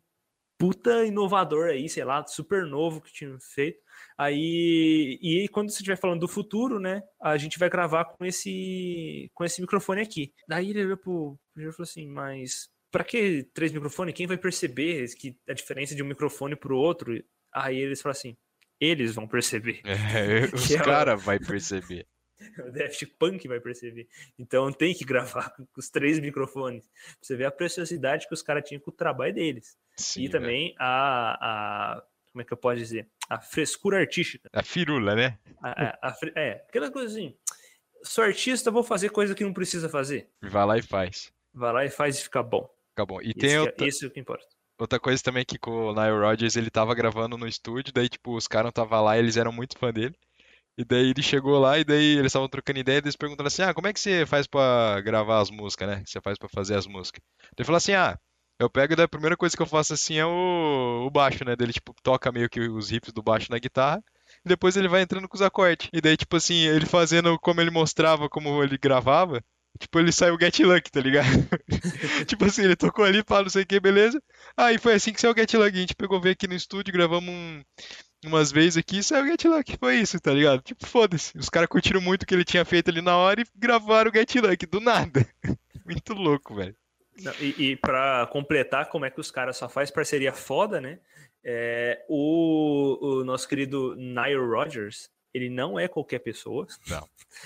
puta 0.57 1.03
inovador 1.05 1.67
aí, 1.69 1.89
sei 1.89 2.05
lá, 2.05 2.25
super 2.25 2.65
novo 2.65 3.01
que 3.01 3.11
tinham 3.11 3.37
feito. 3.41 3.79
Aí, 4.17 5.19
e 5.21 5.47
quando 5.49 5.69
você 5.69 5.77
estiver 5.77 5.97
falando 5.97 6.21
do 6.21 6.27
futuro, 6.27 6.79
né, 6.79 7.01
a 7.21 7.35
gente 7.37 7.59
vai 7.59 7.69
gravar 7.69 8.05
com 8.05 8.23
esse 8.23 9.29
com 9.33 9.43
esse 9.43 9.59
microfone 9.61 10.01
aqui. 10.01 10.31
Daí 10.47 10.69
ele 10.69 10.85
olhou 10.85 10.97
pro 10.97 11.39
pro 11.53 11.61
Júlio 11.61 11.73
e 11.73 11.75
falou 11.75 11.83
assim, 11.89 12.07
mas 12.07 12.69
pra 12.91 13.03
que 13.03 13.43
três 13.53 13.71
microfones? 13.73 14.13
Quem 14.13 14.27
vai 14.27 14.37
perceber 14.37 15.05
que 15.15 15.35
a 15.49 15.53
diferença 15.53 15.93
de 15.95 16.01
um 16.03 16.07
microfone 16.07 16.55
pro 16.55 16.77
outro? 16.77 17.21
Aí 17.53 17.77
eles 17.77 18.01
falaram 18.01 18.17
assim, 18.19 18.37
eles 18.79 19.13
vão 19.15 19.27
perceber. 19.27 19.81
É, 19.85 20.45
os 20.53 20.69
é 20.71 20.77
caras 20.79 21.21
vão 21.23 21.37
perceber. 21.39 22.05
O 22.59 22.71
Daft 22.73 23.05
Punk 23.17 23.47
vai 23.47 23.59
perceber. 23.61 24.05
Então 24.37 24.69
tem 24.69 24.93
que 24.93 25.05
gravar 25.05 25.51
com 25.51 25.65
os 25.77 25.89
três 25.89 26.19
microfones. 26.19 26.83
Pra 26.85 27.15
você 27.21 27.37
ver 27.37 27.45
a 27.45 27.51
preciosidade 27.51 28.27
que 28.27 28.33
os 28.33 28.41
caras 28.41 28.67
tinham 28.67 28.81
com 28.81 28.91
o 28.91 28.93
trabalho 28.93 29.33
deles. 29.33 29.77
Sim, 29.95 30.23
e 30.25 30.29
também 30.29 30.75
a, 30.77 31.37
a. 31.95 32.03
Como 32.33 32.41
é 32.41 32.45
que 32.45 32.51
eu 32.51 32.57
posso 32.57 32.75
dizer? 32.77 33.07
A 33.29 33.39
frescura 33.39 33.97
artística. 33.97 34.49
A 34.51 34.61
firula, 34.61 35.15
né? 35.15 35.39
A- 35.61 35.83
a- 35.85 36.09
a 36.09 36.17
é, 36.35 36.51
aquela 36.67 36.91
coisa 36.91 37.13
assim. 37.13 37.33
Sou 38.03 38.21
artista, 38.25 38.69
vou 38.69 38.83
fazer 38.83 39.07
coisa 39.09 39.33
que 39.33 39.45
não 39.45 39.53
precisa 39.53 39.87
fazer. 39.87 40.27
Vai 40.41 40.65
lá 40.65 40.77
e 40.77 40.81
faz. 40.81 41.31
Vai 41.53 41.71
lá 41.71 41.85
e 41.85 41.89
faz 41.89 42.19
e 42.19 42.23
fica 42.23 42.43
bom. 42.43 42.69
Fica 42.89 43.05
bom. 43.05 43.21
E 43.21 43.29
Esse 43.29 43.33
tem 43.39 43.49
que 43.51 43.55
é- 43.55 43.61
outra, 43.61 43.87
Esse 43.87 44.03
é 44.03 44.07
o 44.09 44.11
que 44.11 44.19
importa. 44.19 44.47
Outra 44.83 44.99
coisa 44.99 45.21
também 45.23 45.45
que 45.45 45.57
com 45.57 45.71
o 45.71 45.93
Nile 45.93 46.19
Rodgers 46.19 46.55
ele 46.55 46.69
tava 46.69 46.93
gravando 46.95 47.37
no 47.37 47.47
estúdio, 47.47 47.93
daí 47.93 48.09
tipo, 48.09 48.35
os 48.35 48.47
caras 48.47 48.71
tava 48.73 48.99
lá, 49.01 49.17
eles 49.17 49.37
eram 49.37 49.51
muito 49.51 49.77
fã 49.77 49.91
dele. 49.91 50.15
E 50.77 50.83
daí 50.85 51.11
ele 51.11 51.21
chegou 51.23 51.59
lá 51.59 51.77
e 51.79 51.83
daí 51.83 52.17
eles 52.17 52.27
estavam 52.27 52.49
trocando 52.49 52.79
ideia, 52.79 52.97
e 52.97 53.01
eles 53.01 53.15
perguntaram 53.15 53.47
assim: 53.47 53.61
"Ah, 53.63 53.73
como 53.73 53.87
é 53.87 53.93
que 53.93 53.99
você 53.99 54.25
faz 54.25 54.47
pra 54.47 55.01
gravar 55.01 55.41
as 55.41 55.51
músicas, 55.51 55.87
né? 55.87 56.03
Que 56.03 56.09
você 56.11 56.21
faz 56.21 56.37
pra 56.37 56.49
fazer 56.49 56.75
as 56.75 56.87
músicas?" 56.87 57.21
Ele 57.57 57.65
falou 57.65 57.77
assim: 57.77 57.93
"Ah, 57.93 58.17
eu 58.59 58.69
pego 58.69 58.93
e 58.99 59.01
a 59.01 59.07
primeira 59.07 59.37
coisa 59.37 59.55
que 59.55 59.61
eu 59.61 59.67
faço 59.67 59.93
assim 59.93 60.15
é 60.17 60.25
o, 60.25 61.05
o 61.05 61.09
baixo, 61.11 61.43
né? 61.45 61.55
Dele 61.55 61.73
tipo 61.73 61.93
toca 62.03 62.31
meio 62.31 62.49
que 62.49 62.61
os 62.61 62.89
riffs 62.89 63.13
do 63.13 63.21
baixo 63.23 63.51
na 63.51 63.59
guitarra. 63.59 64.03
E 64.45 64.49
depois 64.49 64.75
ele 64.77 64.87
vai 64.87 65.01
entrando 65.01 65.27
com 65.27 65.35
os 65.35 65.41
acordes. 65.41 65.89
E 65.93 66.01
daí, 66.01 66.17
tipo 66.17 66.35
assim, 66.35 66.55
ele 66.55 66.85
fazendo 66.85 67.37
como 67.39 67.61
ele 67.61 67.71
mostrava 67.71 68.29
como 68.29 68.63
ele 68.63 68.77
gravava, 68.77 69.43
Tipo, 69.79 69.99
ele 69.99 70.11
saiu 70.11 70.37
Get 70.39 70.59
Lucky, 70.59 70.91
tá 70.91 70.99
ligado? 71.01 71.27
Tipo 72.27 72.45
assim, 72.45 72.63
ele 72.63 72.75
tocou 72.75 73.03
ali, 73.03 73.23
pá, 73.23 73.41
não 73.41 73.49
sei 73.49 73.63
o 73.63 73.65
que, 73.65 73.79
beleza. 73.79 74.21
Aí 74.55 74.77
foi 74.77 74.93
assim 74.93 75.11
que 75.11 75.19
saiu 75.19 75.33
o 75.33 75.35
Get 75.37 75.51
Lucky. 75.53 75.77
A 75.77 75.81
gente 75.81 75.95
pegou, 75.95 76.21
veio 76.21 76.33
aqui 76.33 76.47
no 76.47 76.53
estúdio, 76.53 76.93
gravamos 76.93 77.29
um- 77.29 77.61
umas 78.25 78.51
vezes 78.51 78.77
aqui 78.77 78.99
e 78.99 79.03
saiu 79.03 79.23
o 79.25 79.27
Get 79.27 79.43
Lucky. 79.45 79.77
Foi 79.79 79.95
isso, 79.97 80.19
tá 80.19 80.31
ligado? 80.31 80.61
Tipo, 80.61 80.85
foda-se. 80.85 81.37
Os 81.37 81.49
caras 81.49 81.67
curtiram 81.67 81.99
muito 81.99 82.23
o 82.23 82.25
que 82.25 82.33
ele 82.33 82.45
tinha 82.45 82.63
feito 82.63 82.89
ali 82.89 83.01
na 83.01 83.17
hora 83.17 83.41
e 83.41 83.45
gravaram 83.55 84.09
o 84.11 84.13
Get 84.13 84.35
Lucky, 84.35 84.65
do 84.65 84.79
nada. 84.79 85.27
Muito 85.85 86.13
louco, 86.13 86.55
velho. 86.55 86.73
Não, 87.21 87.33
E, 87.41 87.71
e 87.71 87.75
para 87.75 88.25
completar 88.27 88.87
como 88.87 89.03
é 89.03 89.09
que 89.09 89.19
os 89.19 89.29
caras 89.29 89.57
só 89.57 89.67
faz 89.67 89.91
parceria 89.91 90.31
foda, 90.31 90.79
né? 90.79 90.97
É, 91.43 92.05
o, 92.07 93.17
o 93.19 93.23
nosso 93.25 93.45
querido 93.49 93.93
Nile 93.95 94.37
Rodgers, 94.37 95.09
ele 95.33 95.49
não 95.49 95.79
é 95.79 95.87
qualquer 95.87 96.19
pessoa, 96.19 96.67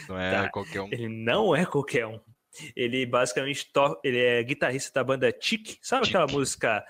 Não 0.09 0.19
é 0.19 0.31
Tá. 0.31 0.49
qualquer 0.49 0.81
um. 0.81 0.89
ele 0.91 1.07
não 1.07 1.55
é 1.55 1.65
qualquer 1.65 2.05
um. 2.05 2.19
Ele 2.75 3.05
basicamente 3.05 3.71
to... 3.71 3.99
ele 4.03 4.19
é 4.19 4.41
guitarrista 4.43 4.91
da 4.93 5.03
banda 5.03 5.33
Chic, 5.39 5.77
sabe 5.81 6.05
Chic. 6.05 6.15
aquela 6.15 6.31
música? 6.31 6.83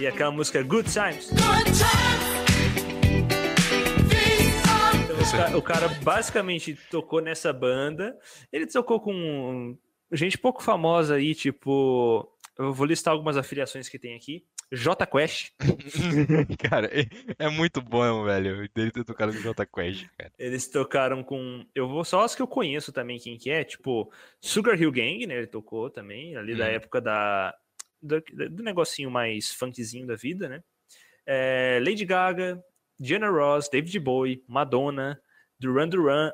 E 0.00 0.06
aquela 0.06 0.30
música 0.30 0.62
Good 0.62 0.90
Times. 0.92 1.30
Good 1.30 1.64
times. 1.64 2.28
Então, 5.04 5.18
os 5.20 5.32
ca- 5.32 5.56
o 5.56 5.62
cara 5.62 5.88
basicamente 6.02 6.78
tocou 6.90 7.20
nessa 7.20 7.52
banda. 7.52 8.16
Ele 8.52 8.66
tocou 8.66 9.00
com 9.00 9.76
gente 10.12 10.38
pouco 10.38 10.62
famosa 10.62 11.16
aí, 11.16 11.34
tipo. 11.34 12.30
Eu 12.58 12.72
vou 12.72 12.86
listar 12.86 13.12
algumas 13.12 13.36
afiliações 13.36 13.88
que 13.88 13.98
tem 13.98 14.16
aqui. 14.16 14.44
J 14.72 15.06
Quest. 15.06 15.52
Cara, 16.68 16.88
é, 16.92 17.06
é 17.38 17.48
muito 17.48 17.80
bom, 17.80 18.24
velho. 18.24 18.68
Dele 18.74 18.90
ter 18.90 19.04
tocado 19.04 19.32
com 19.32 19.38
o 19.38 19.42
Jota 19.42 19.64
Quest, 19.64 20.06
cara. 20.18 20.32
Eles 20.38 20.68
tocaram 20.68 21.22
com. 21.22 21.64
Eu 21.74 21.88
vou 21.88 22.04
só 22.04 22.22
as 22.24 22.34
que 22.34 22.42
eu 22.42 22.48
conheço 22.48 22.92
também, 22.92 23.18
quem 23.18 23.38
que 23.38 23.48
é, 23.50 23.62
tipo, 23.64 24.12
Sugar 24.40 24.80
Hill 24.80 24.90
Gang, 24.92 25.26
né? 25.26 25.36
Ele 25.36 25.46
tocou 25.46 25.88
também, 25.88 26.36
ali 26.36 26.56
da 26.56 26.64
Uhum. 26.66 26.70
época 26.72 27.00
da. 27.00 27.54
Do, 28.00 28.20
do 28.50 28.62
negocinho 28.62 29.10
mais 29.10 29.52
funkzinho 29.52 30.06
da 30.06 30.14
vida, 30.14 30.48
né? 30.48 30.62
É, 31.26 31.80
Lady 31.82 32.04
Gaga, 32.04 32.62
Diana 32.98 33.28
Ross, 33.28 33.68
David 33.68 33.98
Bowie, 34.00 34.44
Madonna, 34.46 35.20
Duran 35.58 35.88
Duran, 35.88 36.30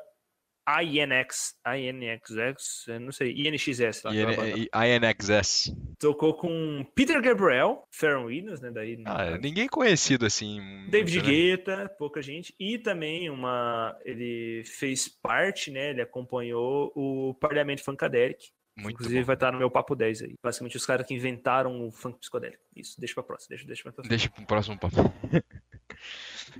INX, 0.67 1.55
INXX, 1.65 2.87
eu 2.87 2.99
não 2.99 3.11
sei, 3.11 3.31
INXS, 3.33 4.03
lá, 4.03 4.11
e 4.13 4.67
INXS. 4.95 5.75
Tocou 5.99 6.33
com 6.35 6.85
Peter 6.95 7.21
Gabriel, 7.21 7.87
Pharrell 7.91 8.25
Williams, 8.25 8.59
né? 8.61 8.71
Daí, 8.71 9.01
Ah, 9.05 9.37
ninguém 9.37 9.67
conhecido 9.67 10.25
assim. 10.25 10.59
David 10.89 11.19
muito, 11.19 11.27
né? 11.29 11.33
Guetta, 11.33 11.89
pouca 11.97 12.21
gente, 12.21 12.53
e 12.59 12.77
também 12.79 13.29
uma 13.29 13.95
ele 14.03 14.63
fez 14.65 15.07
parte, 15.07 15.69
né, 15.71 15.91
ele 15.91 16.01
acompanhou 16.01 16.91
o 16.95 17.33
Parlamento 17.35 17.83
Funkadelic, 17.83 18.49
Muito 18.77 18.95
inclusive 18.95 19.19
bom. 19.21 19.25
vai 19.27 19.35
estar 19.35 19.51
no 19.51 19.59
meu 19.59 19.69
papo 19.69 19.95
10 19.95 20.23
aí. 20.23 20.35
Basicamente 20.43 20.77
os 20.77 20.85
caras 20.85 21.05
que 21.05 21.13
inventaram 21.13 21.87
o 21.87 21.91
funk 21.91 22.19
psicodélico. 22.19 22.63
Isso, 22.75 22.99
deixa 22.99 23.13
pra 23.13 23.23
próxima, 23.23 23.49
deixa, 23.49 23.65
deixa 23.67 23.83
pra 23.83 23.91
próxima. 23.93 24.09
Deixa 24.09 24.29
pro 24.29 24.45
próximo 24.45 24.79
papo. 24.79 24.95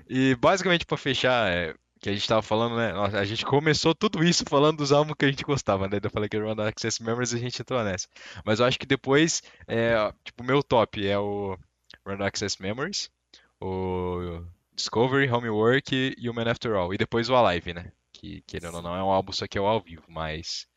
E 0.10 0.36
basicamente 0.36 0.86
pra 0.86 0.98
fechar, 0.98 1.50
é, 1.52 1.74
que 2.06 2.10
a 2.10 2.14
gente 2.14 2.28
tava 2.28 2.44
falando, 2.44 2.78
né? 2.78 2.92
A 3.18 3.26
gente 3.26 3.44
começou 3.44 3.96
tudo 3.96 4.24
isso 4.24 4.46
falando 4.48 4.78
dos 4.78 4.92
álbuns 4.92 5.16
que 5.18 5.26
a 5.26 5.28
gente 5.28 5.44
gostava, 5.44 5.88
né? 5.88 5.98
Eu 6.04 6.10
falei 6.12 6.30
que 6.30 6.38
era 6.38 6.46
Run 6.46 6.62
Access 6.62 7.02
Memories 7.02 7.34
e 7.34 7.38
a 7.38 7.40
gente 7.40 7.60
entrou 7.60 7.84
nessa. 7.84 8.08
Mas 8.46 8.60
eu 8.60 8.68
acho 8.68 8.78
que 8.78 8.86
depois, 8.86 9.42
é, 9.68 9.96
tipo, 10.24 10.44
o 10.44 10.46
meu 10.46 10.62
top 10.62 11.04
é 11.04 11.18
o 11.18 11.58
Run 12.06 12.24
Access 12.24 12.62
Memories, 12.62 13.10
o 13.60 14.40
Discovery, 14.76 15.28
Homework 15.32 16.16
e 16.16 16.30
Human 16.30 16.48
After 16.48 16.76
All. 16.76 16.94
E 16.94 16.98
depois 16.98 17.28
o 17.28 17.36
Alive, 17.36 17.74
né? 17.74 17.92
Que, 18.14 18.44
querendo 18.46 18.76
ou 18.76 18.84
não, 18.84 18.96
é 18.96 19.02
um 19.02 19.10
álbum, 19.10 19.32
só 19.32 19.48
que 19.48 19.58
é 19.58 19.62
o 19.62 19.66
ao 19.66 19.82
vivo, 19.82 20.04
mas. 20.08 20.68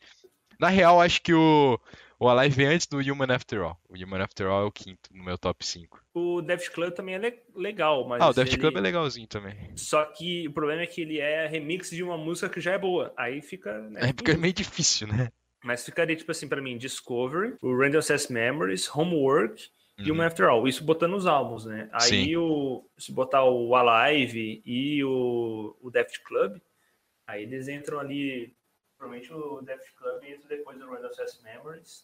Na 0.59 0.69
real, 0.69 0.99
acho 0.99 1.21
que 1.21 1.31
o, 1.33 1.79
o 2.19 2.27
Alive 2.29 2.55
vem 2.55 2.67
antes 2.67 2.85
do 2.87 2.97
Human 2.97 3.33
After 3.33 3.61
All. 3.61 3.77
O 3.87 3.95
Human 3.95 4.21
After 4.21 4.47
All 4.47 4.63
é 4.63 4.65
o 4.65 4.71
quinto 4.71 5.09
no 5.13 5.23
meu 5.23 5.37
top 5.37 5.65
5. 5.65 6.01
O 6.13 6.41
Daft 6.41 6.69
Club 6.71 6.93
também 6.93 7.15
é 7.15 7.17
le- 7.17 7.41
legal, 7.55 8.07
mas 8.07 8.21
Ah, 8.21 8.29
o 8.29 8.33
Daft 8.33 8.51
ele- 8.53 8.61
Club 8.61 8.75
é 8.77 8.81
legalzinho 8.81 9.27
também. 9.27 9.55
Só 9.75 10.03
que 10.05 10.47
o 10.47 10.51
problema 10.53 10.81
é 10.81 10.87
que 10.87 11.01
ele 11.01 11.19
é 11.19 11.47
remix 11.47 11.89
de 11.91 12.03
uma 12.03 12.17
música 12.17 12.49
que 12.49 12.59
já 12.61 12.73
é 12.73 12.77
boa. 12.77 13.13
Aí 13.17 13.41
fica, 13.41 13.79
né, 13.89 14.09
É 14.09 14.13
porque 14.13 14.31
é 14.31 14.37
meio 14.37 14.53
difícil, 14.53 15.07
né? 15.07 15.29
Mas 15.63 15.83
ficaria 15.85 16.15
tipo 16.15 16.31
assim 16.31 16.47
pra 16.47 16.61
mim, 16.61 16.77
Discovery, 16.77 17.55
o 17.61 17.75
Random 17.77 17.99
Access 17.99 18.31
Memories, 18.31 18.89
Homework 18.95 19.69
e 19.97 20.09
o 20.11 20.15
Uhum. 20.15 20.21
After 20.21 20.47
All. 20.47 20.65
Isso 20.67 20.83
botando 20.83 21.15
os 21.15 21.25
álbuns, 21.27 21.65
né? 21.65 21.89
Aí 21.91 22.01
Sim. 22.25 22.35
o 22.37 22.85
se 22.97 23.11
botar 23.11 23.43
o 23.43 23.75
Alive 23.75 24.61
e 24.65 25.03
o, 25.03 25.75
o 25.81 25.89
Daft 25.91 26.21
Club, 26.23 26.57
aí 27.27 27.43
eles 27.43 27.67
entram 27.67 27.99
ali, 27.99 28.53
provavelmente 28.99 29.33
o 29.33 29.61
Daft 29.61 29.91
Club 29.93 30.23
entra 30.25 30.47
depois 30.49 30.77
do 30.77 30.87
Random 30.89 31.07
Access 31.07 31.41
Memories. 31.41 32.03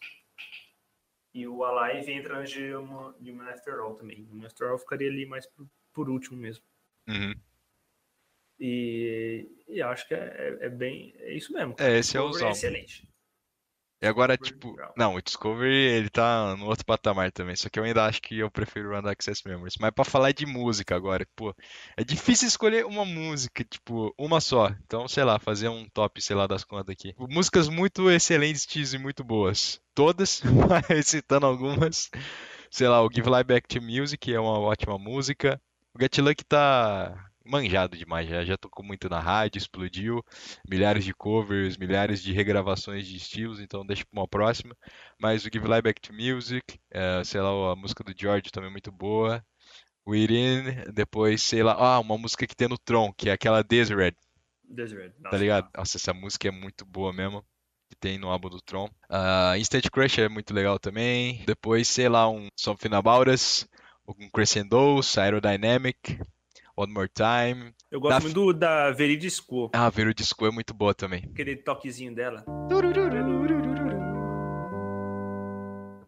E 1.34 1.46
o 1.46 1.62
Alive 1.62 2.10
entra 2.10 2.38
antes 2.38 2.52
de 2.54 2.74
uma, 2.74 3.14
de 3.20 3.30
uma 3.30 3.50
After 3.50 3.74
All 3.78 3.94
também. 3.94 4.26
O 4.32 4.44
After 4.44 4.68
All 4.70 4.78
ficaria 4.78 5.08
ali 5.08 5.26
mais 5.26 5.46
por, 5.46 5.68
por 5.92 6.08
último 6.08 6.38
mesmo. 6.38 6.64
Uhum. 7.06 7.34
E, 8.58 9.46
e 9.68 9.82
acho 9.82 10.08
que 10.08 10.14
é, 10.14 10.18
é- 10.18 10.66
é 10.66 10.68
bem. 10.70 11.14
É 11.18 11.34
isso 11.34 11.52
mesmo. 11.52 11.76
É, 11.78 11.98
esse 11.98 12.16
é 12.16 12.20
os 12.20 12.30
Discovery 12.30 12.46
é 12.48 12.52
excelente. 12.52 13.08
E 14.00 14.06
agora, 14.06 14.36
tipo, 14.36 14.76
não, 14.94 15.14
o 15.14 15.22
Discovery 15.22 15.74
ele 15.74 16.10
tá 16.10 16.54
no 16.56 16.66
outro 16.66 16.84
patamar 16.84 17.32
também, 17.32 17.56
só 17.56 17.70
que 17.70 17.78
eu 17.78 17.84
ainda 17.84 18.04
acho 18.04 18.20
que 18.20 18.38
eu 18.38 18.50
prefiro 18.50 18.90
Run 18.90 19.08
Access 19.08 19.42
Memories. 19.46 19.76
Mas 19.80 19.90
pra 19.90 20.04
falar 20.04 20.32
de 20.32 20.44
música 20.44 20.94
agora, 20.94 21.26
pô, 21.34 21.54
é 21.96 22.04
difícil 22.04 22.46
escolher 22.46 22.84
uma 22.84 23.06
música, 23.06 23.64
tipo, 23.64 24.14
uma 24.18 24.38
só. 24.38 24.68
Então, 24.84 25.08
sei 25.08 25.24
lá, 25.24 25.38
fazer 25.38 25.68
um 25.68 25.88
top, 25.88 26.20
sei 26.20 26.36
lá, 26.36 26.46
das 26.46 26.62
contas 26.62 26.90
aqui. 26.90 27.14
Músicas 27.18 27.68
muito 27.70 28.10
excelentes 28.10 28.92
e 28.92 28.98
muito 28.98 29.24
boas. 29.24 29.80
Todas, 29.94 30.42
mas 30.68 31.06
citando 31.06 31.46
algumas. 31.46 32.10
Sei 32.70 32.86
lá, 32.86 33.02
o 33.02 33.08
Give 33.10 33.30
Life 33.30 33.44
Back 33.44 33.66
to 33.66 33.80
Music 33.80 34.32
é 34.32 34.38
uma 34.38 34.58
ótima 34.58 34.98
música. 34.98 35.58
O 35.94 35.98
Get 35.98 36.18
Lucky 36.18 36.44
tá 36.44 37.30
manjado 37.46 37.96
demais, 37.96 38.28
já, 38.28 38.44
já 38.44 38.56
tocou 38.56 38.84
muito 38.84 39.08
na 39.08 39.20
rádio, 39.20 39.58
explodiu 39.58 40.22
milhares 40.68 41.04
de 41.04 41.14
covers, 41.14 41.76
milhares 41.76 42.22
de 42.22 42.32
regravações 42.32 43.06
de 43.06 43.16
estilos, 43.16 43.60
então 43.60 43.86
deixa 43.86 44.04
para 44.04 44.20
uma 44.20 44.28
próxima. 44.28 44.76
Mas 45.20 45.44
o 45.44 45.50
Give 45.52 45.66
Life 45.66 45.82
Back 45.82 46.00
to 46.00 46.12
Music, 46.12 46.78
é, 46.90 47.22
sei 47.24 47.40
lá, 47.40 47.72
a 47.72 47.76
música 47.76 48.02
do 48.04 48.12
George 48.16 48.50
também 48.50 48.68
é 48.68 48.72
muito 48.72 48.92
boa. 48.92 49.44
Within, 50.06 50.92
depois, 50.92 51.42
sei 51.42 51.62
lá, 51.62 51.72
ah, 51.72 51.98
uma 51.98 52.16
música 52.16 52.46
que 52.46 52.54
tem 52.54 52.68
no 52.68 52.78
Tron, 52.78 53.12
que 53.12 53.28
é 53.28 53.32
aquela 53.32 53.62
Deseret, 53.62 54.16
Desert. 54.68 55.12
tá 55.22 55.36
ligado? 55.36 55.68
Nossa, 55.76 55.96
essa 55.96 56.12
música 56.12 56.48
é 56.48 56.50
muito 56.50 56.84
boa 56.84 57.12
mesmo. 57.12 57.44
Que 57.88 57.96
tem 57.96 58.18
no 58.18 58.28
álbum 58.28 58.48
do 58.48 58.60
Tron. 58.60 58.90
Ah, 59.08 59.56
Instant 59.56 59.88
Crush 59.92 60.18
é 60.18 60.28
muito 60.28 60.52
legal 60.52 60.78
também. 60.78 61.44
Depois, 61.46 61.86
sei 61.86 62.08
lá, 62.08 62.28
um 62.28 62.48
Something 62.56 62.94
About 62.94 63.30
Us, 63.30 63.66
um 64.08 64.28
Crescendos, 64.28 65.16
Aerodynamic, 65.16 66.18
One 66.76 66.92
More 66.92 67.08
Time. 67.08 67.72
Eu 67.90 68.00
gosto 68.00 68.16
Da- 68.18 68.20
muito 68.20 68.34
do, 68.34 68.52
da 68.52 68.90
Veridisco, 68.90 69.70
Ah, 69.72 69.88
Vero 69.88 70.12
Disco 70.14 70.44
é 70.46 70.50
muito 70.50 70.74
boa 70.74 70.94
também. 70.94 71.24
aquele 71.32 71.56
toquezinho 71.56 72.14
dela. 72.14 72.44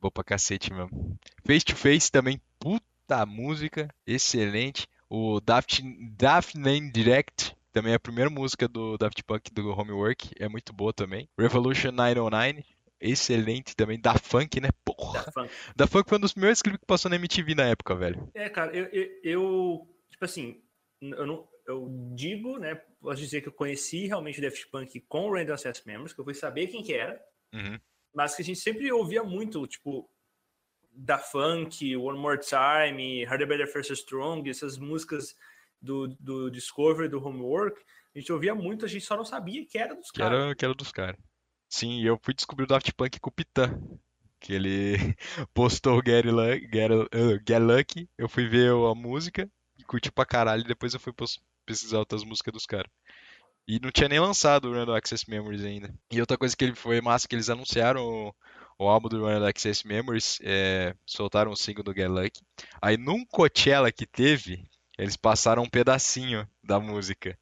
Boa 0.00 0.10
pra 0.12 0.22
cacete 0.24 0.72
mesmo. 0.72 1.16
Face 1.44 1.64
to 1.64 1.74
Face 1.74 2.10
também, 2.10 2.40
puta 2.58 3.26
música, 3.26 3.88
excelente. 4.06 4.86
O 5.10 5.40
Daft, 5.40 5.82
Daft 6.16 6.56
Name 6.56 6.90
Direct 6.92 7.56
também 7.72 7.92
é 7.92 7.96
a 7.96 8.00
primeira 8.00 8.30
música 8.30 8.68
do 8.68 8.96
Daft 8.96 9.22
Punk 9.24 9.52
do 9.52 9.70
Homework, 9.70 10.30
é 10.38 10.48
muito 10.48 10.72
boa 10.72 10.92
também. 10.92 11.28
Revolution 11.38 11.90
909, 11.92 12.64
excelente 13.00 13.74
também. 13.74 13.98
Da 14.00 14.14
Funk, 14.14 14.60
né? 14.60 14.68
Porra. 14.84 15.24
Da 15.24 15.32
funk. 15.32 15.50
Da 15.76 15.86
Funk 15.86 16.08
foi 16.08 16.18
um 16.18 16.20
dos 16.20 16.32
primeiros 16.32 16.62
clipes 16.62 16.80
que 16.80 16.86
passou 16.86 17.08
na 17.08 17.16
MTV 17.16 17.54
na 17.54 17.64
época, 17.64 17.94
velho. 17.96 18.28
É, 18.34 18.48
cara, 18.48 18.76
eu, 18.76 18.84
eu, 18.92 19.08
eu, 19.24 19.88
tipo 20.18 20.24
assim, 20.24 20.60
eu 21.00 21.26
não, 21.26 21.48
eu 21.64 21.88
digo, 22.16 22.58
né, 22.58 22.74
posso 23.00 23.20
dizer 23.20 23.40
que 23.40 23.48
eu 23.48 23.52
conheci 23.52 24.06
realmente 24.08 24.40
o 24.40 24.42
Daft 24.42 24.66
Punk 24.68 25.00
com 25.02 25.28
o 25.28 25.32
Random 25.34 25.54
Access 25.54 25.82
Memories, 25.86 26.12
que 26.12 26.20
eu 26.20 26.24
fui 26.24 26.34
saber 26.34 26.66
quem 26.66 26.82
que 26.82 26.92
era, 26.92 27.22
Uhum. 27.54 27.78
mas 28.12 28.34
que 28.34 28.42
a 28.42 28.44
gente 28.44 28.58
sempre 28.58 28.90
ouvia 28.92 29.22
muito, 29.22 29.64
tipo, 29.66 30.10
da 30.92 31.18
Funk, 31.18 31.96
One 31.96 32.18
More 32.18 32.40
Time, 32.40 33.24
Harder, 33.24 33.46
Better, 33.46 33.72
Faster, 33.72 33.94
Strong, 33.96 34.50
essas 34.50 34.76
músicas 34.76 35.36
do, 35.80 36.08
do 36.18 36.50
Discovery, 36.50 37.08
do 37.08 37.24
Homework, 37.24 37.80
a 38.14 38.18
gente 38.18 38.32
ouvia 38.32 38.54
muito, 38.54 38.84
a 38.84 38.88
gente 38.88 39.04
só 39.04 39.16
não 39.16 39.24
sabia 39.24 39.64
que 39.64 39.78
era 39.78 39.94
dos 39.94 40.10
Que 40.10 40.18
caras. 40.18 40.40
era, 40.42 40.54
que 40.56 40.64
era 40.64 40.74
dos 40.74 40.90
caras. 40.90 41.20
Sim, 41.70 42.00
e 42.00 42.06
eu 42.06 42.18
fui 42.20 42.34
descobrir 42.34 42.64
o 42.64 42.66
Daft 42.66 42.92
Punk 42.94 43.20
com 43.20 43.30
o 43.30 43.32
Pitã. 43.32 43.78
Que 44.40 44.54
ele 44.54 44.94
postou 45.54 46.00
Get, 46.04 46.24
Lu- 46.24 46.58
Get, 46.72 46.90
uh, 46.90 47.40
Get 47.46 47.60
Lucky. 47.60 48.08
Eu 48.16 48.28
fui 48.28 48.48
ver 48.48 48.70
a 48.72 48.94
música 48.94 49.48
curti 49.88 50.12
pra 50.12 50.26
caralho. 50.26 50.60
E 50.60 50.68
depois 50.68 50.94
eu 50.94 51.00
fui 51.00 51.12
pesquisar 51.66 51.98
outras 51.98 52.22
músicas 52.22 52.52
dos 52.52 52.66
caras. 52.66 52.90
E 53.66 53.80
não 53.80 53.90
tinha 53.90 54.08
nem 54.08 54.20
lançado 54.20 54.68
o 54.68 54.72
Random 54.72 54.94
Access 54.94 55.28
Memories 55.28 55.64
ainda. 55.64 55.92
E 56.10 56.20
outra 56.20 56.38
coisa 56.38 56.56
que 56.56 56.64
ele 56.64 56.74
foi 56.74 57.00
massa 57.00 57.26
que 57.26 57.34
eles 57.34 57.50
anunciaram 57.50 58.02
o, 58.02 58.34
o 58.78 58.88
álbum 58.88 59.08
do 59.08 59.24
Random 59.24 59.46
Access 59.46 59.86
Memories, 59.86 60.38
é, 60.42 60.94
soltaram 61.04 61.50
o 61.50 61.56
single 61.56 61.82
do 61.82 61.92
Get 61.92 62.08
Lucky. 62.08 62.40
Aí 62.80 62.96
num 62.96 63.24
Coachella 63.26 63.90
que 63.90 64.06
teve, 64.06 64.64
eles 64.98 65.16
passaram 65.16 65.64
um 65.64 65.68
pedacinho 65.68 66.48
da 66.62 66.78
música. 66.78 67.38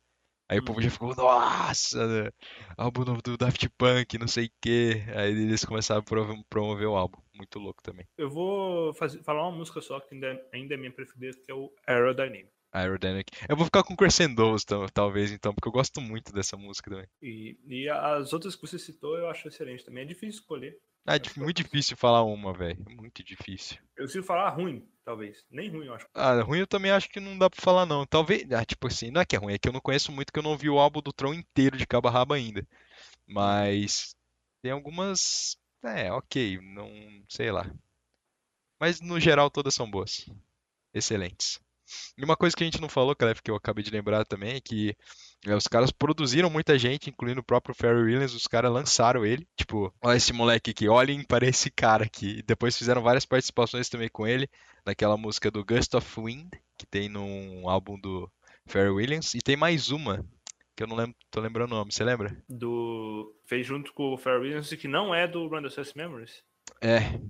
Aí 0.49 0.59
o 0.59 0.65
povo 0.65 0.81
já 0.81 0.91
ficou, 0.91 1.15
nossa, 1.15 2.07
né? 2.07 2.31
álbum 2.77 3.05
novo 3.05 3.21
do 3.21 3.37
Daft 3.37 3.69
Punk, 3.77 4.17
não 4.17 4.29
sei 4.29 4.47
o 4.47 4.51
quê. 4.61 5.05
Aí 5.15 5.31
eles 5.31 5.65
começaram 5.65 6.01
a 6.01 6.45
promover 6.49 6.87
o 6.87 6.97
álbum. 6.97 7.21
Muito 7.37 7.59
louco 7.59 7.82
também. 7.82 8.07
Eu 8.16 8.30
vou 8.30 8.95
fazer, 8.95 9.22
falar 9.22 9.43
uma 9.49 9.57
música 9.59 9.80
só 9.80 10.01
que 10.01 10.14
ainda, 10.14 10.41
ainda 10.53 10.74
é 10.74 10.76
minha 10.76 10.91
preferida, 10.93 11.37
que 11.45 11.51
é 11.51 11.55
o 11.55 11.70
Aerodynamic. 11.87 12.49
Aerodynamic. 12.72 13.30
Eu 13.49 13.57
vou 13.57 13.64
ficar 13.64 13.82
com 13.82 13.97
Crescendos, 13.97 14.64
tal- 14.64 14.89
talvez, 14.91 15.30
então, 15.32 15.55
porque 15.55 15.68
eu 15.68 15.72
gosto 15.72 16.01
muito 16.01 16.32
dessa 16.32 16.57
música 16.57 16.91
também. 16.91 17.07
E, 17.22 17.59
e 17.66 17.89
as 17.89 18.32
outras 18.32 18.55
que 18.55 18.62
você 18.66 18.78
citou 18.78 19.16
eu 19.16 19.28
acho 19.30 19.49
excelente 19.49 19.84
também. 19.84 20.03
É 20.03 20.07
difícil 20.07 20.41
escolher. 20.41 20.78
Ah, 21.07 21.16
é 21.16 21.20
muito 21.39 21.62
difícil 21.62 21.97
falar 21.97 22.24
uma, 22.24 22.53
velho. 22.53 22.84
Muito 22.91 23.22
difícil. 23.22 23.78
Eu 23.97 24.07
consigo 24.07 24.24
falar 24.24 24.51
ruim, 24.51 24.84
talvez. 25.05 25.45
Nem 25.51 25.70
ruim, 25.70 25.87
eu 25.87 25.95
acho. 25.95 26.07
Ah, 26.12 26.41
ruim 26.43 26.59
eu 26.59 26.66
também 26.66 26.91
acho 26.91 27.09
que 27.09 27.20
não 27.20 27.39
dá 27.39 27.49
pra 27.49 27.61
falar, 27.62 27.87
não. 27.87 28.05
Talvez. 28.05 28.51
Ah, 28.51 28.64
tipo 28.64 28.89
assim, 28.89 29.11
não 29.12 29.20
é 29.20 29.24
que 29.24 29.37
é 29.37 29.39
ruim, 29.39 29.55
é 29.55 29.59
que 29.59 29.68
eu 29.68 29.72
não 29.72 29.80
conheço 29.80 30.11
muito, 30.11 30.32
que 30.32 30.39
eu 30.39 30.43
não 30.43 30.57
vi 30.59 30.68
o 30.68 30.78
álbum 30.80 31.01
do 31.01 31.12
Tron 31.12 31.32
inteiro 31.32 31.76
de 31.76 31.87
cabo 31.87 32.09
a 32.09 32.11
rabo 32.11 32.34
ainda. 32.34 32.66
Mas. 33.26 34.14
Tem 34.62 34.72
algumas. 34.72 35.57
É, 35.83 36.11
ok, 36.12 36.59
não. 36.61 36.91
Sei 37.29 37.51
lá. 37.51 37.70
Mas 38.81 39.01
no 39.01 39.18
geral 39.18 39.51
todas 39.51 39.74
são 39.74 39.91
boas. 39.91 40.27
Excelentes. 40.93 41.61
E 42.18 42.24
uma 42.24 42.37
coisa 42.37 42.57
que 42.57 42.64
a 42.64 42.66
gente 42.66 42.81
não 42.81 42.89
falou, 42.89 43.14
Caleb, 43.14 43.41
que 43.43 43.51
eu 43.51 43.57
acabei 43.57 43.85
de 43.85 43.91
lembrar 43.91 44.24
também, 44.24 44.57
é 44.57 44.61
que 44.61 44.97
é, 45.47 45.55
os 45.55 45.68
caras 45.68 45.93
produziram 45.93 46.51
muita 46.51 46.79
gente, 46.79 47.11
incluindo 47.11 47.41
o 47.41 47.45
próprio 47.45 47.74
Pharrell 47.74 48.05
Williams, 48.05 48.35
os 48.35 48.47
caras 48.47 48.72
lançaram 48.72 49.24
ele. 49.24 49.47
Tipo, 49.57 49.95
olha 50.03 50.16
esse 50.16 50.33
moleque 50.33 50.70
aqui, 50.70 50.89
olhem 50.89 51.22
para 51.22 51.47
esse 51.47 51.70
cara 51.70 52.05
aqui. 52.05 52.39
E 52.39 52.43
depois 52.43 52.77
fizeram 52.77 53.03
várias 53.03 53.24
participações 53.24 53.89
também 53.89 54.09
com 54.09 54.27
ele, 54.27 54.49
naquela 54.85 55.16
música 55.16 55.51
do 55.51 55.64
Gust 55.64 55.95
of 55.95 56.20
Wind, 56.20 56.51
que 56.77 56.87
tem 56.87 57.09
num 57.09 57.68
álbum 57.68 57.99
do 57.99 58.31
Pharrell 58.66 58.97
Williams. 58.97 59.35
E 59.35 59.39
tem 59.39 59.57
mais 59.57 59.91
uma, 59.91 60.24
que 60.74 60.83
eu 60.83 60.87
não 60.87 60.97
lembro, 60.97 61.14
tô 61.31 61.41
lembrando 61.41 61.72
o 61.72 61.77
nome, 61.77 61.93
você 61.93 62.03
lembra? 62.03 62.37
Do... 62.49 63.36
Fez 63.47 63.67
junto 63.67 63.93
com 63.93 64.13
o 64.13 64.19
Pharrell 64.19 64.43
Williams, 64.43 64.75
que 64.75 64.89
não 64.89 65.15
é 65.15 65.27
do 65.27 65.47
Run 65.47 65.63
the 65.63 65.69
Success 65.69 65.95
Memories. 65.95 66.43
É. 66.81 67.21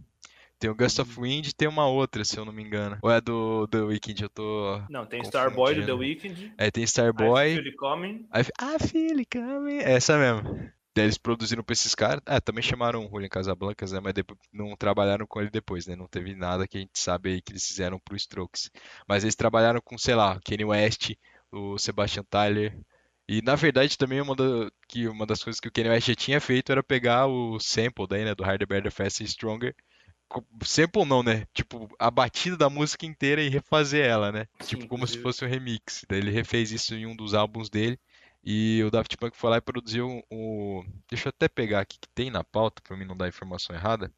Tem 0.59 0.71
o 0.71 0.75
Gust 0.75 0.99
of 0.99 1.21
Wind 1.21 1.49
e 1.49 1.55
tem 1.55 1.69
uma 1.69 1.87
outra, 1.87 2.25
se 2.25 2.39
eu 2.39 2.45
não 2.45 2.53
me 2.53 2.63
engano. 2.63 2.99
Ou 3.03 3.11
é 3.11 3.21
do 3.21 3.69
The 3.69 3.83
Weeknd, 3.83 4.23
eu 4.23 4.29
tô. 4.31 4.81
Não, 4.89 5.05
tem 5.05 5.21
Starboy 5.21 5.75
do 5.75 5.85
The. 5.85 5.93
Weeknd. 5.93 6.55
É, 6.57 6.71
tem 6.71 6.83
I 6.83 6.87
Starboy. 6.87 7.55
Feel 7.55 7.67
It 7.67 7.77
Coming. 7.77 8.29
I, 8.35 8.41
I 8.41 8.89
feel 8.89 9.19
it 9.19 9.39
coming. 9.39 9.79
É 9.79 9.93
essa 9.93 10.17
mesmo. 10.17 10.73
Daí 10.95 11.05
eles 11.05 11.19
produziram 11.19 11.63
pra 11.63 11.75
esses 11.75 11.95
caras. 11.95 12.23
Ah, 12.25 12.41
também 12.41 12.63
chamaram 12.63 13.05
o 13.05 13.11
Julian 13.11 13.29
Casablancas, 13.29 13.93
né? 13.93 14.01
Mas 14.03 14.15
depois, 14.15 14.41
não 14.51 14.75
trabalharam 14.75 15.27
com 15.27 15.43
ele 15.43 15.51
depois, 15.51 15.87
né? 15.87 15.95
Não 15.95 16.09
teve 16.09 16.35
nada 16.35 16.67
que 16.67 16.79
a 16.79 16.81
gente 16.81 16.99
sabe 16.99 17.33
aí 17.33 17.43
que 17.43 17.53
eles 17.53 17.67
fizeram 17.67 17.99
pro 17.99 18.17
Strokes. 18.17 18.71
Mas 19.07 19.23
eles 19.23 19.37
trabalharam 19.37 19.83
com, 19.85 19.99
sei 19.99 20.15
lá, 20.15 20.41
Kanye 20.43 20.65
West, 20.65 21.11
o 21.53 21.77
Sebastian 21.77 22.25
Tyler. 22.25 22.75
E 23.29 23.43
na 23.43 23.55
verdade 23.57 23.99
também 23.99 24.21
uma, 24.21 24.37
da- 24.37 24.71
que 24.89 25.09
uma 25.09 25.27
das 25.27 25.43
coisas 25.43 25.59
que 25.61 25.69
o 25.69 25.73
Kanye 25.73 25.91
West 25.91 26.07
já 26.07 26.15
tinha 26.15 26.41
feito 26.41 26.71
era 26.71 26.83
pegar 26.83 27.27
o 27.27 27.59
sample 27.59 28.07
daí, 28.09 28.25
né? 28.25 28.35
Do 28.35 28.45
Harder, 28.45 28.67
Better, 28.69 28.93
Faster, 28.93 29.27
Stronger. 29.27 29.75
Sample 30.65 31.05
não, 31.05 31.23
né? 31.23 31.47
Tipo, 31.55 31.89
a 31.99 32.11
batida 32.11 32.57
da 32.57 32.69
música 32.69 33.07
inteira 33.07 33.43
e 33.43 33.49
refazer 33.49 34.05
ela, 34.05 34.33
né? 34.33 34.47
Sim, 34.61 34.67
Tipo, 34.77 34.89
como 34.89 35.07
se 35.07 35.19
fosse 35.23 35.45
um 35.45 35.49
remix. 35.49 36.05
Daí 36.09 36.19
ele 36.19 36.31
refez 36.31 36.71
isso 36.73 36.95
em 36.95 37.07
um 37.07 37.15
dos 37.17 37.33
álbuns 37.35 37.69
dele. 37.71 37.99
E 38.45 38.83
o 38.85 38.91
Daft 38.91 39.17
Punk 39.17 39.37
foi 39.37 39.51
lá 39.51 39.57
e 39.57 39.61
produziu 39.61 40.23
o. 40.31 40.85
Deixa 41.09 41.29
eu 41.29 41.31
até 41.31 41.49
pegar 41.49 41.81
aqui 41.81 41.99
que 42.01 42.09
tem 42.15 42.31
na 42.31 42.45
pauta, 42.45 42.81
pra 42.83 42.97
mim 42.97 43.05
não 43.05 43.17
dar 43.17 43.29
informação 43.29 43.75
errada. 43.75 44.13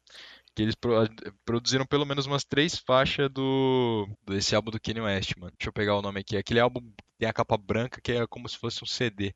Que 0.55 0.61
eles 0.63 0.75
pro- 0.75 1.07
produziram 1.45 1.85
pelo 1.85 2.05
menos 2.05 2.25
umas 2.27 2.43
três 2.43 2.75
faixas 2.77 3.29
do 3.31 4.07
desse 4.27 4.55
álbum 4.55 4.69
do 4.71 4.79
Kanye 4.79 5.01
West, 5.01 5.33
mano. 5.37 5.53
Deixa 5.57 5.69
eu 5.69 5.73
pegar 5.73 5.95
o 5.95 6.01
nome 6.01 6.19
aqui. 6.19 6.37
Aquele 6.37 6.59
álbum 6.59 6.81
tem 7.19 7.29
a 7.29 7.33
capa 7.33 7.57
branca 7.57 8.01
que 8.01 8.13
é 8.13 8.25
como 8.25 8.49
se 8.49 8.57
fosse 8.57 8.83
um 8.83 8.87
CD. 8.87 9.33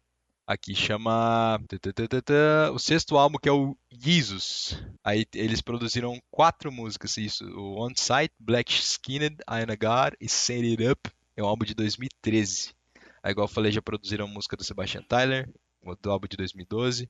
Aqui 0.47 0.75
chama 0.75 1.57
o 2.73 2.79
sexto 2.79 3.17
álbum 3.17 3.37
que 3.37 3.47
é 3.47 3.51
o 3.51 3.77
Jesus. 3.91 4.81
Aí 5.03 5.25
eles 5.33 5.61
produziram 5.61 6.19
quatro 6.31 6.71
músicas, 6.71 7.15
isso, 7.17 7.45
o 7.45 7.85
On 7.85 7.91
Site, 7.95 8.33
Black 8.39 8.73
Skinned, 8.73 9.37
I 9.47 9.65
God 9.77 10.15
e 10.19 10.27
Set 10.27 10.65
It 10.65 10.85
Up. 10.87 11.09
É 11.37 11.43
um 11.43 11.47
álbum 11.47 11.65
de 11.65 11.73
2013. 11.73 12.73
Aí, 13.21 13.31
igual 13.31 13.45
eu 13.47 13.53
falei, 13.53 13.71
já 13.71 13.81
produziram 13.81 14.27
música 14.27 14.57
do 14.57 14.63
Sebastian 14.63 15.03
Tyler, 15.03 15.49
do 16.01 16.11
álbum 16.11 16.27
de 16.27 16.35
2012. 16.37 17.09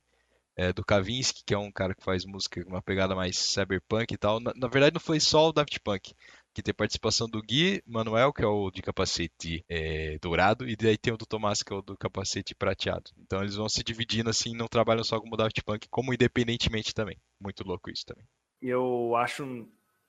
é, 0.56 0.72
do 0.72 0.86
Kavinsky, 0.86 1.44
que 1.46 1.54
é 1.54 1.58
um 1.58 1.72
cara 1.72 1.96
que 1.96 2.04
faz 2.04 2.26
música 2.26 2.64
com 2.64 2.70
uma 2.70 2.82
pegada 2.82 3.16
mais 3.16 3.38
cyberpunk 3.38 4.14
e 4.14 4.18
tal. 4.18 4.40
Na, 4.40 4.54
na 4.56 4.68
verdade, 4.68 4.94
não 4.94 5.02
foi 5.02 5.20
só 5.20 5.50
o 5.50 5.54
Daft 5.54 5.80
Punk, 5.82 6.14
que 6.54 6.62
tem 6.62 6.74
participação 6.74 7.28
do 7.28 7.42
Gui 7.42 7.82
Manuel, 7.86 8.32
que 8.32 8.44
é 8.44 8.48
o 8.48 8.70
de 8.70 8.82
capacete 8.82 9.66
é, 9.68 10.18
dourado, 10.20 10.68
e 10.68 10.76
daí 10.76 10.98
tem 10.98 11.14
o 11.14 11.18
do 11.18 11.26
Tomás, 11.26 11.64
que 11.64 11.74
é 11.74 11.76
o 11.76 11.82
do 11.82 11.98
capacete 11.98 12.54
prateado. 12.54 13.12
Então 13.18 13.42
eles 13.42 13.56
vão 13.56 13.68
se 13.68 13.84
dividindo 13.84 14.30
assim, 14.30 14.56
não 14.56 14.68
trabalham 14.68 15.04
só 15.04 15.20
como 15.20 15.36
Daft 15.36 15.62
Punk, 15.64 15.88
como 15.90 16.14
independentemente 16.14 16.94
também. 16.94 17.18
Muito 17.40 17.64
louco 17.64 17.90
isso 17.90 18.06
também. 18.06 18.26
Eu 18.62 19.16
acho, 19.16 19.68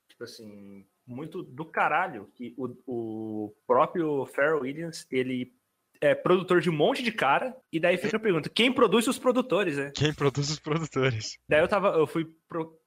tipo 0.08 0.22
assim, 0.22 0.86
muito 1.06 1.42
do 1.42 1.64
caralho 1.64 2.30
que 2.34 2.54
o, 2.56 2.76
o 2.86 3.54
próprio 3.66 4.26
Pharrell 4.26 4.60
Williams, 4.60 5.06
ele 5.10 5.52
é 6.00 6.14
produtor 6.14 6.60
de 6.60 6.70
um 6.70 6.72
monte 6.72 7.02
de 7.02 7.12
cara, 7.12 7.56
e 7.72 7.80
daí 7.80 7.96
fica 7.96 8.16
a 8.16 8.20
pergunta, 8.20 8.48
quem 8.48 8.72
produz 8.72 9.06
os 9.06 9.18
produtores, 9.18 9.76
né? 9.76 9.92
Quem 9.94 10.12
produz 10.12 10.50
os 10.50 10.58
produtores? 10.58 11.38
Daí 11.48 11.60
eu 11.60 11.68
tava, 11.68 11.88
eu 11.96 12.06
fui 12.06 12.26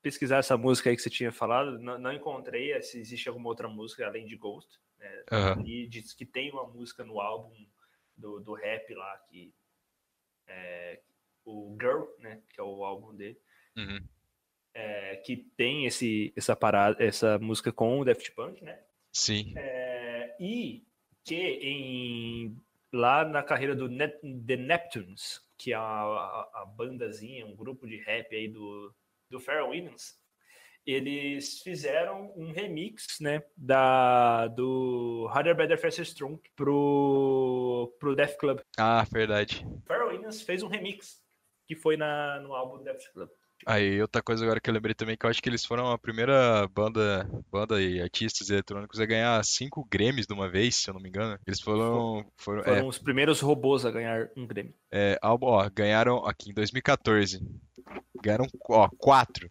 pesquisar 0.02 0.38
essa 0.38 0.58
música 0.58 0.90
aí 0.90 0.96
que 0.96 1.02
você 1.02 1.10
tinha 1.10 1.32
falado, 1.32 1.80
não, 1.80 1.98
não 1.98 2.14
encontrei 2.14 2.80
se 2.82 3.00
existe 3.00 3.28
alguma 3.28 3.50
outra 3.50 3.68
música 3.68 4.06
além 4.06 4.26
de 4.26 4.36
Ghost, 4.36 4.70
né? 5.00 5.24
Aham. 5.32 5.64
E 5.66 5.88
diz 5.88 6.14
que 6.14 6.26
tem 6.26 6.52
uma 6.52 6.68
música 6.68 7.04
no 7.04 7.20
álbum 7.20 7.54
do, 8.16 8.40
do 8.40 8.54
rap 8.54 8.94
lá, 8.94 9.18
que 9.30 9.54
é 10.48 11.02
o 11.46 11.78
Girl, 11.80 12.04
né? 12.20 12.42
Que 12.54 12.60
é 12.60 12.64
o 12.64 12.84
álbum 12.84 13.16
dele. 13.16 13.40
Uhum. 13.78 14.02
é, 14.74 15.16
que 15.18 15.38
tem 15.56 15.86
esse, 15.86 16.34
essa 16.36 16.56
parada, 16.56 17.04
essa 17.04 17.38
música 17.40 17.72
com 17.72 18.00
o 18.00 18.06
Daft 18.06 18.32
Punk, 18.32 18.64
né? 18.64 18.80
Sim. 19.12 19.54
É, 19.56 20.36
e 20.40 20.84
que 21.24 21.36
em, 21.36 22.56
lá 22.92 23.26
na 23.26 23.44
carreira 23.44 23.76
do 23.76 23.88
Net- 23.88 24.20
The 24.22 24.56
Neptunes, 24.56 25.42
que 25.58 25.74
é 25.74 25.76
a, 25.76 25.82
a, 25.82 26.62
a 26.62 26.66
bandazinha, 26.66 27.46
um 27.46 27.56
grupo 27.56 27.88
de 27.88 27.98
rap 27.98 28.36
aí 28.36 28.48
do, 28.48 28.94
do 29.30 29.40
Pharrell 29.40 29.70
Williams, 29.70 30.16
eles 30.86 31.62
fizeram 31.62 32.32
um 32.38 32.52
remix, 32.52 33.20
né, 33.20 33.44
da, 33.58 34.48
do 34.48 35.28
Harder, 35.30 35.54
Better, 35.54 35.78
Faster, 35.78 36.06
Strong 36.06 36.40
pro, 36.56 37.94
pro 38.00 38.16
Def 38.16 38.38
Club. 38.38 38.62
Ah, 38.78 39.06
verdade. 39.12 39.66
O 39.66 39.82
Pharrell 39.86 40.08
Williams 40.08 40.42
fez 40.42 40.64
um 40.64 40.68
remix, 40.68 41.22
que 41.68 41.76
foi 41.76 41.98
na, 41.98 42.40
no 42.40 42.54
álbum 42.54 42.78
do 42.78 42.86
Def 42.86 43.06
Club. 43.12 43.30
Aí, 43.66 44.02
outra 44.02 44.22
coisa 44.22 44.46
agora 44.46 44.62
que 44.62 44.70
eu 44.70 44.74
lembrei 44.74 44.94
também, 44.94 45.18
que 45.18 45.26
eu 45.26 45.30
acho 45.30 45.42
que 45.42 45.50
eles 45.50 45.66
foram 45.66 45.92
a 45.92 45.98
primeira 45.98 46.68
banda, 46.68 47.28
banda 47.52 47.82
e 47.82 48.02
artistas 48.02 48.50
eletrônicos 48.50 49.00
a 49.00 49.06
ganhar 49.06 49.44
cinco 49.44 49.86
Grammys 49.90 50.28
de 50.28 50.34
uma 50.34 50.50
vez, 50.50 50.76
se 50.76 50.90
eu 50.90 50.94
não 50.94 51.02
me 51.02 51.10
engano. 51.10 51.38
Eles 51.46 51.60
foram, 51.60 52.26
foram, 52.38 52.62
é, 52.62 52.66
Foram 52.66 52.88
os 52.88 52.98
primeiros 52.98 53.40
robôs 53.42 53.86
a 53.86 53.92
ganhar 53.92 54.30
um 54.38 54.46
Grammy. 54.46 54.74
é, 54.92 55.20
ó, 55.22 55.70
ganharam 55.70 56.26
aqui 56.26 56.52
em 56.52 56.54
2014. 56.54 57.42
Ganharam, 58.22 58.46
ó, 58.70 58.90
quatro. 58.98 59.50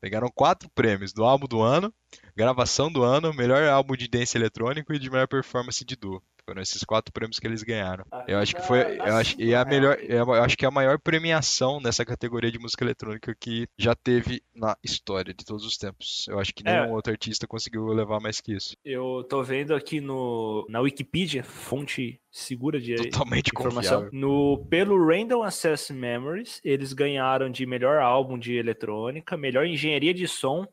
Pegaram 0.00 0.30
quatro 0.32 0.68
prêmios 0.70 1.12
do 1.12 1.24
álbum 1.24 1.46
do 1.46 1.60
ano, 1.60 1.92
gravação 2.36 2.90
do 2.90 3.02
ano, 3.02 3.34
melhor 3.34 3.66
álbum 3.68 3.96
de 3.96 4.06
dance 4.06 4.36
eletrônico 4.36 4.92
e 4.92 4.98
de 4.98 5.10
melhor 5.10 5.26
performance 5.26 5.84
de 5.84 5.96
duo. 5.96 6.22
Foram 6.48 6.62
esses 6.62 6.82
quatro 6.82 7.12
prêmios 7.12 7.38
que 7.38 7.46
eles 7.46 7.62
ganharam. 7.62 8.06
Eu 8.26 8.38
acho 8.38 8.56
que 8.56 8.62
foi, 8.62 8.96
eu 8.98 9.16
acho, 9.16 9.38
e 9.38 9.54
a 9.54 9.66
melhor, 9.66 9.98
eu 10.00 10.32
acho 10.32 10.56
que 10.56 10.64
é 10.64 10.68
a 10.68 10.70
maior 10.70 10.98
premiação 10.98 11.78
nessa 11.78 12.06
categoria 12.06 12.50
de 12.50 12.58
música 12.58 12.82
eletrônica 12.82 13.34
que 13.38 13.66
já 13.76 13.94
teve 13.94 14.42
na 14.54 14.74
história 14.82 15.34
de 15.34 15.44
todos 15.44 15.62
os 15.66 15.76
tempos. 15.76 16.26
Eu 16.26 16.38
acho 16.38 16.54
que 16.54 16.62
É. 16.66 16.80
nenhum 16.80 16.94
outro 16.94 17.12
artista 17.12 17.46
conseguiu 17.46 17.86
levar 17.88 18.18
mais 18.18 18.40
que 18.40 18.54
isso. 18.54 18.74
Eu 18.82 19.22
tô 19.28 19.42
vendo 19.42 19.74
aqui 19.74 20.00
no, 20.00 20.64
na 20.70 20.80
Wikipedia, 20.80 21.44
fonte 21.44 22.18
segura 22.30 22.80
de 22.80 22.94
Totalmente 22.96 23.50
informação. 23.54 24.04
confiável. 24.04 24.18
No, 24.18 24.64
pelo 24.70 25.06
Random 25.06 25.42
Access 25.42 25.92
Memories, 25.92 26.62
eles 26.64 26.94
ganharam 26.94 27.50
de 27.50 27.66
melhor 27.66 27.98
álbum 27.98 28.38
de 28.38 28.54
eletrônica, 28.56 29.36
melhor 29.36 29.66
engenharia 29.66 30.14
de 30.14 30.26
som 30.26 30.66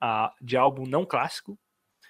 ah, 0.00 0.32
de 0.40 0.56
álbum 0.56 0.86
não 0.86 1.04
clássico, 1.04 1.58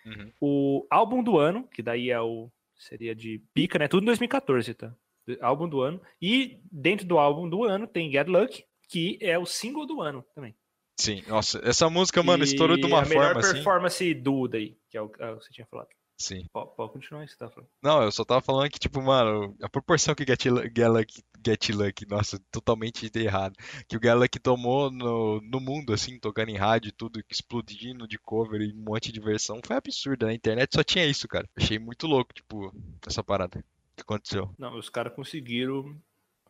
Uhum. 0.07 0.33
o 0.41 0.87
álbum 0.91 1.23
do 1.23 1.37
ano, 1.37 1.67
que 1.69 1.83
daí 1.83 2.11
é 2.11 2.21
o 2.21 2.49
seria 2.79 3.15
de 3.15 3.43
pica, 3.53 3.79
né? 3.79 3.89
Tudo 3.89 4.05
em 4.05 4.07
2014, 4.07 4.75
tá? 4.75 4.95
Álbum 5.41 5.69
do 5.69 5.81
ano. 5.83 6.01
E 6.23 6.61
dentro 6.71 7.07
do 7.07 7.19
álbum 7.19 7.49
do 7.49 7.65
ano 7.65 7.87
tem 7.87 8.11
Get 8.11 8.29
Lucky, 8.29 8.65
que 8.89 9.19
é 9.21 9.39
o 9.39 9.45
single 9.45 9.87
do 9.87 10.01
ano 10.01 10.25
também. 10.35 10.57
Sim, 10.99 11.23
nossa, 11.29 11.61
essa 11.63 11.89
música, 11.89 12.23
mano, 12.23 12.43
estourou 12.43 12.77
de 12.77 12.85
uma 12.85 13.03
a 13.03 13.07
melhor 13.07 13.27
forma 13.27 13.41
assim. 13.41 13.53
performance 13.53 14.15
do 14.15 14.49
daí, 14.49 14.77
que 14.91 14.97
é 14.97 15.03
o 15.03 15.11
é 15.19 15.31
o 15.31 15.39
que 15.39 15.45
você 15.45 15.53
tinha 15.53 15.67
falado. 15.67 15.89
Sim. 16.19 16.45
Pode, 16.53 16.75
pode 16.75 16.93
continuar 16.93 17.25
isso 17.25 17.39
tá 17.39 17.49
falando. 17.49 17.71
Não, 17.81 18.03
eu 18.03 18.11
só 18.11 18.25
tava 18.25 18.41
falando 18.41 18.69
que, 18.71 18.79
tipo, 18.79 19.01
mano, 19.01 19.57
a 19.63 19.69
proporção 19.69 20.15
que 20.15 20.27
Get, 20.27 20.47
Lu- 20.47 20.63
Get 20.65 20.89
Lucky, 20.89 21.23
Get 21.47 21.69
Lucky, 21.71 22.07
nossa, 22.07 22.41
totalmente 22.51 23.09
errado. 23.15 23.55
Que 23.89 23.97
o 23.97 24.01
Get 24.03 24.43
tomou 24.43 24.91
no, 24.91 25.41
no 25.41 25.61
mundo, 25.61 25.93
assim, 25.93 26.19
tocando 26.19 26.49
em 26.51 26.57
rádio 26.57 26.89
e 26.89 26.93
tudo, 26.93 27.23
explodindo 27.31 28.09
de 28.09 28.19
cover 28.19 28.61
e 28.61 28.73
um 28.73 28.83
monte 28.83 29.13
de 29.13 29.21
versão, 29.21 29.61
foi 29.65 29.77
absurdo. 29.77 30.27
Na 30.27 30.35
internet 30.35 30.75
só 30.75 30.83
tinha 30.83 31.07
isso, 31.07 31.29
cara. 31.29 31.49
Achei 31.57 31.79
muito 31.79 32.07
louco, 32.09 32.35
tipo, 32.35 32.73
essa 33.07 33.23
parada. 33.23 33.65
que 33.97 34.03
aconteceu? 34.03 34.53
Não, 34.59 34.77
os 34.77 34.89
caras 34.91 35.15
conseguiram 35.15 35.97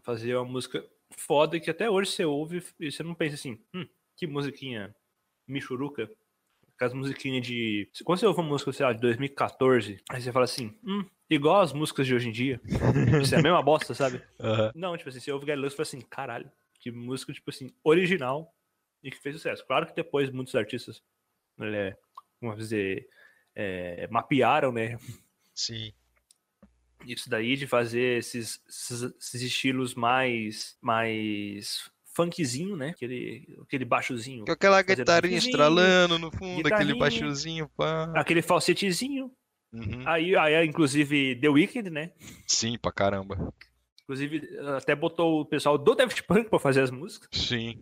fazer 0.03 0.35
uma 0.37 0.45
música 0.47 0.83
foda 1.11 1.61
que 1.61 1.71
até 1.71 1.91
hoje 1.91 2.11
você 2.11 2.25
ouve 2.25 2.63
e 2.81 2.91
você 2.91 3.03
não 3.03 3.15
pensa 3.15 3.35
assim, 3.35 3.59
hum, 3.75 3.87
que 4.17 4.27
musiquinha 4.27 4.95
michuruca. 5.47 6.11
Aquelas 6.79 6.95
musiquinhas 6.95 7.45
de. 7.45 7.91
Quando 8.05 8.21
você 8.21 8.27
ouve 8.27 8.39
uma 8.39 8.51
música, 8.51 8.73
sei 8.73 8.87
lá, 8.87 8.93
de 8.93 9.01
2014, 9.01 10.01
aí 10.09 10.23
você 10.23 10.31
fala 10.31 10.45
assim, 10.45 10.73
hum, 10.85 11.05
igual 11.29 11.61
as 11.61 11.73
músicas 11.73 12.07
de 12.07 12.15
hoje 12.15 12.29
em 12.29 12.31
dia. 12.31 12.61
Isso 13.21 13.35
é 13.35 13.39
a 13.39 13.43
mesma 13.43 13.61
bosta, 13.61 13.95
sabe? 13.95 14.23
Aham. 14.39 14.71
Não, 14.77 14.97
tipo 14.97 15.09
assim, 15.09 15.19
você 15.19 15.33
ouve 15.33 15.53
Lewis 15.53 15.73
e 15.73 15.77
fala 15.77 15.83
assim, 15.83 16.01
caralho, 16.03 16.49
que 16.79 16.93
música, 16.93 17.33
tipo 17.33 17.51
assim, 17.51 17.75
original 17.83 18.55
e 19.03 19.11
que 19.11 19.19
fez 19.19 19.35
sucesso. 19.35 19.67
Claro 19.67 19.87
que 19.87 19.93
depois 19.93 20.31
muitos 20.31 20.55
artistas, 20.55 21.03
é, 21.61 21.97
vamos 22.41 22.59
dizer, 22.59 23.09
é, 23.57 24.07
mapearam, 24.09 24.71
né, 24.71 24.97
Sim. 25.53 25.93
isso 27.05 27.29
daí 27.29 27.57
de 27.57 27.67
fazer 27.67 28.19
esses, 28.19 28.63
esses, 28.69 29.03
esses 29.19 29.43
estilos 29.43 29.97
mais 29.97 30.79
mais 30.81 31.91
funkzinho, 32.19 32.77
né? 32.77 32.89
Aquele, 32.91 33.47
aquele 33.63 33.85
baixozinho, 33.85 34.45
Com 34.45 34.51
aquela 34.53 34.83
guitarrinha 34.83 35.39
estralando 35.39 36.19
no 36.19 36.33
fundo, 36.33 36.67
aquele 36.67 36.99
baixozinho, 36.99 37.69
pá. 37.77 38.13
aquele 38.17 38.43
falsetezinho. 38.43 39.31
Uhum. 39.73 40.09
Aí, 40.09 40.35
aí, 40.35 40.67
inclusive, 40.67 41.37
The 41.37 41.49
Weeknd, 41.49 41.91
né? 41.91 42.13
Sim, 42.47 42.77
pra 42.79 42.91
caramba. 42.91 43.55
Inclusive, 44.03 44.43
até 44.77 44.97
botou 44.97 45.43
o 45.43 45.45
pessoal 45.47 45.79
do 45.79 45.95
Daft 45.95 46.23
Punk 46.25 46.49
pra 46.49 46.59
fazer 46.59 46.81
as 46.81 46.91
músicas. 46.91 47.29
Sim. 47.33 47.79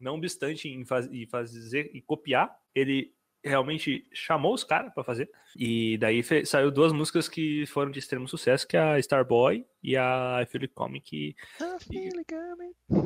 Não 0.00 0.16
obstante 0.16 0.68
em, 0.68 0.84
faz, 0.84 1.06
em 1.06 1.26
fazer 1.26 1.90
e 1.94 2.00
copiar, 2.00 2.50
ele 2.74 3.12
realmente 3.48 4.06
chamou 4.12 4.54
os 4.54 4.62
caras 4.62 4.92
pra 4.94 5.02
fazer. 5.02 5.30
E 5.56 5.96
daí 5.98 6.22
saiu 6.44 6.70
duas 6.70 6.92
músicas 6.92 7.28
que 7.28 7.64
foram 7.66 7.90
de 7.90 7.98
extremo 7.98 8.28
sucesso, 8.28 8.66
que 8.68 8.76
é 8.76 8.80
a 8.80 8.98
Starboy 8.98 9.64
e 9.82 9.96
a 9.96 10.38
I 10.42 10.46
Feel 10.46 10.62
It 10.62 10.74
Coming, 10.74 11.00
que 11.00 11.34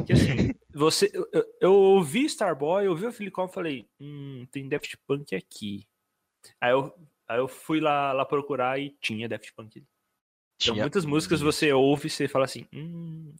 Que 0.06 0.12
assim, 0.12 0.54
você, 0.74 1.10
eu, 1.14 1.26
eu- 1.60 1.72
ouvi 1.74 2.24
Starboy, 2.26 2.84
eu 2.86 2.90
ouvi 2.92 3.06
o 3.06 3.12
Filicom 3.12 3.46
e 3.46 3.52
falei, 3.52 3.88
hum, 4.00 4.46
tem 4.50 4.68
Daft 4.68 4.96
Punk 5.06 5.34
aqui. 5.34 5.86
Aí 6.60 6.72
eu, 6.72 6.92
aí 7.28 7.38
eu 7.38 7.48
fui 7.48 7.80
lá, 7.80 8.12
lá 8.12 8.24
procurar 8.24 8.78
e 8.80 8.90
tinha 9.00 9.28
Daft 9.28 9.52
Punk. 9.54 9.76
Então, 9.78 10.74
Tinha- 10.74 10.84
muitas 10.84 11.04
músicas 11.04 11.40
você 11.40 11.72
ouve 11.72 12.06
e 12.06 12.10
você 12.10 12.28
fala 12.28 12.44
assim, 12.44 12.66
hum, 12.72 13.34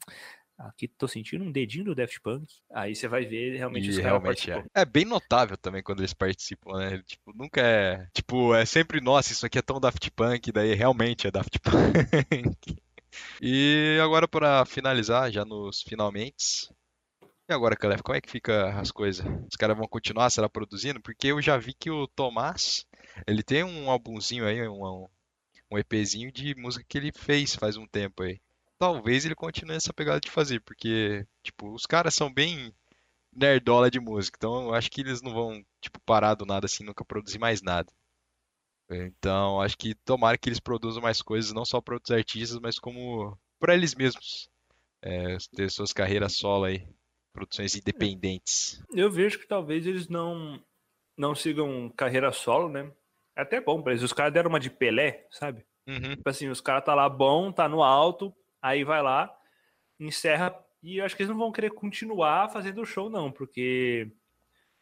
aqui 0.59 0.89
tô 0.89 1.09
sentindo 1.09 1.45
um 1.45 1.53
dedinho 1.53 1.85
do 1.87 1.95
Daft 1.95 2.21
Punk. 2.21 2.47
Aí 2.73 2.95
você 2.95 3.09
vai 3.09 3.25
ver 3.25 3.57
realmente 3.57 3.87
E 3.87 3.91
os 3.91 3.97
realmente 3.99 4.51
é. 4.51 4.65
É 4.75 4.85
bem 4.85 5.05
notável 5.05 5.57
também 5.57 5.83
quando 5.83 6.01
eles 6.01 6.15
participam, 6.15 6.79
né? 6.79 7.03
Tipo, 7.05 7.33
nunca 7.35 7.61
é. 7.61 8.07
Tipo, 8.15 8.55
é 8.55 8.65
sempre, 8.65 9.01
nossa, 9.01 9.33
isso 9.33 9.47
aqui 9.47 9.59
é 9.59 9.63
tão 9.63 9.81
Daft 9.81 10.11
Punk, 10.13 10.53
daí 10.53 10.75
realmente 10.75 11.27
é 11.27 11.31
Daft 11.31 11.59
Punk. 11.61 12.77
E 13.41 13.99
agora 14.03 14.27
para 14.27 14.65
finalizar, 14.65 15.31
já 15.31 15.45
nos 15.45 15.83
finalmente. 15.83 16.69
E 17.49 17.53
agora, 17.53 17.77
Caleb, 17.77 18.03
como 18.03 18.17
é 18.17 18.21
que 18.21 18.31
fica 18.31 18.79
as 18.79 18.91
coisas? 18.91 19.27
Os 19.51 19.57
caras 19.57 19.77
vão 19.77 19.89
continuar, 19.89 20.31
será 20.31 20.49
produzindo? 20.49 21.01
Porque 21.01 21.29
eu 21.29 21.43
já 21.43 21.59
vi 21.59 21.75
que 21.75 21.91
o 21.91 22.07
Tomás, 22.07 22.87
ele 23.27 23.43
tem 23.43 23.65
um 23.65 23.91
álbumzinho 23.91 24.47
aí, 24.47 24.67
um, 24.67 25.07
um 25.71 25.79
EPzinho 25.79 26.31
de 26.33 26.55
música 26.55 26.85
que 26.89 26.97
ele 26.97 27.13
fez 27.13 27.55
faz 27.55 27.77
um 27.77 27.87
tempo 27.87 28.23
aí. 28.23 28.41
Talvez 28.83 29.25
ele 29.25 29.37
continue 29.37 29.77
essa 29.77 29.93
pegada 29.93 30.19
de 30.19 30.29
fazer, 30.29 30.61
porque, 30.63 31.25
tipo, 31.41 31.73
os 31.73 31.87
caras 31.87 32.17
são 32.17 32.35
bem 32.35 32.75
nerdola 33.33 33.89
de 33.89 34.01
música. 34.01 34.37
Então, 34.37 34.65
eu 34.65 34.75
acho 34.75 34.91
que 34.91 35.03
eles 35.03 35.23
não 35.23 35.33
vão, 35.33 35.65
tipo, 35.81 36.01
parar 36.01 36.35
do 36.35 36.45
nada 36.45 36.67
assim, 36.67 36.83
nunca 36.83 37.05
produzir 37.05 37.39
mais 37.39 37.63
nada. 37.63 37.89
Então, 38.91 39.61
acho 39.61 39.79
que 39.79 39.95
tomara 39.95 40.37
que 40.37 40.49
eles 40.49 40.59
produzam 40.59 41.01
mais 41.01 41.23
coisas, 41.23 41.53
não 41.53 41.65
só 41.65 41.81
para 41.81 41.95
outros 41.95 42.11
artistas, 42.11 42.59
mas 42.59 42.77
como 42.77 43.39
para 43.61 43.73
eles 43.73 43.95
mesmos. 43.95 44.51
É, 45.01 45.37
ter 45.55 45.71
suas 45.71 45.93
carreiras 45.93 46.37
solo 46.37 46.65
aí, 46.65 46.85
produções 47.33 47.77
independentes. 47.77 48.83
Eu 48.93 49.09
vejo 49.09 49.39
que 49.39 49.47
talvez 49.47 49.87
eles 49.87 50.09
não, 50.09 50.61
não 51.17 51.37
sigam 51.37 51.89
carreira 51.97 52.33
solo, 52.33 52.69
né? 52.69 52.93
É 53.37 53.43
até 53.43 53.61
bom 53.61 53.81
pra 53.81 53.93
eles. 53.93 54.03
Os 54.03 54.13
caras 54.13 54.33
deram 54.33 54.49
uma 54.51 54.59
de 54.59 54.71
Pelé, 54.71 55.25
sabe? 55.31 55.65
Uhum. 55.87 56.17
Tipo 56.17 56.29
assim, 56.29 56.49
os 56.49 56.61
caras 56.61 56.85
tá 56.85 56.97
lá 56.97 57.09
bom, 57.09 57.53
tá 57.53 57.69
no 57.69 57.81
alto, 57.81 58.35
aí 58.63 58.85
vai 58.85 59.03
lá, 59.03 59.35
encerra, 60.01 60.55
e 60.83 60.97
eu 60.99 61.05
acho 61.05 61.15
que 61.17 61.23
eles 61.23 61.31
não 61.31 61.39
vão 61.39 61.53
querer 61.53 61.71
continuar 61.71 62.49
fazendo 62.51 62.81
o 62.81 62.87
show, 62.87 63.11
não, 63.11 63.31
porque, 63.31 64.07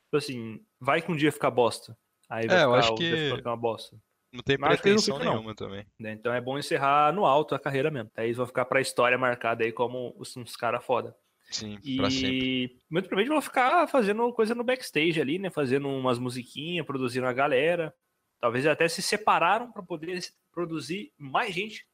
tipo 0.05 0.17
assim, 0.17 0.65
vai 0.79 1.03
que 1.03 1.11
um 1.11 1.17
dia 1.17 1.33
ficar 1.33 1.51
bosta. 1.51 1.97
Aí 2.29 2.47
vai 2.47 2.59
É, 2.61 2.65
eu 2.65 2.75
acho 2.75 2.93
o 2.93 2.97
que- 2.97 3.33
uma 3.45 3.57
bosta. 3.57 3.97
Não 4.33 4.43
tem 4.45 4.57
Mas 4.57 4.71
não 4.71 4.77
pretensão 4.79 5.19
não. 5.19 5.33
nenhuma 5.33 5.55
também. 5.57 5.85
né? 5.99 6.13
Então 6.13 6.33
é 6.33 6.41
bom 6.41 6.57
encerrar 6.57 7.13
no 7.13 7.27
alto 7.27 7.53
a 7.53 7.59
carreira 7.59 7.91
mesmo. 7.91 8.13
Aí 8.17 8.27
eles 8.27 8.37
vão 8.37 8.47
ficar 8.47 8.65
pra 8.65 8.81
história 8.81 9.19
marcada 9.19 9.65
aí 9.65 9.73
como 9.73 10.15
os- 10.17 10.37
uns 10.37 10.55
caras 10.55 10.85
foda. 10.85 11.17
Sim, 11.51 11.77
pra 11.97 12.09
sempre. 12.09 12.39
E 12.39 12.79
muito 12.89 13.09
provavelmente 13.09 13.29
vão 13.33 13.43
ficar 13.43 13.89
fazendo 13.89 14.33
coisa 14.33 14.55
no 14.55 14.63
backstage 14.63 15.21
ali, 15.21 15.37
né? 15.41 15.51
Fazendo 15.51 15.89
umas 15.89 16.17
musiquinhas, 16.21 16.87
produzindo 16.87 17.27
a 17.27 17.33
galera. 17.33 17.93
Talvez 18.39 18.65
até 18.69 18.87
se 18.87 19.03
separaram 19.03 19.73
pra 19.73 19.83
poder 19.83 20.21
produzir 20.53 21.13
mais 21.19 21.53
gente. 21.53 21.85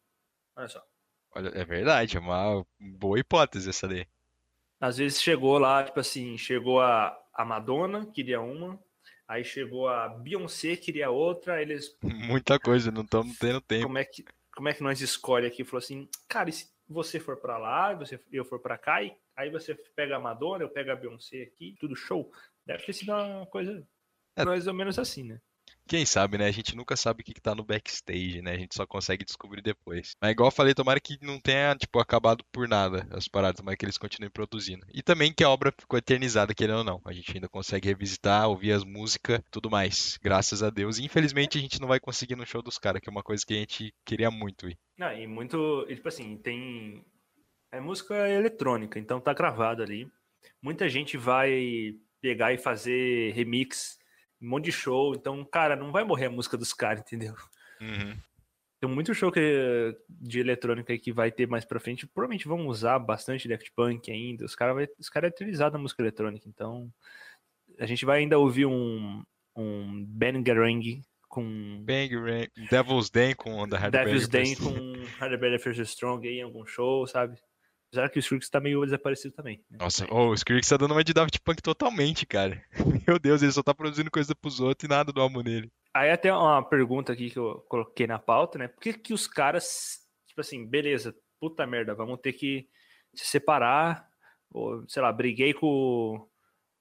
Olha 0.55 0.69
só. 0.69 0.83
Olha, 1.37 1.51
é 1.55 1.65
verdade, 1.65 2.17
é 2.17 2.21
uma 2.21 2.67
boa 2.81 3.19
hipótese 3.19 3.69
essa 3.69 3.87
daí. 3.87 4.07
Às 4.81 4.97
vezes 4.97 5.21
chegou 5.21 5.59
lá, 5.59 5.85
tipo 5.85 6.01
assim, 6.01 6.39
chegou 6.39 6.81
a, 6.81 7.15
a 7.35 7.45
Madonna, 7.45 8.07
queria 8.07 8.41
uma. 8.41 8.79
Aí 9.29 9.45
chegou 9.45 9.87
a 9.89 10.09
Beyoncé, 10.09 10.77
queria 10.77 11.11
outra. 11.11 11.61
Eles, 11.61 11.95
Muita 12.03 12.59
coisa, 12.59 12.91
não 12.91 13.03
estamos 13.03 13.39
tendo 13.39 13.61
tempo. 13.61 13.85
como 13.87 13.99
é 13.99 14.05
que, 14.05 14.25
como 14.55 14.69
é 14.69 14.73
que 14.73 14.83
nós 14.83 15.01
escolhe 15.03 15.47
aqui? 15.47 15.63
Falou 15.63 15.79
assim, 15.79 16.09
cara, 16.27 16.49
e 16.49 16.53
se 16.55 16.71
você 16.89 17.21
for 17.21 17.37
pra 17.37 17.59
lá, 17.59 17.93
você, 17.93 18.19
eu 18.33 18.45
for 18.45 18.59
pra 18.59 18.79
cá, 18.79 19.03
e 19.03 19.15
aí 19.37 19.51
você 19.51 19.75
pega 19.95 20.17
a 20.17 20.21
Madonna, 20.21 20.65
eu 20.65 20.71
pego 20.71 20.91
a 20.91 20.97
Beyoncé 20.97 21.43
aqui, 21.43 21.77
tudo 21.79 21.95
show. 21.95 22.31
Deve 22.65 22.85
ter 22.85 22.95
sido 22.95 23.13
uma 23.13 23.45
coisa 23.47 23.87
É. 24.37 24.45
mais 24.45 24.67
ou 24.67 24.73
menos 24.73 24.99
assim, 24.99 25.23
né? 25.25 25.39
Quem 25.87 26.05
sabe, 26.05 26.37
né? 26.39 26.47
A 26.47 26.53
gente 26.53 26.75
nunca 26.75 26.97
sabe 26.97 27.23
o 27.23 27.25
que 27.25 27.33
que 27.33 27.41
tá 27.41 27.55
no 27.55 27.65
backstage, 27.65 28.43
né? 28.43 28.53
A 28.53 28.59
gente 28.59 28.75
só 28.75 28.87
consegue 28.87 29.25
descobrir 29.25 29.63
depois. 29.63 30.17
Mas 30.21 30.33
igual 30.33 30.49
eu 30.49 30.53
falei, 30.53 30.75
tomara 30.75 31.01
que 31.01 31.19
não 31.23 31.39
tenha, 31.39 31.77
tipo, 31.77 31.99
acabado 32.01 32.45
por 32.51 32.69
nada 32.69 33.07
as 33.11 33.29
paradas, 33.29 33.61
mas 33.63 33.77
que 33.77 33.85
eles 33.85 33.99
continuem 33.99 34.31
produzindo. 34.31 34.85
E 34.93 35.03
também 35.03 35.33
que 35.33 35.45
a 35.45 35.51
obra 35.51 35.73
ficou 35.79 35.99
eternizada, 35.99 36.55
querendo 36.55 36.79
ou 36.79 36.85
não. 36.85 37.01
A 37.05 37.13
gente 37.13 37.33
ainda 37.35 37.49
consegue 37.49 37.89
revisitar, 37.89 38.49
ouvir 38.49 38.73
as 38.73 38.85
músicas, 38.85 39.41
tudo 39.51 39.71
mais. 39.71 40.19
Graças 40.23 40.63
a 40.63 40.71
Deus. 40.71 40.99
E 40.99 41.05
infelizmente 41.05 41.59
a 41.59 41.61
gente 41.61 41.81
não 41.81 41.89
vai 41.89 42.01
conseguir 42.01 42.37
no 42.37 42.47
show 42.47 42.63
dos 42.63 42.79
caras, 42.79 43.01
que 43.01 43.09
é 43.09 43.13
uma 43.13 43.23
coisa 43.23 43.45
que 43.47 43.55
a 43.55 43.59
gente 43.59 43.95
queria 44.05 44.31
muito 44.31 44.69
ir. 44.69 44.77
Ah, 45.01 45.15
e 45.15 45.27
muito, 45.27 45.87
e, 45.89 45.95
tipo 45.95 46.09
assim, 46.09 46.37
tem 46.39 47.05
é 47.71 47.81
música 47.81 48.29
eletrônica, 48.29 48.99
então 48.99 49.21
tá 49.21 49.33
gravado 49.33 49.83
ali. 49.83 50.11
Muita 50.63 50.89
gente 50.89 51.17
vai 51.17 51.95
pegar 52.21 52.53
e 52.53 52.59
fazer 52.59 53.33
remix, 53.35 53.99
um 54.47 54.51
monte 54.51 54.67
de 54.67 54.73
show, 54.73 55.15
então, 55.15 55.45
cara, 55.45 55.75
não 55.75 55.91
vai 55.91 56.05
morrer 56.05 56.27
a 56.27 56.31
música 56.31 56.57
dos 56.57 56.73
caras, 56.73 57.01
entendeu? 57.01 57.35
Uhum. 57.81 58.17
Tem 58.81 58.91
muito 58.91 59.15
show 59.15 59.33
que, 59.33 59.97
de 60.09 60.39
eletrônica 60.39 60.97
que 60.99 61.13
vai 61.13 61.33
ter 61.33 61.49
mais 61.49 61.65
pra 61.65 61.81
frente. 61.81 62.07
Provavelmente 62.07 62.47
vão 62.47 62.67
usar 62.69 62.99
bastante 62.99 63.49
Daft 63.49 63.73
Punk 63.75 64.11
ainda. 64.11 64.45
Os 64.45 64.55
caras 64.55 64.89
caras 65.11 65.31
é 65.31 65.35
utilizado 65.35 65.73
na 65.77 65.83
música 65.83 66.03
eletrônica. 66.03 66.49
Então, 66.49 66.93
a 67.79 67.87
gente 67.87 68.05
vai 68.05 68.21
ainda 68.21 68.39
ouvir 68.39 68.67
um, 68.67 69.25
um 69.57 70.05
Ben 70.05 70.43
Garang 70.43 71.03
com 71.29 71.83
Bang, 71.85 72.17
Bang, 72.17 72.51
Devil's 72.71 73.11
Den 73.11 73.35
com 73.35 73.65
Hard 73.65 73.93
Devil's 73.93 74.29
Den 74.29 74.55
com 74.55 74.73
Better 75.41 75.61
First 75.61 75.81
Strong 75.81 76.29
aí 76.29 76.39
em 76.39 76.43
algum 76.43 76.65
show, 76.65 77.07
sabe? 77.07 77.37
Apesar 77.89 78.11
que 78.11 78.19
o 78.19 78.21
Strix 78.21 78.49
tá 78.51 78.61
meio 78.61 78.85
desaparecido 78.85 79.35
também. 79.35 79.63
né? 79.71 79.79
Nossa, 79.81 80.07
oh, 80.11 80.29
o 80.31 80.35
Skrillex 80.35 80.69
tá 80.69 80.77
dando 80.77 80.93
uma 80.93 81.05
de 81.05 81.15
Daft 81.15 81.41
Punk 81.41 81.63
totalmente, 81.63 82.27
cara. 82.27 82.63
Meu 83.07 83.19
Deus, 83.19 83.43
ele 83.43 83.53
só 83.53 83.63
tá 83.63 83.73
produzindo 83.73 84.11
coisa 84.11 84.35
pros 84.35 84.61
outros 84.61 84.87
e 84.87 84.91
nada 84.91 85.13
do 85.13 85.21
álbum 85.21 85.43
nele. 85.43 85.71
Aí 85.95 86.11
até 86.11 86.33
uma 86.33 86.63
pergunta 86.63 87.13
aqui 87.13 87.31
que 87.31 87.39
eu 87.39 87.65
coloquei 87.69 88.07
na 88.07 88.19
pauta, 88.19 88.59
né? 88.59 88.69
Por 88.69 88.81
que, 88.81 88.93
que 88.93 89.15
os 89.15 89.27
caras, 89.27 90.01
tipo 90.27 90.41
assim, 90.41 90.67
beleza, 90.67 91.15
puta 91.41 91.67
merda, 91.67 91.95
vamos 91.95 92.19
ter 92.21 92.33
que 92.33 92.69
se 93.15 93.27
separar, 93.27 94.07
ou, 94.51 94.87
sei 94.89 95.01
lá, 95.01 95.13
briguei 95.13 95.55
com, 95.55 96.29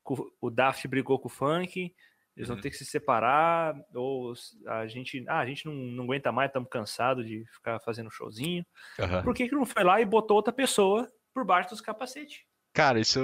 com 0.04 0.30
o 0.42 0.50
Daft 0.50 0.88
brigou 0.88 1.20
com 1.20 1.28
o 1.28 1.32
Funk, 1.32 1.94
eles 2.36 2.48
vão 2.48 2.56
Uhum. 2.58 2.62
ter 2.62 2.70
que 2.70 2.78
se 2.78 2.86
separar, 2.86 3.76
ou 3.94 4.34
a 4.68 4.88
gente, 4.88 5.24
ah, 5.28 5.40
a 5.40 5.46
gente 5.46 5.66
não, 5.66 5.74
não 5.74 6.04
aguenta 6.04 6.32
mais, 6.32 6.50
estamos 6.50 6.70
cansados 6.70 7.26
de 7.26 7.46
ficar 7.54 7.80
fazendo 7.80 8.12
showzinho. 8.12 8.66
Aham. 9.00 9.24
Por 9.24 9.34
que 9.34 9.48
que 9.48 9.56
não 9.56 9.66
foi 9.66 9.84
lá 9.84 10.02
e 10.02 10.06
botou 10.06 10.36
outra 10.38 10.54
pessoa 10.54 11.10
por 11.34 11.46
baixo 11.46 11.70
dos 11.70 11.82
capacetes? 11.82 12.40
Cara, 12.74 13.00
isso 13.00 13.20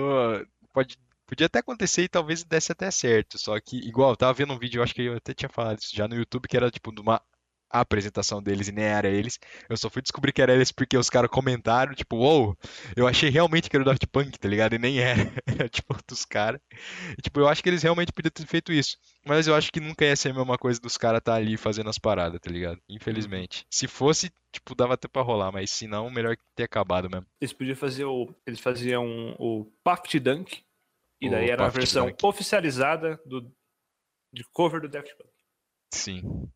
pode, 0.74 0.97
podia 1.26 1.47
até 1.47 1.59
acontecer 1.59 2.03
e 2.03 2.09
talvez 2.09 2.43
desse 2.43 2.72
até 2.72 2.89
certo. 2.89 3.38
Só 3.38 3.59
que, 3.59 3.78
igual, 3.78 4.12
eu 4.12 4.18
tava 4.18 4.34
vendo 4.34 4.53
um 4.53 4.59
vídeo, 4.59 4.80
eu 4.80 4.84
acho 4.84 4.93
que 4.95 5.01
eu 5.03 5.16
até 5.16 5.34
tinha 5.34 5.49
falado 5.49 5.80
isso 5.80 5.95
já 5.95 6.07
no 6.07 6.16
YouTube, 6.16 6.47
que 6.47 6.55
era 6.55 6.72
tipo 6.72 6.93
de 6.93 7.01
uma 7.01 7.22
a 7.72 7.80
apresentação 7.80 8.41
deles 8.41 8.67
e 8.67 8.72
nem 8.72 8.84
era 8.86 9.07
eles. 9.07 9.39
Eu 9.69 9.78
só 9.78 9.89
fui 9.89 10.01
descobrir 10.01 10.32
que 10.34 10.41
era 10.41 10.53
eles 10.53 10.72
porque 10.72 10.97
os 10.97 11.09
caras 11.09 11.30
comentaram, 11.30 11.93
tipo, 11.93 12.17
uou, 12.17 12.57
eu 12.95 13.07
achei 13.07 13.30
realmente 13.30 13.69
que 13.69 13.76
era 13.76 13.84
o 13.84 13.86
Daft 13.86 14.05
Punk, 14.07 14.38
tá 14.38 14.47
ligado? 14.47 14.74
E 14.76 14.80
nem 14.80 14.99
era. 14.99 15.22
Era 15.45 15.69
tipo 15.69 15.93
outros 15.93 16.26
caras. 16.26 16.59
Tipo, 17.22 17.39
eu 17.39 17.47
acho 17.47 17.61
que 17.61 17.69
eles 17.69 17.84
realmente 17.84 18.11
podiam 18.11 18.32
ter 18.32 18.45
feito 18.45 18.72
isso. 18.72 18.97
Mas 19.26 19.47
eu 19.47 19.55
acho 19.55 19.72
que 19.72 19.80
nunca 19.80 20.05
ia 20.05 20.15
ser 20.15 20.30
a 20.30 20.34
mesma 20.34 20.57
coisa 20.57 20.80
dos 20.80 20.97
caras 20.97 21.19
estar 21.19 21.36
ali 21.36 21.55
fazendo 21.57 21.89
as 21.89 21.97
paradas, 21.99 22.39
tá 22.39 22.49
ligado? 22.49 22.80
Infelizmente. 22.89 23.65
Se 23.69 23.88
fosse, 23.88 24.32
tipo, 24.51 24.74
dava 24.76 24.95
até 24.95 25.07
pra 25.07 25.22
rolar, 25.22 25.51
mas 25.51 25.69
se 25.69 25.88
não, 25.88 26.09
melhor 26.09 26.36
ter 26.55 26.63
acabado 26.63 27.09
mesmo. 27.09 27.26
Eles 27.39 27.53
podiam 27.53 27.76
fazer 27.76 28.05
o. 28.05 28.34
Eles 28.45 28.59
faziam 28.59 29.36
o 29.39 29.65
Paft 29.84 30.19
Dunk. 30.19 30.63
E 31.22 31.30
daí 31.30 31.47
O 31.49 31.51
era 31.51 31.63
a 31.63 31.65
Paft 31.67 31.78
versão 31.78 32.07
Dunk. 32.07 32.26
oficializada 32.26 33.19
do, 33.26 33.41
de 34.34 34.43
cover 34.51 34.82
do 34.82 34.89
Daft 34.89 35.13
Punk. 35.15 35.30
Sim. 35.93 36.49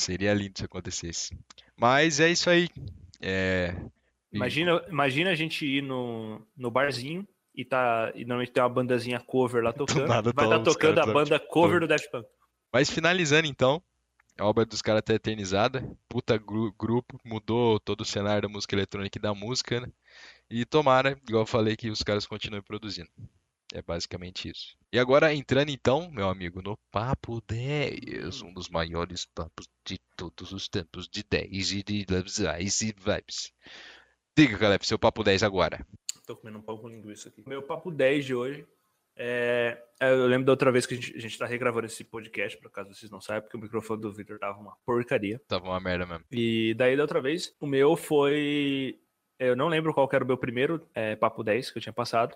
Seria 0.00 0.32
lindo 0.34 0.58
se 0.58 0.64
acontecesse. 0.64 1.36
Mas 1.76 2.20
é 2.20 2.30
isso 2.30 2.48
aí. 2.48 2.68
É. 3.20 3.74
Imagina, 4.32 4.82
imagina 4.88 5.30
a 5.30 5.34
gente 5.34 5.66
ir 5.66 5.82
no, 5.82 6.40
no 6.56 6.70
barzinho 6.70 7.26
e 7.54 7.64
tá. 7.64 8.12
E 8.14 8.20
normalmente 8.24 8.52
tem 8.52 8.62
uma 8.62 8.68
bandazinha 8.68 9.20
cover 9.20 9.62
lá 9.62 9.72
tocando. 9.74 10.08
nada 10.08 10.32
vai 10.34 10.48
tá 10.48 10.60
tocando 10.60 10.98
a 11.00 11.06
banda 11.06 11.30
Daft 11.38 11.48
cover 11.48 11.80
do 11.80 11.86
Daft 11.86 12.10
Punk. 12.10 12.26
Mas 12.72 12.88
finalizando 12.88 13.46
então, 13.48 13.82
a 14.38 14.46
obra 14.46 14.64
dos 14.64 14.80
caras 14.80 15.02
tá 15.02 15.12
eternizada. 15.14 15.84
Puta 16.08 16.38
gru- 16.38 16.72
grupo, 16.78 17.20
mudou 17.24 17.78
todo 17.80 18.00
o 18.02 18.04
cenário 18.04 18.42
da 18.42 18.48
música 18.48 18.74
eletrônica 18.74 19.18
e 19.18 19.22
da 19.22 19.34
música, 19.34 19.80
né? 19.80 19.88
E 20.48 20.64
tomara, 20.64 21.18
igual 21.28 21.42
eu 21.42 21.46
falei, 21.46 21.76
que 21.76 21.90
os 21.90 22.02
caras 22.02 22.26
continuem 22.26 22.62
produzindo. 22.62 23.08
É 23.72 23.82
basicamente 23.82 24.48
isso. 24.48 24.76
E 24.92 24.98
agora 24.98 25.32
entrando 25.32 25.70
então, 25.70 26.10
meu 26.10 26.28
amigo, 26.28 26.60
no 26.60 26.76
Papo 26.90 27.40
10, 27.46 28.42
um 28.42 28.52
dos 28.52 28.68
maiores 28.68 29.24
papos 29.24 29.68
de 29.84 29.98
todos 30.16 30.52
os 30.52 30.68
tempos 30.68 31.08
de 31.08 31.22
10 31.22 31.72
e 31.72 31.82
de 31.82 32.04
vibes 32.08 32.80
e 32.82 32.92
vibes. 32.92 33.52
Diga, 34.36 34.58
Caleb, 34.58 34.84
seu 34.84 34.98
Papo 34.98 35.22
10 35.22 35.42
agora. 35.42 35.86
Tô 36.26 36.36
comendo 36.36 36.58
um 36.58 36.62
pão 36.62 36.78
com 36.78 36.88
linguiça 36.88 37.28
aqui. 37.28 37.42
Meu 37.46 37.62
papo 37.62 37.90
10 37.90 38.24
de 38.24 38.34
hoje 38.34 38.66
é. 39.16 39.78
é, 40.00 40.12
Eu 40.12 40.26
lembro 40.26 40.46
da 40.46 40.52
outra 40.52 40.72
vez 40.72 40.86
que 40.86 40.94
a 40.94 40.96
gente, 40.96 41.16
a 41.16 41.20
gente 41.20 41.38
tá 41.38 41.44
regravando 41.44 41.86
esse 41.86 42.02
podcast, 42.02 42.58
por 42.58 42.68
acaso 42.68 42.94
vocês 42.94 43.10
não 43.10 43.20
sabem, 43.20 43.42
porque 43.42 43.56
o 43.56 43.60
microfone 43.60 44.00
do 44.00 44.12
Victor 44.12 44.38
tava 44.38 44.58
uma 44.58 44.76
porcaria. 44.84 45.40
Tava 45.46 45.66
uma 45.66 45.80
merda 45.80 46.06
mesmo. 46.06 46.24
E 46.32 46.74
daí 46.74 46.96
da 46.96 47.02
outra 47.02 47.20
vez, 47.20 47.54
o 47.60 47.66
meu 47.66 47.96
foi. 47.96 48.98
Eu 49.38 49.54
não 49.56 49.68
lembro 49.68 49.92
qual 49.92 50.08
que 50.08 50.16
era 50.16 50.24
o 50.24 50.26
meu 50.26 50.38
primeiro 50.38 50.86
é, 50.94 51.16
papo 51.16 51.42
10 51.42 51.70
que 51.70 51.78
eu 51.78 51.82
tinha 51.82 51.92
passado. 51.92 52.34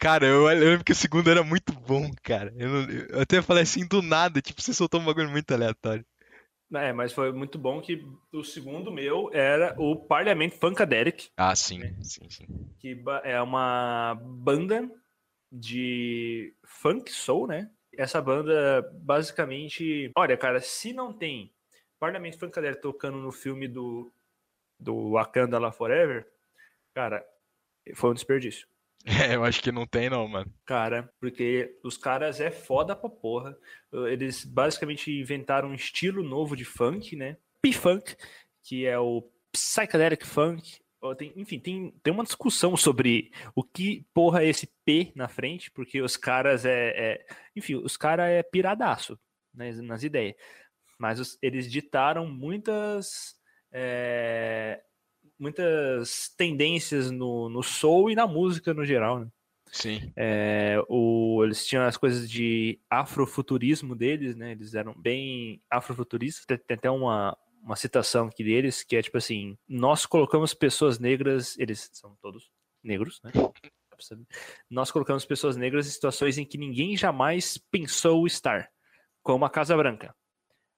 Cara, 0.00 0.24
eu, 0.26 0.48
eu 0.50 0.58
lembro 0.70 0.84
que 0.84 0.92
o 0.92 0.96
segundo 0.96 1.30
era 1.30 1.42
muito 1.42 1.74
bom, 1.74 2.10
cara. 2.22 2.50
Eu, 2.56 2.90
eu 3.10 3.20
até 3.20 3.42
falei 3.42 3.64
assim 3.64 3.86
do 3.86 4.00
nada, 4.00 4.40
tipo, 4.40 4.62
você 4.62 4.72
soltou 4.72 4.98
um 4.98 5.04
bagulho 5.04 5.28
muito 5.28 5.52
aleatório. 5.52 6.04
É, 6.72 6.90
mas 6.92 7.12
foi 7.12 7.30
muito 7.32 7.58
bom 7.58 7.82
que 7.82 8.02
o 8.32 8.42
segundo 8.42 8.90
meu 8.90 9.28
era 9.34 9.74
o 9.78 9.96
Parliament 9.96 10.52
Funkadelic, 10.52 11.28
Ah, 11.36 11.54
sim, 11.54 11.80
Né? 11.80 11.94
sim, 12.02 12.30
sim. 12.30 12.46
que 12.78 13.02
é 13.24 13.42
uma 13.42 14.14
banda 14.22 14.90
de 15.52 16.54
funk 16.64 17.12
soul, 17.12 17.46
né? 17.46 17.70
Essa 17.92 18.22
banda 18.22 18.82
basicamente, 19.02 20.10
olha, 20.16 20.36
cara, 20.36 20.60
se 20.60 20.92
não 20.94 21.12
tem 21.12 21.52
Parliament 21.98 22.38
Funkadelic 22.38 22.80
tocando 22.80 23.18
no 23.18 23.32
filme 23.32 23.68
do 23.68 24.10
do 24.78 25.10
Wakanda 25.10 25.58
Lá 25.58 25.70
Forever, 25.70 26.26
cara, 26.94 27.22
foi 27.94 28.10
um 28.10 28.14
desperdício. 28.14 28.66
É, 29.30 29.34
eu 29.34 29.44
acho 29.44 29.62
que 29.62 29.72
não 29.72 29.86
tem 29.86 30.10
não, 30.10 30.28
mano. 30.28 30.52
Cara, 30.66 31.10
porque 31.18 31.78
os 31.82 31.96
caras 31.96 32.38
é 32.40 32.50
foda 32.50 32.94
pra 32.94 33.08
porra. 33.08 33.56
Eles 33.92 34.44
basicamente 34.44 35.10
inventaram 35.10 35.70
um 35.70 35.74
estilo 35.74 36.22
novo 36.22 36.54
de 36.54 36.64
funk, 36.66 37.16
né? 37.16 37.36
P-Funk, 37.62 38.14
que 38.62 38.86
é 38.86 38.98
o 38.98 39.26
Psychedelic 39.52 40.26
Funk. 40.26 40.78
Enfim, 41.34 41.58
tem, 41.58 41.90
tem 42.02 42.12
uma 42.12 42.24
discussão 42.24 42.76
sobre 42.76 43.30
o 43.54 43.64
que 43.64 44.06
porra 44.12 44.42
é 44.42 44.48
esse 44.48 44.70
P 44.84 45.12
na 45.16 45.28
frente, 45.28 45.70
porque 45.70 46.02
os 46.02 46.16
caras 46.18 46.66
é. 46.66 46.90
é- 46.90 47.26
enfim, 47.56 47.76
os 47.76 47.96
caras 47.96 48.28
é 48.28 48.42
piradaço 48.42 49.18
né, 49.54 49.72
nas 49.82 50.02
ideias. 50.02 50.34
Mas 50.98 51.18
os- 51.18 51.38
eles 51.40 51.70
ditaram 51.72 52.26
muitas. 52.28 53.34
é, 53.72 54.82
muitas 55.40 56.32
tendências 56.36 57.10
no, 57.10 57.48
no 57.48 57.62
soul 57.62 58.10
e 58.10 58.14
na 58.14 58.26
música 58.26 58.74
no 58.74 58.84
geral, 58.84 59.20
né? 59.20 59.28
Sim. 59.72 60.12
É, 60.16 60.76
o, 60.88 61.42
eles 61.44 61.66
tinham 61.66 61.84
as 61.84 61.96
coisas 61.96 62.30
de 62.30 62.78
afrofuturismo 62.90 63.94
deles, 63.94 64.36
né? 64.36 64.52
Eles 64.52 64.74
eram 64.74 64.94
bem 64.94 65.62
afrofuturistas. 65.70 66.44
Tem, 66.44 66.58
tem 66.58 66.76
até 66.76 66.90
uma, 66.90 67.36
uma 67.62 67.76
citação 67.76 68.26
aqui 68.26 68.44
deles 68.44 68.82
que 68.82 68.96
é 68.96 69.02
tipo 69.02 69.16
assim: 69.16 69.56
nós 69.68 70.04
colocamos 70.04 70.52
pessoas 70.52 70.98
negras, 70.98 71.56
eles 71.58 71.88
são 71.92 72.16
todos 72.20 72.50
negros, 72.82 73.20
né? 73.24 73.30
Nós 74.68 74.90
colocamos 74.90 75.24
pessoas 75.24 75.56
negras 75.56 75.86
em 75.86 75.90
situações 75.90 76.38
em 76.38 76.44
que 76.44 76.58
ninguém 76.58 76.96
jamais 76.96 77.58
pensou 77.70 78.26
estar, 78.26 78.68
como 79.22 79.44
a 79.44 79.50
Casa 79.50 79.76
Branca. 79.76 80.14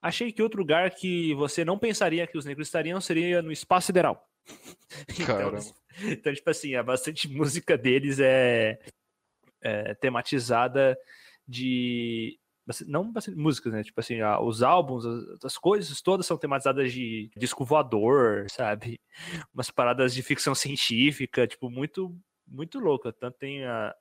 Achei 0.03 0.33
que 0.33 0.43
outro 0.43 0.59
lugar 0.59 0.91
que 0.91 1.33
você 1.35 1.65
não 1.65 1.79
pensaria 1.79 2.27
que 2.27 2.37
os 2.37 2.45
negros 2.45 2.67
estariam 2.67 3.01
seria 3.01 3.41
no 3.41 3.53
espaço 3.53 3.87
sideral. 3.87 4.29
Então, 5.19 5.53
então, 6.03 6.35
tipo 6.35 6.51
assim, 6.51 6.75
a 6.75 6.83
bastante 6.83 7.29
música 7.33 7.77
deles 7.77 8.19
é, 8.21 8.79
é 9.61 9.95
tematizada 9.95 10.97
de. 11.47 12.39
Não 12.87 13.11
bastante 13.11 13.37
músicas, 13.37 13.73
né? 13.73 13.83
Tipo 13.83 14.01
assim, 14.01 14.23
os 14.23 14.63
álbuns, 14.63 15.05
as, 15.05 15.45
as 15.45 15.59
coisas 15.59 16.01
todas 16.01 16.25
são 16.27 16.39
tematizadas 16.39 16.93
de 16.93 17.29
disco 17.37 17.65
voador, 17.65 18.49
sabe? 18.49 19.01
Umas 19.53 19.71
paradas 19.71 20.15
de 20.15 20.23
ficção 20.23 20.55
científica, 20.55 21.47
tipo, 21.47 21.69
muito, 21.69 22.17
muito 22.47 22.79
louca. 22.79 23.13
Tanto 23.13 23.37
tem 23.39 23.65
a, 23.65 23.93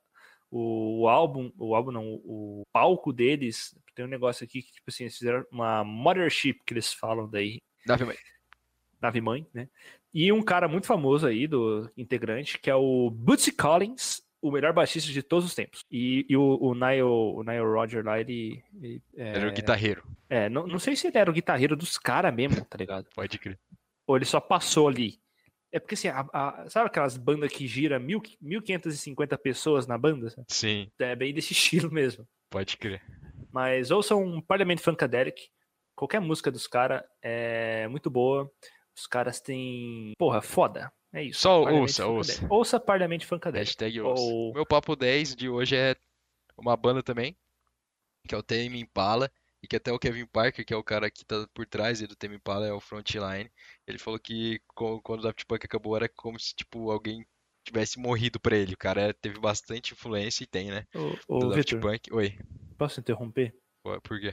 o, 0.48 1.08
álbum, 1.08 1.50
o 1.58 1.74
álbum 1.74 1.90
não, 1.90 2.04
o, 2.24 2.62
palco 2.72 3.12
deles, 3.12 3.74
tem 3.94 4.04
um 4.04 4.08
negócio 4.08 4.44
aqui 4.44 4.62
que, 4.62 4.72
tipo 4.72 4.84
assim, 4.88 5.04
eles 5.04 5.16
fizeram 5.16 5.44
uma 5.50 5.82
mothership 5.82 6.60
que 6.64 6.74
eles 6.74 6.92
falam 6.92 7.28
daí, 7.28 7.58
Davi, 7.84 8.04
mas- 8.04 8.18
nave 9.02 9.20
mãe, 9.20 9.46
né? 9.52 9.68
E 10.14 10.30
um 10.32 10.42
cara 10.42 10.68
muito 10.68 10.86
famoso 10.86 11.26
aí 11.26 11.46
do 11.46 11.90
integrante, 11.96 12.58
que 12.58 12.70
é 12.70 12.74
o 12.74 13.10
Bootsy 13.10 13.50
Collins, 13.52 14.22
o 14.40 14.50
melhor 14.50 14.72
baixista 14.72 15.10
de 15.12 15.22
todos 15.22 15.44
os 15.46 15.54
tempos. 15.54 15.84
E, 15.90 16.24
e 16.28 16.36
o, 16.36 16.58
o, 16.60 16.74
Nile, 16.74 17.02
o 17.02 17.42
Nile 17.42 17.60
Roger 17.64 18.04
lá, 18.04 18.20
ele. 18.20 18.62
ele, 18.80 19.02
é, 19.16 19.36
Era 19.38 19.48
o 19.48 19.52
guitarreiro. 19.52 20.02
é, 20.28 20.48
não, 20.48 20.66
não 20.66 20.78
sei 20.78 20.94
se 20.96 21.06
ele 21.06 21.18
era 21.18 21.30
o 21.30 21.34
guitarreiro 21.34 21.76
dos 21.76 21.96
caras 21.98 22.34
mesmo, 22.34 22.64
tá 22.64 22.76
ligado? 22.78 23.06
Pode 23.14 23.38
crer. 23.38 23.58
Ou 24.06 24.16
ele 24.16 24.24
só 24.24 24.40
passou 24.40 24.88
ali. 24.88 25.20
É 25.70 25.80
porque 25.80 25.94
assim, 25.94 26.08
a- 26.08 26.28
a- 26.32 26.66
sabe 26.68 26.86
aquelas 26.88 27.16
bandas 27.16 27.50
que 27.50 27.66
gira 27.66 27.98
mil, 27.98 28.20
1550 28.40 29.38
pessoas 29.38 29.86
na 29.86 29.96
banda? 29.96 30.28
sabe? 30.30 30.46
Sim, 30.50 30.90
É 30.98 31.16
bem 31.16 31.32
desse 31.32 31.52
estilo 31.54 31.90
mesmo. 31.90 32.26
pode 32.50 32.76
crer. 32.76 33.00
Mas 33.50 33.90
ouçam 33.90 34.22
um 34.22 34.40
Parliament 34.40 34.78
Funkadelic. 34.78 35.48
Qualquer 35.94 36.20
música 36.20 36.50
dos 36.50 36.66
caras 36.66 37.02
é 37.22 37.86
muito 37.88 38.10
boa. 38.10 38.50
Os 38.96 39.06
caras 39.06 39.40
têm. 39.40 40.12
Porra, 40.18 40.42
foda. 40.42 40.92
É 41.12 41.22
isso. 41.22 41.40
Só 41.40 41.62
ouça, 41.64 42.06
ouça. 42.06 42.46
Ouça 42.50 42.80
Parliament 42.80 43.20
Funkadelic. 43.20 43.66
Hashtag 43.68 44.00
ouça. 44.00 44.22
Ou- 44.22 44.52
Meu 44.54 44.64
papo 44.66 44.96
10 44.96 45.34
de 45.36 45.48
hoje 45.48 45.76
é 45.76 45.94
uma 46.56 46.76
banda 46.76 47.02
também, 47.02 47.36
que 48.26 48.34
é 48.34 48.38
o 48.38 48.42
Tame 48.42 48.80
Impala, 48.80 49.30
e 49.62 49.66
que 49.68 49.76
até 49.76 49.92
o 49.92 49.98
Kevin 49.98 50.26
Parker, 50.26 50.64
que 50.64 50.72
é 50.74 50.76
o 50.76 50.82
cara 50.82 51.10
que 51.10 51.24
tá 51.24 51.46
por 51.54 51.66
trás 51.66 52.00
do 52.00 52.16
Tame 52.16 52.36
Impala, 52.36 52.66
é 52.66 52.72
o 52.72 52.80
frontline. 52.80 53.50
Ele 53.86 53.98
falou 53.98 54.18
que 54.18 54.60
quando 54.74 55.20
o 55.20 55.22
Daft 55.22 55.44
Punk 55.46 55.64
acabou 55.64 55.96
era 55.96 56.08
como 56.08 56.38
se 56.38 56.54
tipo 56.54 56.90
alguém 56.90 57.24
tivesse 57.64 57.98
morrido 57.98 58.40
pra 58.40 58.56
ele. 58.56 58.74
O 58.74 58.78
cara 58.78 59.14
teve 59.14 59.38
bastante 59.38 59.92
influência 59.92 60.44
e 60.44 60.46
tem, 60.46 60.70
né? 60.70 60.86
Ô, 61.28 61.38
Do 61.38 61.46
ô 61.46 61.50
Daft 61.50 61.76
Punk. 61.78 62.12
Oi, 62.12 62.38
posso 62.78 63.00
interromper? 63.00 63.54
Por 64.02 64.18
quê? 64.20 64.32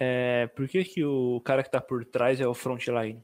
É, 0.00 0.46
por 0.48 0.68
que, 0.68 0.84
que 0.84 1.04
o 1.04 1.40
cara 1.40 1.62
que 1.62 1.70
tá 1.70 1.80
por 1.80 2.04
trás 2.04 2.40
é 2.40 2.46
o 2.46 2.54
frontline? 2.54 3.22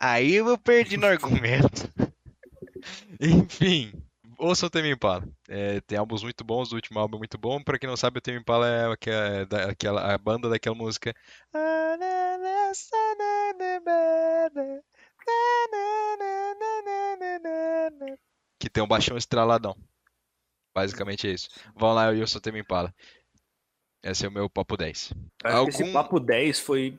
Aí 0.00 0.34
eu 0.34 0.56
perdi 0.58 0.96
no 0.96 1.06
argumento. 1.06 1.90
Enfim, 3.20 3.92
ouça 4.38 4.66
o 4.66 4.70
Tame 4.70 4.90
Impala. 4.90 5.26
É, 5.48 5.80
tem 5.80 5.98
álbuns 5.98 6.22
muito 6.22 6.44
bons, 6.44 6.70
o 6.72 6.76
último 6.76 6.98
álbum 7.00 7.16
é 7.16 7.18
muito 7.18 7.36
bom. 7.38 7.62
Pra 7.62 7.78
quem 7.78 7.88
não 7.88 7.96
sabe, 7.96 8.18
o 8.18 8.20
Tame 8.20 8.38
Impala 8.38 8.68
é 8.68 8.92
aquela, 8.92 9.46
da- 9.46 9.64
aquela- 9.70 10.14
a 10.14 10.18
banda 10.18 10.48
daquela 10.48 10.76
música. 10.76 11.14
Que 18.58 18.68
tem 18.68 18.82
um 18.82 18.88
baixão 18.88 19.16
estraladão. 19.16 19.76
Basicamente 20.74 21.28
é 21.28 21.32
isso. 21.32 21.48
Vão 21.74 21.92
lá 21.92 22.12
e 22.12 22.20
ouçam 22.20 22.38
o 22.38 22.42
Tame 22.42 22.60
Impala. 22.60 22.94
Esse 24.02 24.24
é 24.24 24.28
o 24.28 24.32
meu 24.32 24.48
papo 24.48 24.76
10. 24.76 25.12
Acho 25.44 25.64
que 25.64 25.70
esse 25.70 25.82
Algum- 25.82 25.92
papo 25.92 26.20
10 26.20 26.60
foi, 26.60 26.98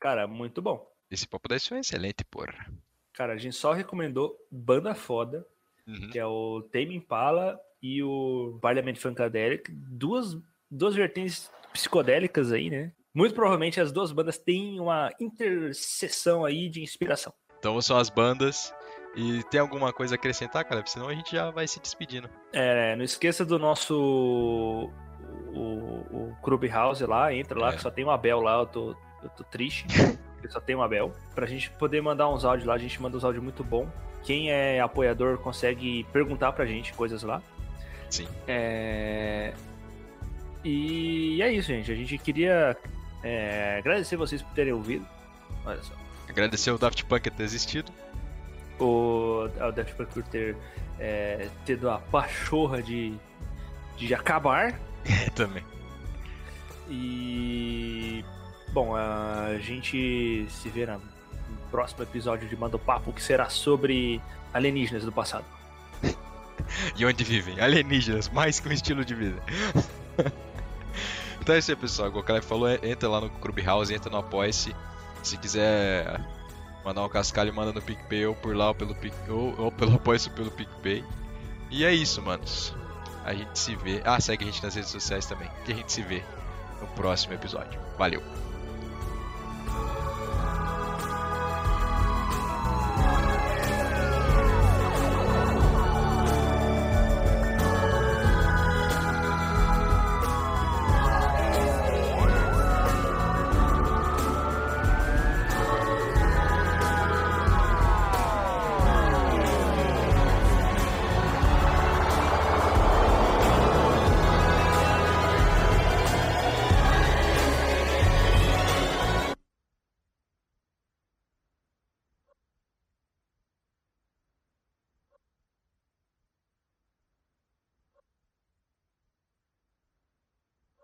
cara, 0.00 0.26
muito 0.26 0.60
bom. 0.62 0.86
Esse 1.10 1.26
papo 1.28 1.48
10 1.48 1.66
foi 1.68 1.78
excelente, 1.80 2.24
porra. 2.24 2.66
Cara, 3.12 3.32
a 3.34 3.36
gente 3.36 3.54
só 3.56 3.72
recomendou 3.72 4.36
banda 4.50 4.94
foda, 4.94 5.46
Uhum. 5.86 6.10
que 6.10 6.18
é 6.18 6.26
o 6.26 6.62
Tame 6.72 6.96
Impala 6.96 7.58
e 7.80 8.02
o 8.02 8.58
Parliament 8.60 8.96
Funkadelic. 8.96 9.70
Duas, 9.70 10.36
duas 10.70 10.94
vertentes 10.96 11.50
psicodélicas 11.72 12.50
aí, 12.52 12.70
né? 12.70 12.92
muito 13.14 13.34
provavelmente 13.34 13.80
as 13.80 13.90
duas 13.92 14.12
bandas 14.12 14.36
têm 14.36 14.78
uma 14.78 15.10
interseção 15.18 16.44
aí 16.44 16.68
de 16.68 16.82
inspiração. 16.82 17.32
Então 17.58 17.80
são 17.80 17.96
as 17.96 18.10
bandas. 18.10 18.74
E 19.14 19.42
tem 19.44 19.58
alguma 19.58 19.90
coisa 19.90 20.14
a 20.14 20.16
acrescentar, 20.16 20.62
cara? 20.66 20.84
Senão 20.84 21.08
a 21.08 21.14
gente 21.14 21.32
já 21.32 21.50
vai 21.50 21.66
se 21.66 21.80
despedindo. 21.80 22.28
É, 22.52 22.94
não 22.96 23.02
esqueça 23.04 23.46
do 23.46 23.58
nosso 23.58 24.90
o, 25.54 26.30
o 26.30 26.36
Clubhouse 26.42 27.04
lá, 27.06 27.32
entra 27.32 27.58
lá, 27.58 27.72
É. 27.72 27.76
que 27.76 27.80
só 27.80 27.90
tem 27.90 28.04
uma 28.04 28.18
Bel 28.18 28.40
lá, 28.42 28.58
eu 28.60 28.66
tô, 28.66 28.90
eu 29.22 29.30
tô 29.30 29.44
triste. 29.44 29.86
porque 30.46 30.52
só 30.52 30.60
tem 30.60 30.74
uma 30.74 30.88
Bel. 30.88 31.12
Pra 31.34 31.46
gente 31.46 31.70
poder 31.70 32.00
mandar 32.00 32.28
uns 32.28 32.44
áudios 32.44 32.66
lá, 32.66 32.74
a 32.74 32.78
gente 32.78 33.00
manda 33.02 33.16
uns 33.16 33.24
áudios 33.24 33.42
muito 33.42 33.62
bom. 33.62 33.88
Quem 34.22 34.50
é 34.50 34.80
apoiador 34.80 35.38
consegue 35.38 36.04
perguntar 36.12 36.52
pra 36.52 36.64
gente 36.64 36.92
coisas 36.92 37.22
lá. 37.22 37.42
Sim. 38.08 38.26
É... 38.46 39.52
E 40.64 41.40
é 41.42 41.52
isso, 41.52 41.68
gente. 41.68 41.92
A 41.92 41.94
gente 41.94 42.18
queria 42.18 42.76
é, 43.22 43.78
agradecer 43.78 44.16
vocês 44.16 44.42
por 44.42 44.52
terem 44.52 44.72
ouvido. 44.72 45.06
Olha 45.64 45.82
só. 45.82 45.94
Agradecer 46.28 46.70
o 46.70 46.78
Daft 46.78 47.04
Punk 47.04 47.30
por 47.30 47.36
ter 47.36 47.42
existido. 47.44 47.92
O, 48.80 49.48
ao 49.60 49.70
Daft 49.70 49.94
Punk 49.94 50.12
por 50.12 50.22
ter 50.24 50.56
é, 50.98 51.48
tido 51.64 51.88
a 51.88 51.98
pachorra 51.98 52.82
de, 52.82 53.14
de 53.96 54.12
acabar. 54.12 54.78
É, 55.04 55.30
também. 55.34 55.64
E. 56.88 58.24
Bom, 58.76 58.94
a 58.94 59.56
gente 59.58 60.46
se 60.50 60.68
vê 60.68 60.84
no 60.84 61.00
próximo 61.70 62.02
episódio 62.02 62.46
de 62.46 62.54
Manda 62.54 62.76
o 62.76 62.78
Papo, 62.78 63.10
que 63.10 63.22
será 63.22 63.48
sobre 63.48 64.20
alienígenas 64.52 65.02
do 65.02 65.10
passado. 65.10 65.46
E 66.94 67.06
onde 67.06 67.24
vivem? 67.24 67.58
Alienígenas, 67.58 68.28
mais 68.28 68.60
que 68.60 68.68
um 68.68 68.72
estilo 68.72 69.02
de 69.02 69.14
vida. 69.14 69.42
então 71.40 71.54
é 71.54 71.58
isso 71.58 71.70
aí, 71.70 71.76
pessoal. 71.76 72.10
O 72.10 72.22
Caleb 72.22 72.44
falou, 72.44 72.68
entra 72.68 73.08
lá 73.08 73.22
no 73.22 73.30
Clubhouse, 73.30 73.94
entra 73.94 74.10
no 74.10 74.18
Apoia-se. 74.18 74.76
Se 75.22 75.38
quiser 75.38 76.20
mandar 76.84 77.02
um 77.02 77.08
cascalho, 77.08 77.54
manda 77.54 77.72
no 77.72 77.80
PicPay 77.80 78.26
ou 78.26 78.34
por 78.34 78.54
lá 78.54 78.68
ou 78.68 78.74
pelo, 78.74 78.94
Pic, 78.94 79.14
ou, 79.26 79.58
ou 79.58 79.72
pelo 79.72 79.94
Apoia-se 79.94 80.28
pelo 80.28 80.50
PicPay. 80.50 81.02
E 81.70 81.82
é 81.82 81.94
isso, 81.94 82.20
manos. 82.20 82.74
A 83.24 83.32
gente 83.32 83.58
se 83.58 83.74
vê. 83.74 84.02
Ah, 84.04 84.20
segue 84.20 84.44
a 84.44 84.46
gente 84.46 84.62
nas 84.62 84.74
redes 84.74 84.90
sociais 84.90 85.24
também. 85.24 85.48
Que 85.64 85.72
a 85.72 85.76
gente 85.76 85.90
se 85.90 86.02
vê 86.02 86.22
no 86.78 86.86
próximo 86.88 87.32
episódio. 87.32 87.80
Valeu! 87.96 88.45